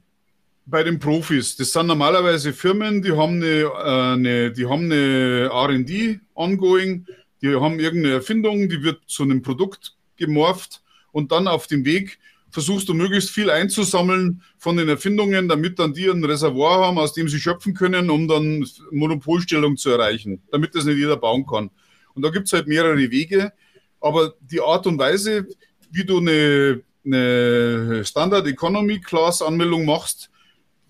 bei 0.65 0.84
den 0.84 0.99
Profis. 0.99 1.56
Das 1.56 1.71
sind 1.71 1.88
normalerweise 1.88 2.54
Firmen, 2.54 3.01
die 3.01 3.12
haben 3.12 3.36
eine, 3.36 3.62
äh, 3.62 4.13
eine 4.13 4.51
die 4.51 4.65
haben 4.65 4.86
eine 4.86 5.49
R&D 5.51 6.19
ongoing, 6.34 7.06
die 7.41 7.56
haben 7.56 7.80
irgendeine 7.80 8.15
Erfindung, 8.15 8.67
die 8.67 8.82
wird 8.84 9.01
zu 9.08 9.23
einem 9.23 9.41
Produkt 9.41 9.95
gemorpht 10.17 10.82
und 11.12 11.32
dann 11.32 11.47
auf 11.47 11.67
dem 11.67 11.86
Weg 11.86 12.19
versuchst 12.49 12.88
du 12.88 12.93
möglichst 12.93 13.32
viel 13.32 13.49
einzusammeln 13.49 14.41
von 14.58 14.78
den 14.78 14.88
Erfindungen, 14.88 15.49
damit 15.49 15.78
dann 15.78 15.93
die 15.93 16.08
ein 16.08 16.23
Reservoir 16.23 16.86
haben, 16.86 16.97
aus 16.97 17.13
dem 17.13 17.28
sie 17.28 17.39
schöpfen 17.39 17.73
können, 17.73 18.10
um 18.10 18.28
dann 18.28 18.65
Monopolstellung 18.91 19.75
zu 19.75 19.89
erreichen, 19.89 20.41
damit 20.51 20.73
das 20.73 20.86
nicht 20.86 20.97
jeder 20.97 21.17
bauen 21.17 21.45
kann. 21.45 21.69
Und 22.13 22.21
da 22.21 22.30
gibt 22.30 22.47
es 22.47 22.54
halt 22.54 22.67
mehrere 22.67 23.12
Wege, 23.12 23.51
aber 23.99 24.36
die 24.39 24.62
Art 24.62 24.88
und 24.88 24.97
Weise, 24.97 25.47
wie 25.91 26.06
du 26.06 26.19
eine, 26.19 26.82
eine 27.06 28.06
Standard 28.06 28.47
Economy 28.47 29.01
Class 29.01 29.41
Anmeldung 29.41 29.84
machst, 29.84 30.30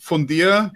von 0.06 0.28
der 0.28 0.72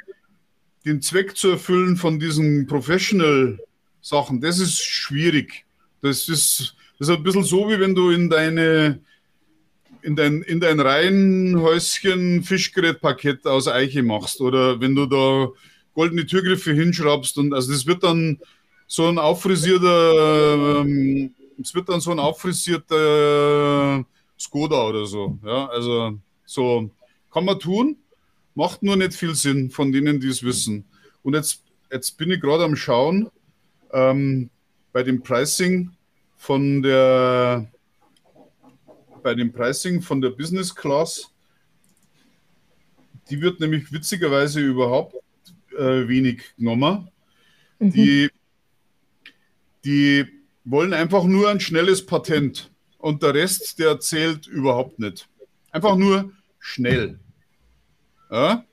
den 0.86 1.04
Zweck 1.04 1.38
zu 1.38 1.50
erfüllen 1.50 1.98
von 1.98 2.20
diesen 2.20 2.66
Professional 2.66 3.60
Sachen, 4.02 4.42
das 4.42 4.58
ist 4.58 4.82
schwierig. 4.82 5.66
Das 6.02 6.28
ist, 6.30 6.76
das 6.98 7.10
ist 7.10 7.16
ein 7.16 7.22
bisschen 7.22 7.44
so, 7.44 7.70
wie 7.70 7.80
wenn 7.80 7.94
du 7.94 8.10
in 8.10 8.28
deine 8.28 9.00
in 10.02 10.16
dein, 10.16 10.42
in 10.42 10.60
dein 10.60 10.80
Reihenhäuschen 10.80 12.42
Fischgerätpaket 12.42 13.46
aus 13.46 13.68
Eiche 13.68 14.02
machst 14.02 14.42
oder 14.42 14.82
wenn 14.82 14.96
du 14.96 15.06
da 15.06 15.50
goldene 15.94 16.26
Türgriffe 16.26 16.74
hinschraubst 16.74 17.38
und 17.38 17.54
also 17.54 17.72
das 17.72 17.86
wird 17.86 18.04
dann 18.04 18.40
so 18.88 19.08
ein 19.10 19.20
auffrisierter, 19.20 20.82
ähm, 20.82 21.36
es 21.62 21.76
wird 21.76 21.88
dann 21.88 22.00
so 22.00 22.10
ein 22.10 22.20
auffrisierter 22.20 24.04
Skoda 24.40 24.88
oder 24.88 25.06
so. 25.06 25.38
Ja, 25.46 25.68
also 25.68 26.18
so 26.46 26.90
kann 27.32 27.46
man 27.46 27.60
tun, 27.60 27.98
macht 28.60 28.84
nur 28.84 28.98
nicht 28.98 29.14
viel 29.14 29.36
Sinn 29.36 29.72
von 29.72 29.94
denen, 29.94 30.20
die 30.20 30.28
es 30.28 30.44
wissen. 30.44 30.84
Und 31.24 31.34
jetzt, 31.34 31.64
jetzt 31.90 32.18
bin 32.18 32.30
ich 32.30 32.42
gerade 32.42 32.66
am 32.66 32.76
Schauen 32.76 33.30
ähm, 33.94 34.50
bei 34.92 35.02
dem 35.02 35.24
Pricing 35.24 35.92
von 36.36 36.82
der 36.84 37.72
bei 39.24 39.34
dem 39.34 39.52
Pricing 39.52 40.02
von 40.02 40.20
der 40.22 40.32
Business 40.32 40.76
Class, 40.76 41.32
die 43.30 43.40
wird 43.40 43.62
nämlich 43.62 43.92
witzigerweise 43.94 44.60
überhaupt 44.60 45.16
äh, 45.78 46.08
wenig 46.08 46.42
genommen. 46.58 47.10
Mhm. 47.80 47.92
Die, 47.92 48.30
die 49.86 50.26
wollen 50.66 50.94
einfach 50.94 51.24
nur 51.24 51.50
ein 51.50 51.62
schnelles 51.62 52.06
Patent 52.06 52.72
und 52.98 53.24
der 53.24 53.34
Rest, 53.34 53.80
der 53.80 54.00
zählt 54.02 54.48
überhaupt 54.48 55.00
nicht. 55.00 55.30
Einfach 55.72 55.96
nur 55.96 56.34
schnell. 56.60 57.20
Ja? 58.30 58.64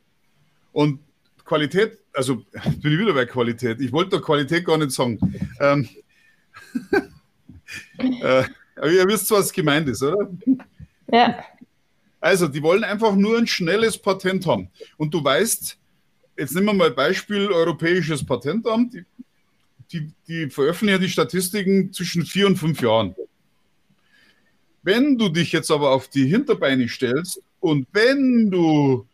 Und 0.73 1.01
Qualität, 1.45 1.99
also 2.13 2.37
bin 2.83 2.93
ich 2.93 2.99
wieder 2.99 3.15
bei 3.15 3.27
Qualität. 3.27 3.81
Ich 3.81 3.93
wollte 3.93 4.17
doch 4.17 4.25
Qualität 4.25 4.65
gar 4.65 4.79
nicht 4.79 4.93
sagen. 4.93 5.19
Ähm, 5.61 5.89
äh, 7.99 8.45
Aber 8.77 8.91
ihr 8.91 9.07
wisst, 9.07 9.31
was 9.31 9.53
gemeint 9.53 9.89
ist, 9.89 10.03
oder? 10.03 10.29
Ja. 11.11 11.45
Also, 12.21 12.49
die 12.49 12.63
wollen 12.63 12.85
einfach 12.85 13.15
nur 13.15 13.39
ein 13.39 13.47
schnelles 13.47 13.97
Patent 13.97 14.47
haben. 14.47 14.69
Und 14.97 15.15
du 15.15 15.23
weißt, 15.23 15.79
jetzt 16.37 16.55
nehmen 16.55 16.67
wir 16.67 16.75
mal 16.75 16.91
Beispiel 16.91 17.47
Europäisches 17.47 18.25
Patentamt. 18.25 18.95
Die, 18.95 19.05
die, 19.93 20.13
die 20.27 20.51
veröffentlichen 20.51 21.01
ja 21.01 21.07
die 21.07 21.13
Statistiken 21.13 21.93
zwischen 21.93 22.25
vier 22.25 22.47
und 22.47 22.57
fünf 22.57 22.81
Jahren. 22.83 23.15
Wenn 24.83 25.17
du 25.19 25.29
dich 25.29 25.53
jetzt 25.53 25.71
aber 25.71 25.91
auf 25.91 26.09
die 26.09 26.27
Hinterbeine 26.27 26.89
stellst 26.89 27.41
und 27.61 27.87
wenn 27.93 28.51
du 28.51 29.07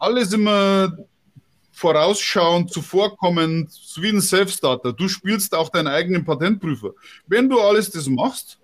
alles 0.00 0.32
immer 0.32 0.96
vorausschauend, 1.70 2.72
zuvorkommend, 2.72 3.70
wie 3.96 4.08
ein 4.08 4.20
Self-Starter, 4.20 4.92
du 4.92 5.08
spielst 5.08 5.54
auch 5.54 5.68
deinen 5.68 5.86
eigenen 5.86 6.24
Patentprüfer. 6.24 6.90
Wenn 7.26 7.48
du 7.48 7.60
alles 7.60 7.90
das 7.90 8.06
machst 8.06 8.58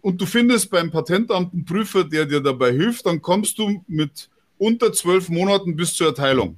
und 0.00 0.20
du 0.20 0.26
findest 0.26 0.70
beim 0.70 0.90
Patentamt 0.90 1.52
einen 1.52 1.64
Prüfer, 1.64 2.04
der 2.04 2.26
dir 2.26 2.40
dabei 2.40 2.72
hilft, 2.72 3.06
dann 3.06 3.20
kommst 3.20 3.58
du 3.58 3.84
mit 3.86 4.28
unter 4.56 4.92
zwölf 4.92 5.28
Monaten 5.28 5.76
bis 5.76 5.94
zur 5.94 6.08
Erteilung. 6.08 6.56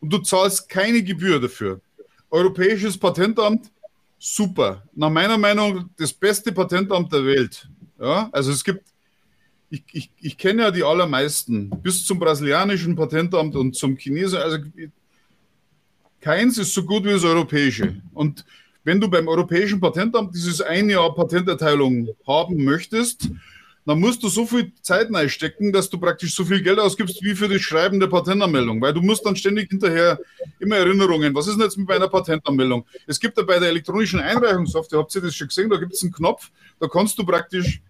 Und 0.00 0.12
du 0.12 0.18
zahlst 0.18 0.68
keine 0.68 1.02
Gebühr 1.02 1.40
dafür. 1.40 1.80
Europäisches 2.30 2.98
Patentamt, 2.98 3.70
super. 4.18 4.82
Nach 4.94 5.10
meiner 5.10 5.38
Meinung 5.38 5.90
das 5.96 6.12
beste 6.12 6.52
Patentamt 6.52 7.12
der 7.12 7.24
Welt. 7.24 7.68
Ja, 7.98 8.28
also 8.32 8.50
es 8.50 8.62
gibt, 8.64 8.84
ich, 9.70 9.82
ich, 9.92 10.10
ich 10.20 10.38
kenne 10.38 10.62
ja 10.62 10.70
die 10.70 10.84
allermeisten, 10.84 11.70
bis 11.82 12.04
zum 12.04 12.18
brasilianischen 12.18 12.94
Patentamt 12.96 13.56
und 13.56 13.74
zum 13.74 13.96
chinesischen, 13.96 14.42
also 14.42 14.58
keins 16.20 16.58
ist 16.58 16.74
so 16.74 16.84
gut 16.84 17.04
wie 17.04 17.10
das 17.10 17.24
europäische. 17.24 18.00
Und 18.12 18.44
wenn 18.84 19.00
du 19.00 19.08
beim 19.08 19.26
Europäischen 19.26 19.80
Patentamt 19.80 20.34
dieses 20.34 20.60
ein 20.60 20.88
Jahr 20.88 21.14
Patenterteilung 21.14 22.08
haben 22.26 22.64
möchtest, 22.64 23.28
dann 23.84 24.00
musst 24.00 24.22
du 24.22 24.28
so 24.28 24.44
viel 24.44 24.72
Zeit 24.82 25.14
einstecken, 25.14 25.72
dass 25.72 25.88
du 25.88 25.98
praktisch 25.98 26.34
so 26.34 26.44
viel 26.44 26.60
Geld 26.60 26.80
ausgibst 26.80 27.22
wie 27.22 27.36
für 27.36 27.48
das 27.48 27.62
Schreiben 27.62 28.00
der 28.00 28.08
Patentanmeldung, 28.08 28.80
weil 28.80 28.92
du 28.92 29.00
musst 29.00 29.24
dann 29.24 29.36
ständig 29.36 29.70
hinterher 29.70 30.18
immer 30.58 30.76
Erinnerungen. 30.76 31.32
Was 31.34 31.46
ist 31.46 31.54
denn 31.54 31.64
jetzt 31.64 31.78
mit 31.78 31.88
einer 31.90 32.08
Patentanmeldung? 32.08 32.84
Es 33.06 33.20
gibt 33.20 33.38
ja 33.38 33.44
bei 33.44 33.60
der 33.60 33.68
elektronischen 33.68 34.18
Einreichungssoftware, 34.18 34.98
habt 34.98 35.14
ihr 35.14 35.22
das 35.22 35.36
schon 35.36 35.46
gesehen, 35.46 35.70
da 35.70 35.76
gibt 35.76 35.92
es 35.92 36.02
einen 36.02 36.12
Knopf, 36.12 36.50
da 36.80 36.88
kannst 36.88 37.16
du 37.18 37.24
praktisch, 37.24 37.80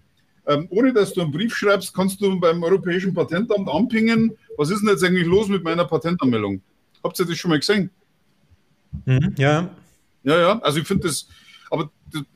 ähm, 0.47 0.66
ohne 0.70 0.92
dass 0.92 1.12
du 1.12 1.22
einen 1.22 1.32
Brief 1.32 1.55
schreibst, 1.55 1.94
kannst 1.94 2.20
du 2.20 2.38
beim 2.38 2.62
Europäischen 2.62 3.12
Patentamt 3.12 3.68
anpingen, 3.68 4.36
was 4.57 4.70
ist 4.70 4.80
denn 4.80 4.88
jetzt 4.88 5.05
eigentlich 5.05 5.26
los 5.26 5.49
mit 5.49 5.62
meiner 5.64 5.84
Patentanmeldung? 5.84 6.62
Habt 7.03 7.18
ihr 7.18 7.26
das 7.26 7.36
schon 7.36 7.51
mal 7.51 7.59
gesehen? 7.59 7.90
Mhm, 9.05 9.34
ja. 9.36 9.70
Ja, 10.22 10.40
ja, 10.40 10.59
also 10.61 10.80
ich 10.80 10.86
finde 10.86 11.07
das, 11.07 11.28
aber 11.70 11.90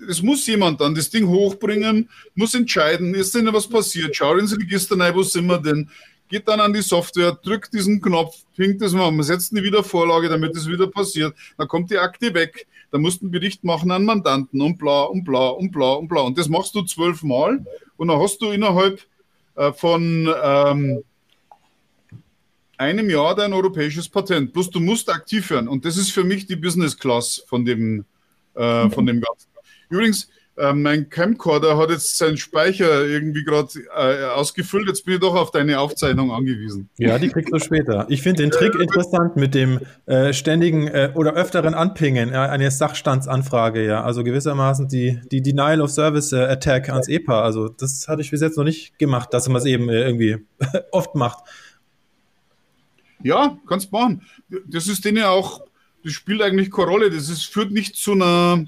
es 0.08 0.22
muss 0.22 0.46
jemand 0.46 0.80
dann 0.80 0.94
das 0.94 1.10
Ding 1.10 1.26
hochbringen, 1.26 2.08
muss 2.34 2.54
entscheiden, 2.54 3.14
ist 3.14 3.34
denn 3.34 3.52
was 3.52 3.68
passiert, 3.68 4.14
schau 4.14 4.36
ins 4.36 4.56
Register 4.56 4.98
rein, 4.98 5.14
wo 5.14 5.22
sind 5.22 5.46
wir 5.46 5.58
denn, 5.58 5.88
geht 6.30 6.48
dann 6.48 6.60
an 6.60 6.72
die 6.72 6.80
Software, 6.80 7.32
drückt 7.32 7.74
diesen 7.74 8.00
Knopf, 8.00 8.36
pinkt 8.56 8.80
das 8.80 8.92
mal, 8.92 9.10
man 9.10 9.24
setzt 9.24 9.52
eine 9.52 9.62
Wiedervorlage, 9.62 10.30
damit 10.30 10.56
es 10.56 10.66
wieder 10.66 10.86
passiert, 10.86 11.34
dann 11.58 11.68
kommt 11.68 11.90
die 11.90 11.98
Akte 11.98 12.32
weg, 12.32 12.66
dann 12.90 13.02
musst 13.02 13.20
du 13.20 13.26
einen 13.26 13.32
Bericht 13.32 13.62
machen 13.64 13.90
an 13.90 14.04
Mandanten 14.04 14.62
und 14.62 14.78
bla 14.78 15.02
und 15.02 15.24
bla 15.24 15.48
und 15.48 15.70
bla 15.70 15.92
und 15.92 16.08
bla 16.08 16.22
und 16.22 16.38
das 16.38 16.48
machst 16.48 16.74
du 16.74 16.82
zwölfmal 16.82 17.62
und 17.98 18.08
dann 18.08 18.18
hast 18.18 18.40
du 18.40 18.50
innerhalb 18.50 19.00
äh, 19.56 19.72
von 19.72 20.32
ähm, 20.42 21.04
einem 22.80 23.10
Jahr 23.10 23.34
dein 23.34 23.52
europäisches 23.52 24.08
Patent. 24.08 24.54
Plus 24.54 24.70
du 24.70 24.80
musst 24.80 25.10
aktiv 25.10 25.50
werden. 25.50 25.68
Und 25.68 25.84
das 25.84 25.98
ist 25.98 26.10
für 26.12 26.24
mich 26.24 26.46
die 26.46 26.56
Business 26.56 26.96
Class 26.96 27.44
von 27.46 27.64
dem, 27.64 28.06
äh, 28.54 28.88
von 28.88 29.04
dem 29.04 29.20
Ganzen. 29.20 29.48
Übrigens, 29.90 30.30
äh, 30.60 30.74
mein 30.74 31.08
Camcorder 31.08 31.78
hat 31.78 31.90
jetzt 31.90 32.18
seinen 32.18 32.36
Speicher 32.36 33.06
irgendwie 33.06 33.44
gerade 33.44 33.68
äh, 33.96 34.24
ausgefüllt. 34.24 34.86
Jetzt 34.88 35.04
bin 35.04 35.14
ich 35.14 35.20
doch 35.20 35.34
auf 35.34 35.50
deine 35.50 35.80
Aufzeichnung 35.80 36.32
angewiesen. 36.32 36.90
Ja, 36.98 37.18
die 37.18 37.28
kriegst 37.28 37.52
du 37.52 37.58
später. 37.58 38.06
Ich 38.08 38.22
finde 38.22 38.42
den 38.42 38.50
Trick 38.50 38.74
interessant 38.74 39.36
mit 39.36 39.54
dem 39.54 39.80
äh, 40.06 40.32
ständigen 40.32 40.86
äh, 40.86 41.12
oder 41.14 41.32
öfteren 41.32 41.74
Anpingen 41.74 42.34
eine 42.34 42.70
Sachstandsanfrage, 42.70 43.86
ja. 43.86 44.02
Also 44.02 44.22
gewissermaßen 44.22 44.88
die, 44.88 45.20
die 45.30 45.40
Denial 45.40 45.80
of 45.80 45.90
Service 45.90 46.32
äh, 46.32 46.36
Attack 46.36 46.90
ans 46.90 47.08
EPA. 47.08 47.42
Also 47.42 47.68
das 47.68 48.06
hatte 48.06 48.20
ich 48.20 48.30
bis 48.30 48.42
jetzt 48.42 48.58
noch 48.58 48.64
nicht 48.64 48.98
gemacht, 48.98 49.32
dass 49.32 49.48
man 49.48 49.56
es 49.56 49.64
eben 49.64 49.88
irgendwie 49.88 50.38
oft 50.92 51.14
macht. 51.14 51.44
Ja, 53.22 53.58
kannst 53.66 53.92
machen. 53.92 54.22
Das 54.66 54.88
ist 54.88 55.04
denen 55.04 55.24
auch, 55.24 55.62
das 56.04 56.12
spielt 56.12 56.42
eigentlich 56.42 56.70
keine 56.70 56.88
Rolle. 56.88 57.10
Das 57.10 57.28
ist, 57.28 57.44
führt 57.44 57.70
nicht 57.70 57.96
zu 57.96 58.12
einer 58.12 58.66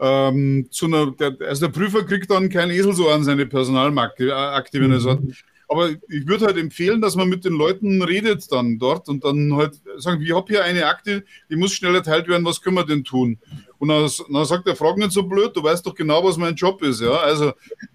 ähm, 0.00 0.66
zu 0.70 0.86
einer, 0.86 1.10
der, 1.12 1.36
also 1.46 1.66
der 1.66 1.72
Prüfer 1.72 2.04
kriegt 2.04 2.30
dann 2.30 2.48
kein 2.48 2.70
Esel 2.70 2.94
so 2.94 3.08
an 3.10 3.22
seine 3.22 3.46
Personalakte, 3.46 4.30
äh, 4.30 4.80
wenn 4.80 4.92
er 4.92 5.00
sagt. 5.00 5.22
Aber 5.68 5.90
ich 5.90 6.26
würde 6.26 6.46
halt 6.46 6.56
empfehlen, 6.56 7.00
dass 7.00 7.14
man 7.14 7.28
mit 7.28 7.44
den 7.44 7.52
Leuten 7.52 8.02
redet 8.02 8.50
dann 8.50 8.78
dort 8.78 9.08
und 9.08 9.22
dann 9.22 9.54
halt 9.54 9.74
sagen, 9.98 10.20
ich 10.20 10.34
habe 10.34 10.52
hier 10.52 10.64
eine 10.64 10.86
Akte, 10.86 11.22
die 11.48 11.54
muss 11.54 11.72
schnell 11.72 11.94
erteilt 11.94 12.26
werden, 12.26 12.44
was 12.44 12.60
können 12.60 12.76
wir 12.76 12.84
denn 12.84 13.04
tun? 13.04 13.38
Und 13.78 13.88
dann, 13.88 14.10
dann 14.32 14.44
sagt 14.46 14.66
er, 14.66 14.74
frag 14.74 14.96
nicht 14.96 15.12
so 15.12 15.22
blöd, 15.22 15.54
du 15.54 15.62
weißt 15.62 15.86
doch 15.86 15.94
genau, 15.94 16.24
was 16.24 16.36
mein 16.38 16.56
Job 16.56 16.82
ist. 16.82 17.00
Ja? 17.00 17.12
Also 17.18 17.52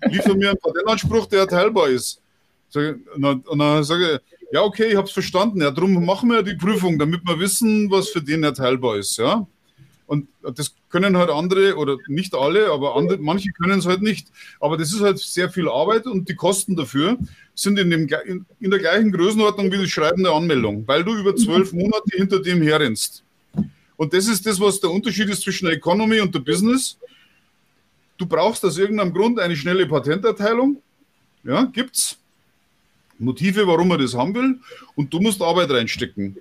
liefer 0.10 0.36
mir 0.36 0.52
einen 0.52 0.60
Patentanspruch, 0.60 1.26
der 1.26 1.42
erteilbar 1.42 1.90
ist. 1.90 2.22
Und 2.74 3.44
dann 3.58 3.84
sage 3.84 4.22
ich, 4.24 4.38
ja, 4.54 4.62
okay, 4.62 4.86
ich 4.86 4.96
habe 4.96 5.08
es 5.08 5.14
verstanden. 5.14 5.62
Ja, 5.62 5.72
darum 5.72 6.06
machen 6.06 6.30
wir 6.30 6.44
die 6.44 6.56
Prüfung, 6.56 6.98
damit 6.98 7.28
wir 7.28 7.40
wissen, 7.40 7.92
was 7.92 8.10
für 8.10 8.22
den 8.22 8.44
erteilbar 8.44 8.98
ist. 8.98 9.18
Ja? 9.18 9.46
Und 10.08 10.30
das 10.42 10.74
können 10.96 11.18
halt 11.18 11.30
andere 11.30 11.76
oder 11.76 11.98
nicht 12.08 12.34
alle, 12.34 12.72
aber 12.72 12.96
andere, 12.96 13.18
manche 13.18 13.52
können 13.52 13.80
es 13.80 13.86
halt 13.86 14.02
nicht. 14.02 14.30
Aber 14.62 14.78
das 14.78 14.94
ist 14.94 15.02
halt 15.02 15.20
sehr 15.20 15.50
viel 15.50 15.68
Arbeit 15.68 16.06
und 16.06 16.30
die 16.30 16.36
Kosten 16.36 16.78
dafür 16.78 17.18
sind 17.54 17.78
in, 17.78 17.90
dem, 17.90 18.08
in, 18.26 18.46
in 18.62 18.72
der 18.72 18.80
gleichen 18.80 19.12
Größenordnung 19.12 19.70
wie 19.74 19.78
das 19.78 19.90
Schreiben 19.90 20.24
der 20.24 20.32
Anmeldung, 20.32 20.88
weil 20.88 21.04
du 21.04 21.14
über 21.14 21.36
zwölf 21.36 21.74
Monate 21.74 22.16
hinter 22.16 22.42
dem 22.42 22.62
herrennst. 22.62 23.24
Und 23.98 24.14
das 24.14 24.28
ist 24.28 24.46
das, 24.46 24.58
was 24.58 24.80
der 24.80 24.90
Unterschied 24.90 25.28
ist 25.28 25.42
zwischen 25.42 25.66
der 25.66 25.76
Economy 25.76 26.22
und 26.22 26.34
der 26.34 26.40
Business. 26.40 26.98
Du 28.18 28.26
brauchst 28.26 28.64
aus 28.64 28.78
irgendeinem 28.78 29.14
Grund 29.14 29.38
eine 29.38 29.58
schnelle 29.58 29.86
Patenterteilung. 29.86 30.82
Ja, 31.44 31.66
gibt's. 31.66 32.18
Motive, 33.20 33.68
warum 33.68 33.90
man 33.90 34.00
das 34.00 34.14
haben 34.14 34.34
will. 34.34 34.60
Und 34.96 35.14
du 35.14 35.20
musst 35.20 35.42
Arbeit 35.42 35.72
reinstecken. 35.72 36.38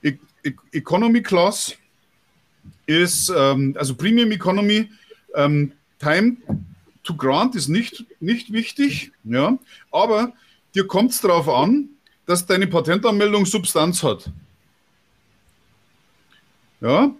E 0.00 0.12
e 0.44 0.52
Economy 0.70 1.22
Class 1.22 1.74
ist, 2.86 3.32
ähm, 3.36 3.74
also 3.78 3.94
Premium 3.94 4.30
Economy, 4.30 4.88
ähm, 5.34 5.72
Time 5.98 6.36
to 7.02 7.14
Grant 7.14 7.54
ist 7.54 7.68
nicht, 7.68 8.04
nicht 8.20 8.52
wichtig, 8.52 9.12
ja, 9.24 9.58
aber 9.90 10.32
dir 10.74 10.86
kommt 10.86 11.12
es 11.12 11.20
darauf 11.20 11.48
an, 11.48 11.88
dass 12.26 12.46
deine 12.46 12.66
Patentanmeldung 12.66 13.46
Substanz 13.46 14.02
hat. 14.02 14.30
Ja, 16.80 17.14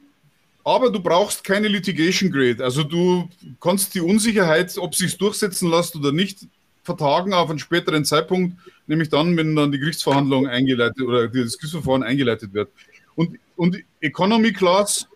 aber 0.65 0.91
du 0.91 1.01
brauchst 1.01 1.45
keine 1.45 1.69
Litigation 1.69 2.31
Grade. 2.31 2.63
Also 2.63 2.83
du 2.83 3.29
kannst 3.61 3.95
die 3.95 4.01
Unsicherheit, 4.01 4.77
ob 4.79 4.95
sich 4.95 5.17
durchsetzen 5.17 5.71
lässt 5.71 5.95
oder 5.97 6.13
nicht, 6.13 6.47
vertagen 6.83 7.33
auf 7.35 7.51
einen 7.51 7.59
späteren 7.59 8.05
Zeitpunkt, 8.05 8.57
nämlich 8.87 9.09
dann, 9.09 9.37
wenn 9.37 9.57
dann 9.57 9.73
die 9.73 9.79
Gerichtsverhandlung 9.79 10.47
eingeleitet 10.47 11.03
oder 11.03 11.29
das 11.29 11.33
Gerichtsverfahren 11.33 12.03
eingeleitet 12.03 12.53
wird. 12.53 12.71
Und, 13.15 13.39
und 13.57 13.77
Economy 14.01 14.53
Class 14.53 15.09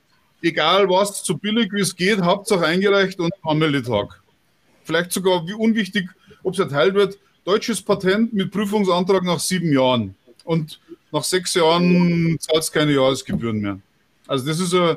egal 0.43 0.89
was, 0.89 1.25
so 1.25 1.37
billig 1.37 1.73
wie 1.73 1.81
es 1.81 1.95
geht, 1.95 2.21
Hauptsache 2.21 2.65
eingereicht 2.65 3.19
und 3.21 3.33
Anmeldetag. 3.43 4.21
Vielleicht 4.85 5.13
sogar, 5.13 5.47
wie 5.47 5.55
unwichtig, 5.55 6.09
ob 6.43 6.55
es 6.55 6.61
erteilt 6.61 6.95
wird, 6.95 7.19
deutsches 7.45 7.81
Patent 7.83 8.33
mit 8.33 8.51
Prüfungsantrag 8.51 9.23
nach 9.25 9.41
sieben 9.41 9.73
Jahren. 9.73 10.15
Und 10.45 10.81
nach 11.13 11.25
sechs 11.25 11.55
Jahren 11.55 12.39
zahlt 12.41 12.63
es 12.63 12.73
keine 12.73 12.93
Jahresgebühren 12.93 13.61
mehr. 13.61 13.81
Also 14.27 14.47
das 14.47 14.61
ist 14.61 14.75
ein, 14.75 14.97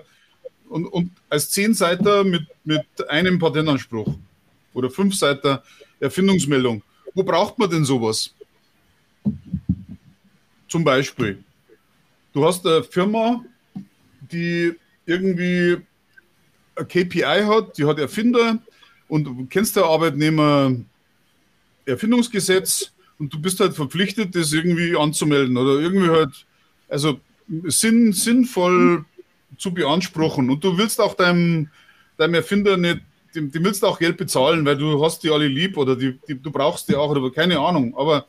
und, 0.70 0.86
und 0.88 1.12
als 1.30 1.50
Zehnseiter 1.52 2.24
mit, 2.24 2.44
mit 2.64 2.86
einem 3.10 3.38
Patentanspruch 3.38 4.16
oder 4.74 4.90
Fünfseiter 4.90 5.64
Erfindungsmeldung. 6.00 6.82
Wo 7.14 7.24
braucht 7.24 7.60
man 7.60 7.70
denn 7.70 7.86
sowas? 7.86 8.34
Zum 10.68 10.84
Beispiel, 10.84 11.44
du 12.34 12.44
hast 12.44 12.66
eine 12.66 12.84
Firma, 12.84 13.44
die 14.32 14.74
irgendwie 15.06 15.78
ein 16.76 16.88
KPI 16.88 17.44
hat, 17.46 17.78
die 17.78 17.86
hat 17.86 18.00
Erfinder 18.00 18.60
und 19.08 19.26
du 19.26 19.46
kennst 19.50 19.76
der 19.76 19.86
Arbeitnehmer 19.86 20.76
Erfindungsgesetz 21.86 22.92
und 23.20 23.34
du 23.34 23.40
bist 23.40 23.60
halt 23.60 23.74
verpflichtet, 23.74 24.36
das 24.36 24.54
irgendwie 24.54 24.96
anzumelden 24.96 25.56
oder 25.58 25.80
irgendwie 25.80 26.10
halt, 26.10 26.46
also 26.90 27.20
sinn, 27.66 28.14
sinnvoll 28.14 29.06
zu 29.58 29.74
beanspruchen. 29.74 30.50
Und 30.50 30.64
du 30.64 30.78
willst 30.78 31.00
auch 31.00 31.14
deinem, 31.14 31.70
deinem 32.18 32.36
Erfinder 32.36 32.78
nicht, 32.78 33.02
dem, 33.36 33.52
dem 33.52 33.64
willst 33.64 33.84
auch 33.84 34.00
Geld 34.00 34.18
bezahlen, 34.18 34.66
weil 34.66 34.78
du 34.78 35.04
hast 35.04 35.24
die 35.24 35.30
alle 35.30 35.48
lieb 35.48 35.78
oder 35.78 35.96
die, 35.96 36.20
die, 36.28 36.40
du 36.40 36.52
brauchst 36.52 36.88
die 36.90 36.96
auch 36.96 37.10
oder 37.10 37.32
keine 37.32 37.60
Ahnung. 37.60 37.96
Aber 37.98 38.28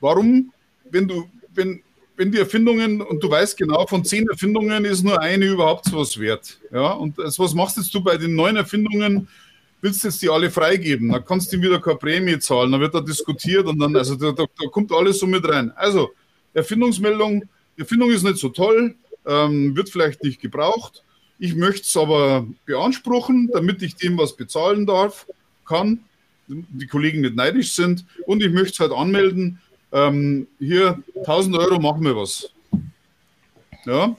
warum, 0.00 0.52
wenn 0.90 1.08
du, 1.08 1.28
wenn, 1.54 1.82
wenn 2.16 2.30
die 2.30 2.38
Erfindungen, 2.38 3.00
und 3.00 3.22
du 3.22 3.30
weißt 3.30 3.56
genau, 3.56 3.86
von 3.86 4.04
zehn 4.04 4.28
Erfindungen 4.28 4.84
ist 4.84 5.02
nur 5.02 5.20
eine 5.20 5.46
überhaupt 5.46 5.92
was 5.92 6.18
wert. 6.18 6.58
Ja, 6.72 6.92
und 6.92 7.18
also 7.18 7.42
was 7.42 7.54
machst 7.54 7.76
jetzt 7.76 7.94
du 7.94 8.02
bei 8.02 8.16
den 8.16 8.34
neuen 8.34 8.56
Erfindungen? 8.56 9.28
willst 9.84 10.02
du 10.02 10.08
jetzt 10.08 10.22
die 10.22 10.30
alle 10.30 10.50
freigeben? 10.50 11.10
Dann 11.10 11.24
kannst 11.24 11.52
du 11.52 11.56
ihm 11.56 11.62
wieder 11.62 11.78
keine 11.78 11.98
Prämie 11.98 12.38
zahlen, 12.38 12.72
dann 12.72 12.80
wird 12.80 12.94
da 12.94 13.00
diskutiert 13.00 13.66
und 13.66 13.78
dann, 13.78 13.94
also 13.94 14.16
da, 14.16 14.32
da, 14.32 14.46
da 14.58 14.68
kommt 14.68 14.90
alles 14.90 15.18
so 15.18 15.26
mit 15.26 15.46
rein. 15.46 15.70
Also, 15.76 16.10
Erfindungsmeldung, 16.54 17.44
Erfindung 17.76 18.10
ist 18.10 18.22
nicht 18.22 18.38
so 18.38 18.48
toll, 18.48 18.94
ähm, 19.26 19.76
wird 19.76 19.90
vielleicht 19.90 20.22
nicht 20.24 20.40
gebraucht. 20.40 21.04
Ich 21.38 21.54
möchte 21.54 21.82
es 21.82 21.96
aber 21.96 22.46
beanspruchen, 22.64 23.50
damit 23.52 23.82
ich 23.82 23.94
dem 23.96 24.16
was 24.16 24.34
bezahlen 24.34 24.86
darf, 24.86 25.26
kann, 25.66 26.00
die 26.46 26.86
Kollegen 26.86 27.20
nicht 27.20 27.34
neidisch 27.34 27.72
sind 27.72 28.06
und 28.26 28.42
ich 28.42 28.52
möchte 28.52 28.72
es 28.72 28.80
halt 28.80 28.92
anmelden. 28.92 29.60
Ähm, 29.94 30.48
hier 30.58 31.00
1000 31.18 31.56
Euro 31.56 31.78
machen 31.78 32.02
wir 32.02 32.16
was. 32.16 32.50
Ja. 33.86 34.16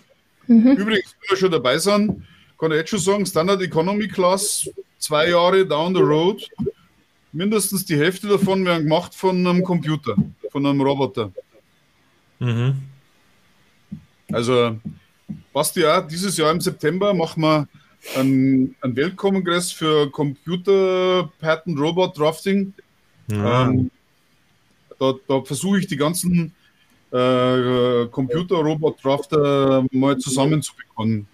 Mhm. 0.47 0.71
Übrigens, 0.71 1.15
wenn 1.19 1.30
wir 1.30 1.38
schon 1.38 1.51
dabei 1.51 1.78
sind, 1.78 2.23
kann 2.57 2.71
ich 2.71 2.78
jetzt 2.78 2.89
schon 2.91 2.99
sagen, 2.99 3.26
Standard 3.26 3.61
Economy 3.61 4.07
Class, 4.07 4.69
zwei 4.99 5.30
Jahre 5.30 5.65
down 5.65 5.93
the 5.93 6.01
road, 6.01 6.49
mindestens 7.34 7.86
die 7.86 7.97
Hälfte 7.97 8.28
davon 8.28 8.63
werden 8.63 8.84
gemacht 8.84 9.13
von 9.13 9.45
einem 9.45 9.63
Computer, 9.63 10.15
von 10.49 10.65
einem 10.65 10.80
Roboter. 10.80 11.34
Mhm. 12.39 12.76
Also, 14.32 14.78
Basti, 15.51 15.86
auch 15.86 16.07
dieses 16.07 16.38
Jahr 16.38 16.51
im 16.51 16.61
September 16.61 17.13
machen 17.13 17.41
wir 17.41 17.67
einen, 18.15 18.76
einen 18.80 18.95
Weltkongress 18.95 19.73
für 19.73 20.09
Computer 20.09 21.30
Patent 21.39 21.78
Robot 21.78 22.17
Drafting. 22.17 22.73
Ja. 23.28 23.67
Ähm, 23.67 23.91
da, 24.99 25.13
da 25.27 25.41
versuche 25.41 25.79
ich 25.79 25.87
die 25.87 25.97
ganzen 25.97 26.53
äh, 27.11 28.07
Computer 28.07 28.55
Robot 28.55 29.03
Drafter 29.03 29.85
mal 29.91 30.17
zusammenzubekommen. 30.17 31.27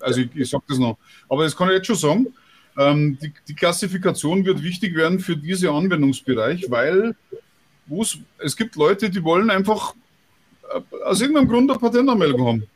also 0.00 0.20
ich, 0.20 0.34
ich 0.34 0.50
sage 0.50 0.64
das 0.68 0.78
noch. 0.78 0.98
Aber 1.28 1.44
das 1.44 1.56
kann 1.56 1.68
ich 1.68 1.76
jetzt 1.76 1.86
schon 1.86 1.96
sagen. 1.96 2.26
Ähm, 2.78 3.18
die, 3.20 3.32
die, 3.48 3.54
Klassifikation 3.54 4.44
wird 4.44 4.62
wichtig 4.62 4.94
werden 4.94 5.18
für 5.18 5.36
diesen 5.36 5.70
Anwendungsbereich, 5.70 6.70
weil 6.70 7.14
es 8.38 8.56
gibt 8.56 8.76
Leute, 8.76 9.10
die 9.10 9.22
wollen 9.22 9.50
einfach 9.50 9.94
äh, 10.72 11.04
aus 11.04 11.20
irgendeinem 11.20 11.48
Grund 11.48 11.70
eine 11.70 11.78
Patentanmeldung 11.80 12.46
haben. 12.46 12.66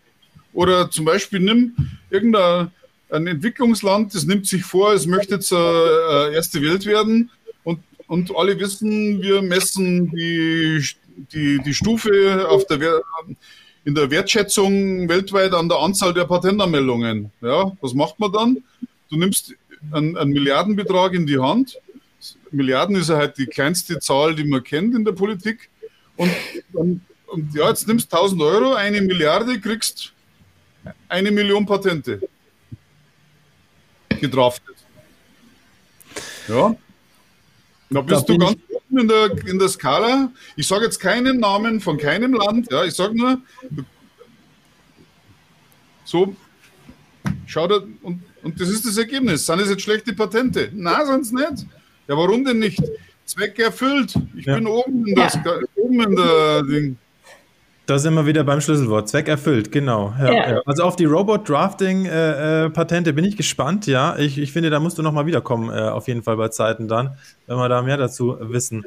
Oder 0.53 0.91
zum 0.91 1.05
Beispiel 1.05 1.41
nimm 1.41 1.75
irgendein 2.11 2.71
ein 3.11 3.27
Entwicklungsland, 3.27 4.15
das 4.15 4.25
nimmt 4.25 4.47
sich 4.47 4.65
vor, 4.65 4.93
es 4.93 5.07
möchte 5.07 5.39
zur 5.39 6.29
äh, 6.29 6.35
erste 6.35 6.61
Welt 6.61 6.85
werden 6.85 7.31
und, 8.07 8.35
alle 8.37 8.59
wissen, 8.59 9.23
wir 9.23 9.43
messen 9.43 10.11
die, 10.11 10.85
die, 11.33 11.59
die 11.65 11.75
Stufe 11.75 12.47
auf 12.49 12.67
der, 12.67 13.03
in 13.85 13.95
der 13.95 14.11
Wertschätzung 14.11 15.09
weltweit 15.09 15.53
an 15.53 15.69
der 15.69 15.79
Anzahl 15.79 16.15
der 16.15 16.25
Patentanmeldungen. 16.25 17.31
Ja, 17.41 17.73
was 17.81 17.95
macht 17.95 18.19
man 18.19 18.33
dann? 18.33 18.65
Du 19.11 19.17
nimmst 19.17 19.55
einen, 19.93 20.17
einen 20.17 20.33
Milliardenbetrag 20.33 21.15
in 21.15 21.27
die 21.27 21.39
Hand. 21.39 21.79
Milliarden 22.51 22.97
ist 22.97 23.11
ja 23.11 23.17
halt 23.17 23.37
die 23.39 23.47
kleinste 23.47 23.99
Zahl, 23.99 24.35
die 24.35 24.45
man 24.45 24.63
kennt 24.63 24.95
in 24.95 25.05
der 25.05 25.13
Politik. 25.13 25.71
Und, 26.17 26.31
und, 26.73 27.01
und 27.27 27.55
ja, 27.55 27.69
jetzt 27.69 27.87
nimmst 27.87 28.13
1000 28.13 28.41
Euro, 28.41 28.75
eine 28.75 29.01
Milliarde, 29.01 29.61
kriegst 29.61 30.13
eine 31.09 31.31
Million 31.31 31.67
Patente 31.67 32.21
gedraftet. 34.21 34.77
Ja. 36.49 36.77
Da 37.95 38.01
bist 38.01 38.29
da 38.29 38.33
du 38.33 38.39
ganz 38.39 38.57
oben 38.69 38.99
in 38.99 39.09
der, 39.09 39.47
in 39.47 39.59
der 39.59 39.69
Skala. 39.69 40.33
Ich 40.57 40.67
sage 40.67 40.85
jetzt 40.85 40.99
keinen 40.99 41.39
Namen 41.39 41.81
von 41.81 41.97
keinem 41.97 42.35
Land. 42.35 42.71
Ja, 42.73 42.85
ich 42.85 42.95
sage 42.95 43.17
nur, 43.17 43.41
so, 46.05 46.35
schau 47.47 47.69
da, 47.69 47.77
und, 48.03 48.21
und 48.43 48.61
das 48.61 48.69
ist 48.69 48.85
das 48.85 48.99
Ergebnis. 48.99 49.47
Sind 49.47 49.61
das 49.61 49.71
jetzt 49.71 49.83
schlechte 49.83 50.13
Patente? 50.13 50.71
Nein, 50.73 51.07
sind 51.07 51.21
es 51.21 51.33
nicht. 51.33 51.67
Ja, 52.09 52.17
warum 52.17 52.45
denn 52.45 52.59
nicht? 52.59 52.83
Zweck 53.25 53.59
erfüllt. 53.61 54.15
Ich 54.37 54.45
ja. 54.45 54.57
bin 54.57 54.67
oben 54.67 55.07
in, 55.07 55.15
das, 55.15 55.35
ja. 55.35 55.59
oben 55.77 56.03
in 56.03 56.17
der 56.17 56.63
Ding. 56.65 56.99
Da 57.87 57.99
sind 57.99 58.15
wir 58.15 58.25
wieder 58.25 58.45
beim 58.45 58.63
Schlüsselwort. 58.63 59.09
Zweck 59.09 59.29
erfüllt, 59.29 59.71
genau. 59.71 60.15
Ja, 60.19 60.33
ja. 60.33 60.63
Also 60.65 60.85
auf 60.85 60.97
die 60.97 61.05
Robot-Drafting-Patente 61.05 63.11
äh, 63.11 63.13
äh 63.13 63.15
bin 63.15 63.25
ich 63.25 63.37
gespannt, 63.37 63.87
ja. 63.87 64.17
Ich, 64.17 64.39
ich 64.39 64.53
finde, 64.53 64.71
da 64.71 64.81
musst 64.81 64.97
du 64.97 65.03
nochmal 65.03 65.27
wiederkommen, 65.27 65.69
äh, 65.69 65.91
auf 65.91 66.09
jeden 66.09 66.23
Fall 66.23 66.39
bei 66.39 66.49
Zeiten 66.49 66.89
dann, 66.89 67.19
wenn 67.47 67.59
wir 67.59 67.69
da 67.69 67.83
mehr 67.83 67.99
dazu 67.99 68.39
wissen. 68.41 68.87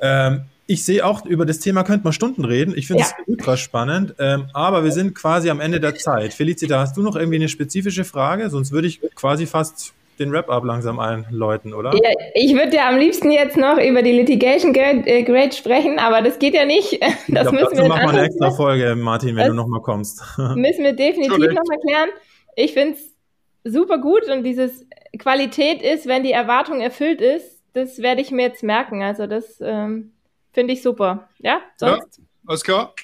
Ähm, 0.00 0.44
ich 0.66 0.84
sehe 0.84 1.04
auch, 1.04 1.26
über 1.26 1.46
das 1.46 1.60
Thema 1.60 1.82
könnte 1.82 2.04
man 2.04 2.12
Stunden 2.12 2.44
reden. 2.44 2.74
Ich 2.76 2.86
finde 2.86 3.02
es 3.02 3.10
ja. 3.10 3.16
ultra 3.26 3.56
spannend. 3.56 4.14
Ähm, 4.18 4.46
aber 4.52 4.84
wir 4.84 4.92
sind 4.92 5.14
quasi 5.14 5.48
am 5.50 5.60
Ende 5.60 5.80
der 5.80 5.94
Zeit. 5.94 6.34
Felicita, 6.34 6.78
hast 6.78 6.96
du 6.96 7.02
noch 7.02 7.16
irgendwie 7.16 7.36
eine 7.36 7.48
spezifische 7.48 8.04
Frage? 8.04 8.50
Sonst 8.50 8.72
würde 8.72 8.88
ich 8.88 9.00
quasi 9.14 9.46
fast 9.46 9.94
den 10.18 10.32
Wrap-up 10.32 10.64
langsam 10.64 10.98
einläuten, 10.98 11.74
oder? 11.74 11.92
Ja, 11.94 12.10
ich 12.34 12.54
würde 12.54 12.76
ja 12.76 12.88
am 12.88 12.98
liebsten 12.98 13.30
jetzt 13.30 13.56
noch 13.56 13.78
über 13.78 14.02
die 14.02 14.12
Litigation 14.12 14.72
Grade 14.72 15.06
äh, 15.06 15.52
sprechen, 15.52 15.98
aber 15.98 16.22
das 16.22 16.38
geht 16.38 16.54
ja 16.54 16.64
nicht. 16.64 17.00
Das 17.28 17.48
glaub, 17.48 17.54
müssen 17.54 17.76
wir 17.76 17.88
machen 17.88 18.02
wir 18.02 18.08
eine 18.10 18.26
extra 18.26 18.50
Folge, 18.50 18.96
Martin, 18.96 19.30
wenn 19.30 19.36
das 19.36 19.48
du 19.48 19.54
nochmal 19.54 19.82
kommst. 19.82 20.22
Müssen 20.54 20.82
wir 20.82 20.94
definitiv 20.94 21.38
nochmal 21.38 21.78
klären. 21.86 22.08
Ich 22.56 22.72
finde 22.72 22.94
es 22.94 23.72
super 23.72 23.98
gut 23.98 24.24
und 24.28 24.44
dieses 24.44 24.86
Qualität 25.18 25.82
ist, 25.82 26.06
wenn 26.06 26.22
die 26.22 26.32
Erwartung 26.32 26.80
erfüllt 26.80 27.20
ist, 27.20 27.62
das 27.74 27.98
werde 27.98 28.22
ich 28.22 28.30
mir 28.30 28.42
jetzt 28.42 28.62
merken. 28.62 29.02
Also 29.02 29.26
das 29.26 29.60
ähm, 29.60 30.12
finde 30.52 30.72
ich 30.72 30.82
super. 30.82 31.28
Ja, 31.38 31.60
sonst? 31.76 32.18
Ja, 32.18 32.24
alles 32.46 32.64
klar. 32.64 32.94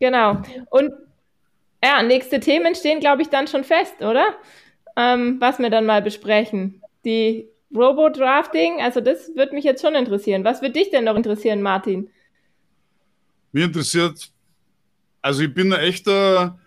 Genau. 0.00 0.42
Und 0.70 0.92
ja, 1.82 2.02
nächste 2.02 2.40
Themen 2.40 2.74
stehen, 2.74 3.00
glaube 3.00 3.22
ich, 3.22 3.28
dann 3.28 3.48
schon 3.48 3.64
fest, 3.64 4.02
oder? 4.02 4.34
Ähm, 4.96 5.36
was 5.40 5.58
wir 5.58 5.70
dann 5.70 5.86
mal 5.86 6.02
besprechen. 6.02 6.82
Die 7.04 7.48
Robo-Drafting, 7.74 8.80
also 8.80 9.00
das 9.00 9.34
würde 9.34 9.54
mich 9.54 9.64
jetzt 9.64 9.82
schon 9.82 9.94
interessieren. 9.94 10.44
Was 10.44 10.60
würde 10.60 10.74
dich 10.74 10.90
denn 10.90 11.04
noch 11.04 11.16
interessieren, 11.16 11.62
Martin? 11.62 12.10
Mir 13.52 13.64
interessiert, 13.64 14.30
also 15.20 15.42
ich 15.42 15.52
bin 15.52 15.72
ein 15.72 15.80
echter, 15.80 16.58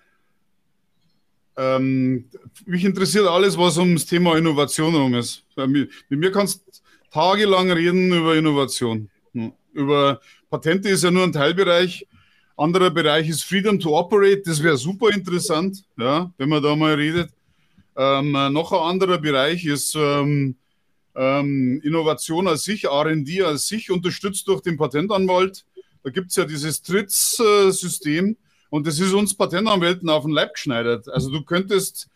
ähm, 1.58 2.30
mich 2.66 2.86
interessiert 2.86 3.28
alles, 3.28 3.58
was 3.58 3.78
ums 3.78 4.06
Thema 4.06 4.38
Innovation 4.38 4.96
rum 4.96 5.14
ist. 5.16 5.44
Mit 5.56 5.90
mir 6.10 6.32
kannst 6.32 6.66
du 6.66 6.72
tagelang 7.12 7.72
reden 7.72 8.12
über 8.12 8.36
Innovation. 8.36 9.10
Über 9.74 10.20
Patente 10.50 10.90
ist 10.90 11.04
ja 11.04 11.12
nur 11.12 11.24
ein 11.24 11.34
Teilbereich. 11.34 12.08
Anderer 12.58 12.90
Bereich 12.90 13.28
ist 13.28 13.44
Freedom 13.44 13.80
to 13.80 13.98
Operate. 13.98 14.42
Das 14.46 14.64
wäre 14.64 14.78
super 14.78 15.10
interessant, 15.10 15.84
ja, 15.98 16.32
wenn 16.38 16.50
man 16.50 16.64
da 16.64 16.76
mal 16.76 16.94
redet. 16.94 17.30
Ähm, 17.98 18.32
noch 18.32 18.72
ein 18.72 18.80
anderer 18.80 19.18
Bereich 19.18 19.66
ist 19.66 19.96
ähm, 19.96 20.56
ähm, 21.16 21.82
Innovation 21.84 22.48
als 22.48 22.64
sich, 22.64 22.86
RD 22.86 23.42
als 23.42 23.68
sich, 23.68 23.90
unterstützt 23.90 24.48
durch 24.48 24.62
den 24.62 24.78
Patentanwalt. 24.78 25.66
Da 26.04 26.10
gibt 26.10 26.30
es 26.30 26.36
ja 26.36 26.46
dieses 26.46 26.82
TRITS-System 26.82 28.38
und 28.70 28.86
das 28.86 29.00
ist 29.00 29.14
uns 29.14 29.34
Patentanwälten 29.34 30.10
auf 30.10 30.24
den 30.24 30.34
Leib 30.34 30.54
geschneidert. 30.54 31.08
Also 31.10 31.32
du 31.32 31.42
könntest, 31.44 32.10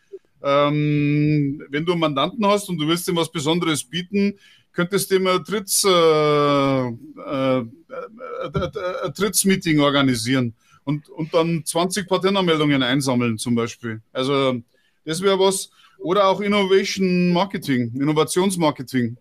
ähm, 0.43 1.63
wenn 1.69 1.85
du 1.85 1.93
einen 1.93 2.01
Mandanten 2.01 2.45
hast 2.45 2.69
und 2.69 2.77
du 2.77 2.87
willst 2.87 3.07
ihm 3.07 3.15
was 3.15 3.31
Besonderes 3.31 3.83
bieten, 3.83 4.37
könntest 4.73 5.11
du 5.11 5.15
ein 5.15 5.43
Tritts, 5.43 5.83
äh, 5.83 5.89
äh, 5.89 7.59
äh, 7.59 9.11
Tritts-Meeting 9.11 9.79
organisieren 9.79 10.53
und, 10.83 11.09
und 11.09 11.33
dann 11.33 11.63
20 11.65 12.07
Patentanmeldungen 12.07 12.83
einsammeln 12.83 13.37
zum 13.37 13.55
Beispiel. 13.55 14.01
Also 14.11 14.61
das 15.05 15.21
wäre 15.21 15.39
was. 15.39 15.69
Oder 15.97 16.27
auch 16.27 16.39
Innovation 16.39 17.33
Marketing, 17.33 17.91
Innovationsmarketing. 17.93 19.17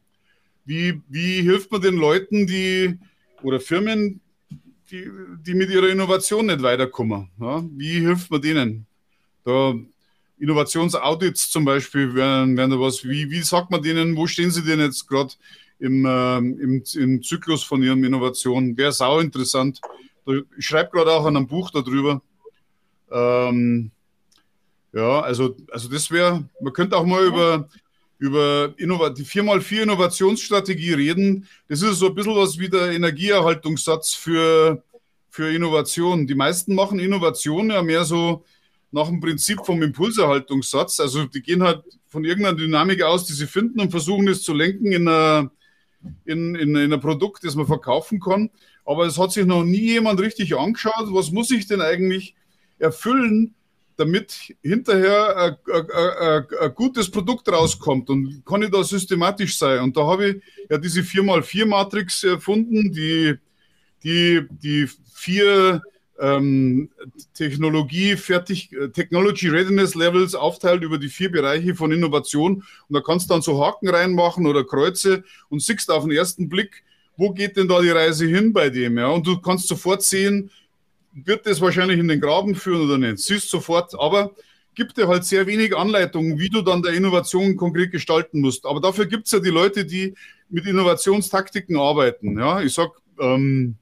Wie, 0.64 1.00
wie 1.08 1.42
hilft 1.42 1.72
man 1.72 1.80
den 1.80 1.96
Leuten, 1.96 2.46
die 2.46 2.98
oder 3.42 3.58
Firmen, 3.58 4.20
die, 4.90 5.10
die 5.46 5.54
mit 5.54 5.70
ihrer 5.70 5.88
Innovation 5.88 6.46
nicht 6.46 6.62
weiterkommen? 6.62 7.30
Ja? 7.40 7.64
Wie 7.72 8.00
hilft 8.00 8.30
man 8.30 8.42
denen? 8.42 8.86
Da 9.44 9.74
Innovationsaudits 10.38 11.50
zum 11.50 11.64
Beispiel 11.64 12.14
wären, 12.14 12.56
wären 12.56 12.70
da 12.70 12.78
was. 12.78 13.04
Wie, 13.04 13.30
wie 13.30 13.42
sagt 13.42 13.70
man 13.70 13.82
denen, 13.82 14.16
wo 14.16 14.26
stehen 14.26 14.50
sie 14.50 14.62
denn 14.62 14.78
jetzt 14.78 15.06
gerade 15.08 15.34
im, 15.78 16.04
äh, 16.04 16.38
im, 16.38 16.82
im 16.94 17.22
Zyklus 17.22 17.64
von 17.64 17.82
ihren 17.82 18.04
Innovationen? 18.04 18.76
Wäre 18.76 18.92
sau 18.92 19.18
interessant. 19.18 19.80
Ich 20.56 20.66
schreibe 20.66 20.90
gerade 20.90 21.12
auch 21.12 21.24
an 21.24 21.36
einem 21.36 21.46
Buch 21.46 21.70
darüber. 21.70 22.22
Ähm, 23.10 23.90
ja, 24.92 25.20
also, 25.20 25.56
also 25.70 25.88
das 25.88 26.10
wäre, 26.10 26.48
man 26.60 26.72
könnte 26.72 26.96
auch 26.96 27.04
mal 27.04 27.24
über, 28.18 28.74
über 28.76 29.10
die 29.10 29.24
4x4 29.24 29.82
Innovationsstrategie 29.82 30.94
reden. 30.94 31.46
Das 31.68 31.82
ist 31.82 31.98
so 31.98 32.08
ein 32.08 32.14
bisschen 32.14 32.34
was 32.34 32.58
wie 32.58 32.68
der 32.68 32.92
Energieerhaltungssatz 32.92 34.14
für, 34.14 34.82
für 35.30 35.52
Innovation. 35.52 36.26
Die 36.26 36.34
meisten 36.34 36.74
machen 36.74 36.98
Innovation 36.98 37.70
ja 37.70 37.82
mehr 37.82 38.04
so 38.04 38.44
nach 38.90 39.06
dem 39.06 39.20
Prinzip 39.20 39.64
vom 39.64 39.82
Impulserhaltungssatz. 39.82 41.00
Also 41.00 41.26
die 41.26 41.42
gehen 41.42 41.62
halt 41.62 41.84
von 42.08 42.24
irgendeiner 42.24 42.56
Dynamik 42.56 43.02
aus, 43.02 43.26
die 43.26 43.34
sie 43.34 43.46
finden 43.46 43.80
und 43.80 43.90
versuchen 43.90 44.26
es 44.28 44.42
zu 44.42 44.54
lenken 44.54 44.92
in, 44.92 45.06
einer, 45.06 45.50
in, 46.24 46.54
in, 46.54 46.74
in 46.74 46.92
ein 46.92 47.00
Produkt, 47.00 47.44
das 47.44 47.54
man 47.54 47.66
verkaufen 47.66 48.20
kann. 48.20 48.50
Aber 48.84 49.04
es 49.04 49.18
hat 49.18 49.32
sich 49.32 49.44
noch 49.44 49.64
nie 49.64 49.92
jemand 49.92 50.20
richtig 50.20 50.56
angeschaut, 50.56 51.08
was 51.12 51.30
muss 51.30 51.50
ich 51.50 51.66
denn 51.66 51.82
eigentlich 51.82 52.34
erfüllen, 52.78 53.54
damit 53.98 54.54
hinterher 54.62 55.58
ein 55.66 56.74
gutes 56.74 57.10
Produkt 57.10 57.50
rauskommt 57.50 58.08
und 58.10 58.44
kann 58.46 58.62
ich 58.62 58.70
da 58.70 58.84
systematisch 58.84 59.58
sein. 59.58 59.80
Und 59.80 59.96
da 59.96 60.06
habe 60.06 60.28
ich 60.28 60.42
ja 60.70 60.78
diese 60.78 61.00
4x4-Matrix 61.00 62.24
erfunden, 62.24 62.92
die, 62.92 63.34
die, 64.04 64.46
die 64.50 64.88
vier 65.12 65.82
ähm, 66.20 66.90
Technologie, 67.34 68.16
fertig, 68.16 68.70
Technology 68.94 69.48
Readiness 69.48 69.96
Levels 69.96 70.36
aufteilt 70.36 70.84
über 70.84 70.98
die 70.98 71.08
vier 71.08 71.32
Bereiche 71.32 71.74
von 71.74 71.90
Innovation. 71.90 72.62
Und 72.88 72.94
da 72.94 73.00
kannst 73.00 73.28
du 73.28 73.34
dann 73.34 73.42
so 73.42 73.64
Haken 73.64 73.88
reinmachen 73.88 74.46
oder 74.46 74.64
Kreuze 74.64 75.24
und 75.48 75.60
siehst 75.60 75.90
auf 75.90 76.04
den 76.04 76.12
ersten 76.12 76.48
Blick, 76.48 76.84
wo 77.16 77.32
geht 77.32 77.56
denn 77.56 77.66
da 77.66 77.80
die 77.80 77.90
Reise 77.90 78.26
hin 78.26 78.52
bei 78.52 78.70
dem? 78.70 78.96
Ja? 78.96 79.08
Und 79.08 79.26
du 79.26 79.40
kannst 79.40 79.66
sofort 79.66 80.04
sehen, 80.04 80.52
wird 81.12 81.46
das 81.46 81.60
wahrscheinlich 81.60 81.98
in 81.98 82.08
den 82.08 82.20
Graben 82.20 82.54
führen 82.54 82.82
oder 82.82 82.98
nicht. 82.98 83.18
Siehst 83.18 83.50
sofort, 83.50 83.94
aber 83.98 84.34
gibt 84.74 84.96
dir 84.96 85.08
halt 85.08 85.24
sehr 85.24 85.46
wenig 85.46 85.76
Anleitungen, 85.76 86.38
wie 86.38 86.48
du 86.48 86.62
dann 86.62 86.82
der 86.82 86.92
Innovation 86.92 87.56
konkret 87.56 87.90
gestalten 87.90 88.40
musst. 88.40 88.64
Aber 88.64 88.80
dafür 88.80 89.06
gibt 89.06 89.26
es 89.26 89.32
ja 89.32 89.40
die 89.40 89.50
Leute, 89.50 89.84
die 89.84 90.14
mit 90.48 90.66
Innovationstaktiken 90.66 91.76
arbeiten. 91.76 92.38
Ja, 92.38 92.60
ich 92.60 92.74
sag, 92.74 92.90
ähm, 93.18 93.74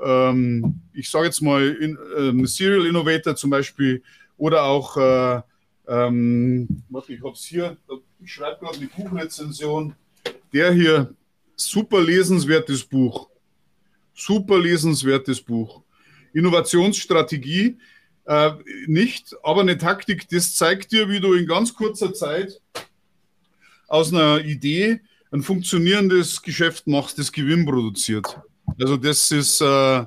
ähm, 0.00 0.80
ich 0.92 1.10
sage 1.10 1.26
jetzt 1.26 1.42
mal 1.42 1.68
in, 1.68 1.98
ähm, 2.16 2.46
Serial 2.46 2.86
Innovator 2.86 3.34
zum 3.34 3.50
Beispiel 3.50 4.02
oder 4.36 4.62
auch, 4.62 4.96
äh, 4.96 5.42
ähm, 5.88 6.68
warte, 6.88 7.12
ich 7.12 7.20
habe 7.20 7.32
es 7.32 7.44
hier, 7.44 7.76
ich 8.22 8.32
schreibe 8.32 8.64
gerade 8.64 8.78
eine 8.78 8.86
Buchrezension. 8.86 9.94
Der 10.52 10.72
hier, 10.72 11.14
super 11.56 12.00
lesenswertes 12.00 12.84
Buch. 12.84 13.28
Super 14.14 14.58
lesenswertes 14.58 15.40
Buch. 15.40 15.82
Innovationsstrategie 16.34 17.76
äh, 18.26 18.52
nicht, 18.86 19.34
aber 19.42 19.60
eine 19.60 19.78
Taktik, 19.78 20.28
das 20.28 20.54
zeigt 20.54 20.92
dir, 20.92 21.08
wie 21.08 21.20
du 21.20 21.34
in 21.34 21.46
ganz 21.46 21.74
kurzer 21.74 22.12
Zeit 22.14 22.60
aus 23.88 24.12
einer 24.12 24.40
Idee 24.44 25.00
ein 25.30 25.42
funktionierendes 25.42 26.40
Geschäft 26.40 26.86
machst, 26.86 27.18
das 27.18 27.30
Gewinn 27.30 27.66
produziert. 27.66 28.38
Also 28.80 28.96
das 28.96 29.30
ist 29.30 29.60
äh, 29.60 30.04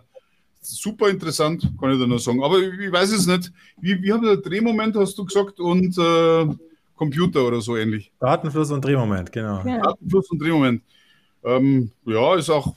super 0.62 1.10
interessant, 1.10 1.70
kann 1.80 1.92
ich 1.92 2.00
da 2.00 2.08
nur 2.08 2.20
sagen. 2.20 2.44
Aber 2.44 2.60
ich 2.60 2.92
weiß 2.92 3.12
es 3.12 3.28
nicht. 3.28 3.52
Wie, 3.80 4.02
wie 4.02 4.12
haben 4.12 4.24
der 4.24 4.38
Drehmoment, 4.38 4.96
hast 4.96 5.18
du 5.18 5.26
gesagt, 5.26 5.60
und 5.60 5.98
äh, 5.98 6.56
Computer 6.96 7.46
oder 7.46 7.62
so 7.62 7.78
ähnlich? 7.78 8.12
Datenfluss 8.20 8.72
und 8.72 8.84
Drehmoment, 8.84 9.32
genau. 9.32 9.64
Ja. 9.66 9.80
Datenfluss 9.80 10.32
und 10.32 10.40
Drehmoment. 10.40 10.82
Ähm, 11.44 11.92
ja, 12.06 12.36
ist 12.36 12.50
auch 12.50 12.74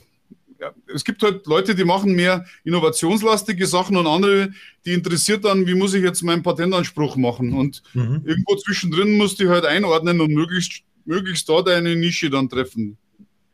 es 0.92 1.04
gibt 1.04 1.22
halt 1.22 1.46
Leute, 1.46 1.74
die 1.74 1.84
machen 1.84 2.14
mehr 2.14 2.44
innovationslastige 2.64 3.66
Sachen 3.66 3.96
und 3.96 4.06
andere, 4.06 4.50
die 4.84 4.92
interessiert 4.92 5.44
dann, 5.44 5.66
wie 5.66 5.74
muss 5.74 5.94
ich 5.94 6.02
jetzt 6.02 6.22
meinen 6.22 6.42
Patentanspruch 6.42 7.16
machen. 7.16 7.52
Und 7.52 7.82
mhm. 7.94 8.22
irgendwo 8.24 8.56
zwischendrin 8.56 9.16
musst 9.16 9.40
du 9.40 9.48
halt 9.48 9.64
einordnen 9.64 10.20
und 10.20 10.32
möglichst, 10.32 10.82
möglichst 11.04 11.48
da 11.48 11.62
deine 11.62 11.96
Nische 11.96 12.30
dann 12.30 12.48
treffen. 12.48 12.96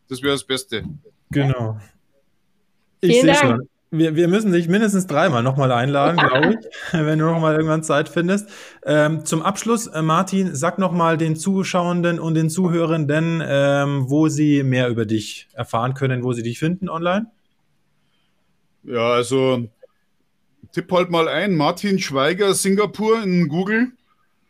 Das 0.08 0.22
wäre 0.22 0.34
das 0.34 0.44
Beste. 0.44 0.84
Genau. 1.30 1.80
Ich 3.00 3.20
sehe 3.20 3.34
schon. 3.34 3.68
Wir, 3.90 4.16
wir 4.16 4.26
müssen 4.26 4.52
dich 4.52 4.66
mindestens 4.68 5.06
dreimal 5.06 5.44
nochmal 5.44 5.70
einladen, 5.70 6.16
glaube 6.16 6.58
ich, 6.60 6.66
wenn 6.92 7.18
du 7.18 7.26
nochmal 7.26 7.54
irgendwann 7.54 7.84
Zeit 7.84 8.08
findest. 8.08 8.48
Ähm, 8.84 9.24
zum 9.24 9.42
Abschluss, 9.42 9.86
äh, 9.86 10.02
Martin, 10.02 10.54
sag 10.56 10.78
nochmal 10.78 11.16
den 11.16 11.36
Zuschauenden 11.36 12.18
und 12.18 12.34
den 12.34 12.50
Zuhörenden, 12.50 13.42
ähm, 13.46 14.10
wo 14.10 14.28
sie 14.28 14.64
mehr 14.64 14.88
über 14.88 15.06
dich 15.06 15.48
erfahren 15.52 15.94
können, 15.94 16.24
wo 16.24 16.32
sie 16.32 16.42
dich 16.42 16.58
finden 16.58 16.88
online. 16.88 17.30
Ja, 18.82 19.12
also 19.12 19.68
tipp 20.72 20.90
halt 20.90 21.10
mal 21.10 21.28
ein, 21.28 21.54
Martin 21.54 21.98
Schweiger, 21.98 22.54
Singapur 22.54 23.22
in 23.22 23.48
Google 23.48 23.92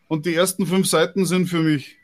und 0.09 0.27
die 0.27 0.35
ersten 0.35 0.67
fünf 0.67 0.87
Seiten 0.89 1.27
sind 1.27 1.47
für 1.47 1.61
mich. 1.61 1.97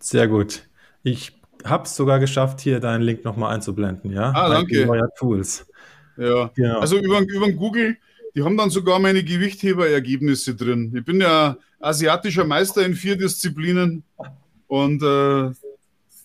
Sehr 0.00 0.28
gut. 0.28 0.68
Ich 1.02 1.39
habe 1.64 1.84
es 1.84 1.96
sogar 1.96 2.18
geschafft, 2.18 2.60
hier 2.60 2.80
deinen 2.80 3.02
Link 3.02 3.24
nochmal 3.24 3.54
einzublenden, 3.54 4.12
ja? 4.12 4.32
Ah, 4.34 4.48
danke. 4.48 4.86
Neuer 4.86 5.08
Tools. 5.16 5.66
Ja, 6.16 6.50
genau. 6.54 6.80
also 6.80 6.98
über, 6.98 7.20
über 7.20 7.50
Google, 7.50 7.96
die 8.34 8.42
haben 8.42 8.56
dann 8.56 8.70
sogar 8.70 8.98
meine 8.98 9.24
Gewichtheberergebnisse 9.24 10.54
drin. 10.54 10.92
Ich 10.94 11.04
bin 11.04 11.20
ja 11.20 11.56
asiatischer 11.80 12.44
Meister 12.44 12.84
in 12.84 12.94
vier 12.94 13.16
Disziplinen 13.16 14.04
und 14.66 15.02
äh, 15.02 15.50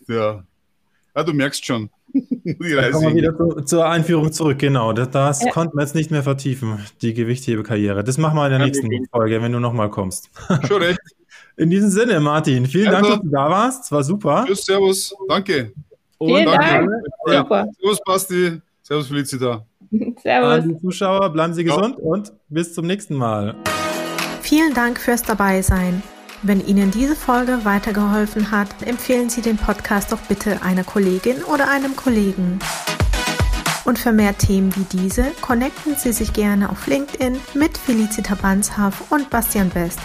ja. 0.08 0.44
ja, 1.16 1.24
du 1.24 1.34
merkst 1.34 1.66
schon. 1.66 1.90
die 2.14 2.74
Reise. 2.74 2.92
Kommen 2.94 3.16
wir 3.16 3.16
wieder 3.16 3.38
zu, 3.38 3.62
zur 3.62 3.86
Einführung 3.88 4.32
zurück, 4.32 4.60
genau. 4.60 4.94
Das, 4.94 5.12
das 5.12 5.44
ja. 5.44 5.52
konnten 5.52 5.78
wir 5.78 5.82
jetzt 5.82 5.96
nicht 5.96 6.12
mehr 6.12 6.24
vertiefen, 6.24 6.80
die 7.02 7.14
Gewichthebekarriere. 7.14 8.04
Das 8.04 8.18
machen 8.18 8.36
wir 8.36 8.46
in 8.46 8.52
der 8.52 8.60
ja, 8.60 8.66
nächsten 8.66 8.90
Folge, 9.12 9.42
wenn 9.42 9.52
du 9.52 9.60
nochmal 9.60 9.90
kommst. 9.90 10.30
Schon 10.68 10.82
recht. 10.82 11.00
In 11.58 11.70
diesem 11.70 11.90
Sinne, 11.90 12.20
Martin, 12.20 12.66
vielen 12.66 12.94
also, 12.94 13.10
Dank, 13.10 13.22
dass 13.22 13.22
du 13.22 13.30
da 13.30 13.50
warst. 13.50 13.84
Es 13.86 13.92
war 13.92 14.04
super. 14.04 14.44
Tschüss, 14.46 14.66
Servus. 14.66 15.16
Danke. 15.30 15.72
Und 16.18 16.28
vielen 16.28 16.46
danke. 16.46 16.66
Dank. 16.66 16.90
Ja. 17.28 17.38
Super. 17.40 17.68
Servus, 17.80 18.00
Basti. 18.06 18.62
Servus, 18.82 19.08
Felicita. 19.08 19.66
Servus. 20.22 20.54
An 20.54 20.70
die 20.70 20.78
Zuschauer, 20.80 21.30
bleiben 21.30 21.54
Sie 21.54 21.64
gesund 21.64 21.96
ja. 21.98 22.04
und 22.04 22.34
bis 22.50 22.74
zum 22.74 22.88
nächsten 22.88 23.16
Mal. 23.16 23.56
Vielen 24.42 24.74
Dank 24.74 25.00
fürs 25.00 25.24
Dabeisein. 25.24 26.04
Wenn 26.44 26.66
Ihnen 26.66 26.92
diese 26.92 27.16
Folge 27.16 27.64
weitergeholfen 27.64 28.52
hat, 28.52 28.68
empfehlen 28.86 29.30
Sie 29.30 29.42
den 29.42 29.58
Podcast 29.58 30.12
doch 30.12 30.20
bitte 30.28 30.62
einer 30.62 30.84
Kollegin 30.84 31.44
oder 31.44 31.70
einem 31.70 31.96
Kollegen. 31.96 32.60
Und 33.86 33.98
für 33.98 34.12
mehr 34.12 34.38
Themen 34.38 34.76
wie 34.76 34.98
diese, 34.98 35.32
connecten 35.42 35.96
Sie 35.96 36.12
sich 36.12 36.34
gerne 36.34 36.70
auf 36.70 36.86
LinkedIn 36.86 37.38
mit 37.54 37.78
Felicita 37.78 38.36
Banzhaf 38.36 39.10
und 39.12 39.30
Bastian 39.30 39.70
Best. 39.70 40.00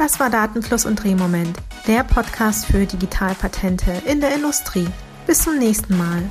Das 0.00 0.18
war 0.18 0.30
Datenfluss 0.30 0.86
und 0.86 0.96
Drehmoment, 0.96 1.58
der 1.86 2.04
Podcast 2.04 2.64
für 2.64 2.86
Digitalpatente 2.86 3.92
in 4.06 4.22
der 4.22 4.34
Industrie. 4.34 4.88
Bis 5.26 5.42
zum 5.42 5.58
nächsten 5.58 5.94
Mal. 5.98 6.22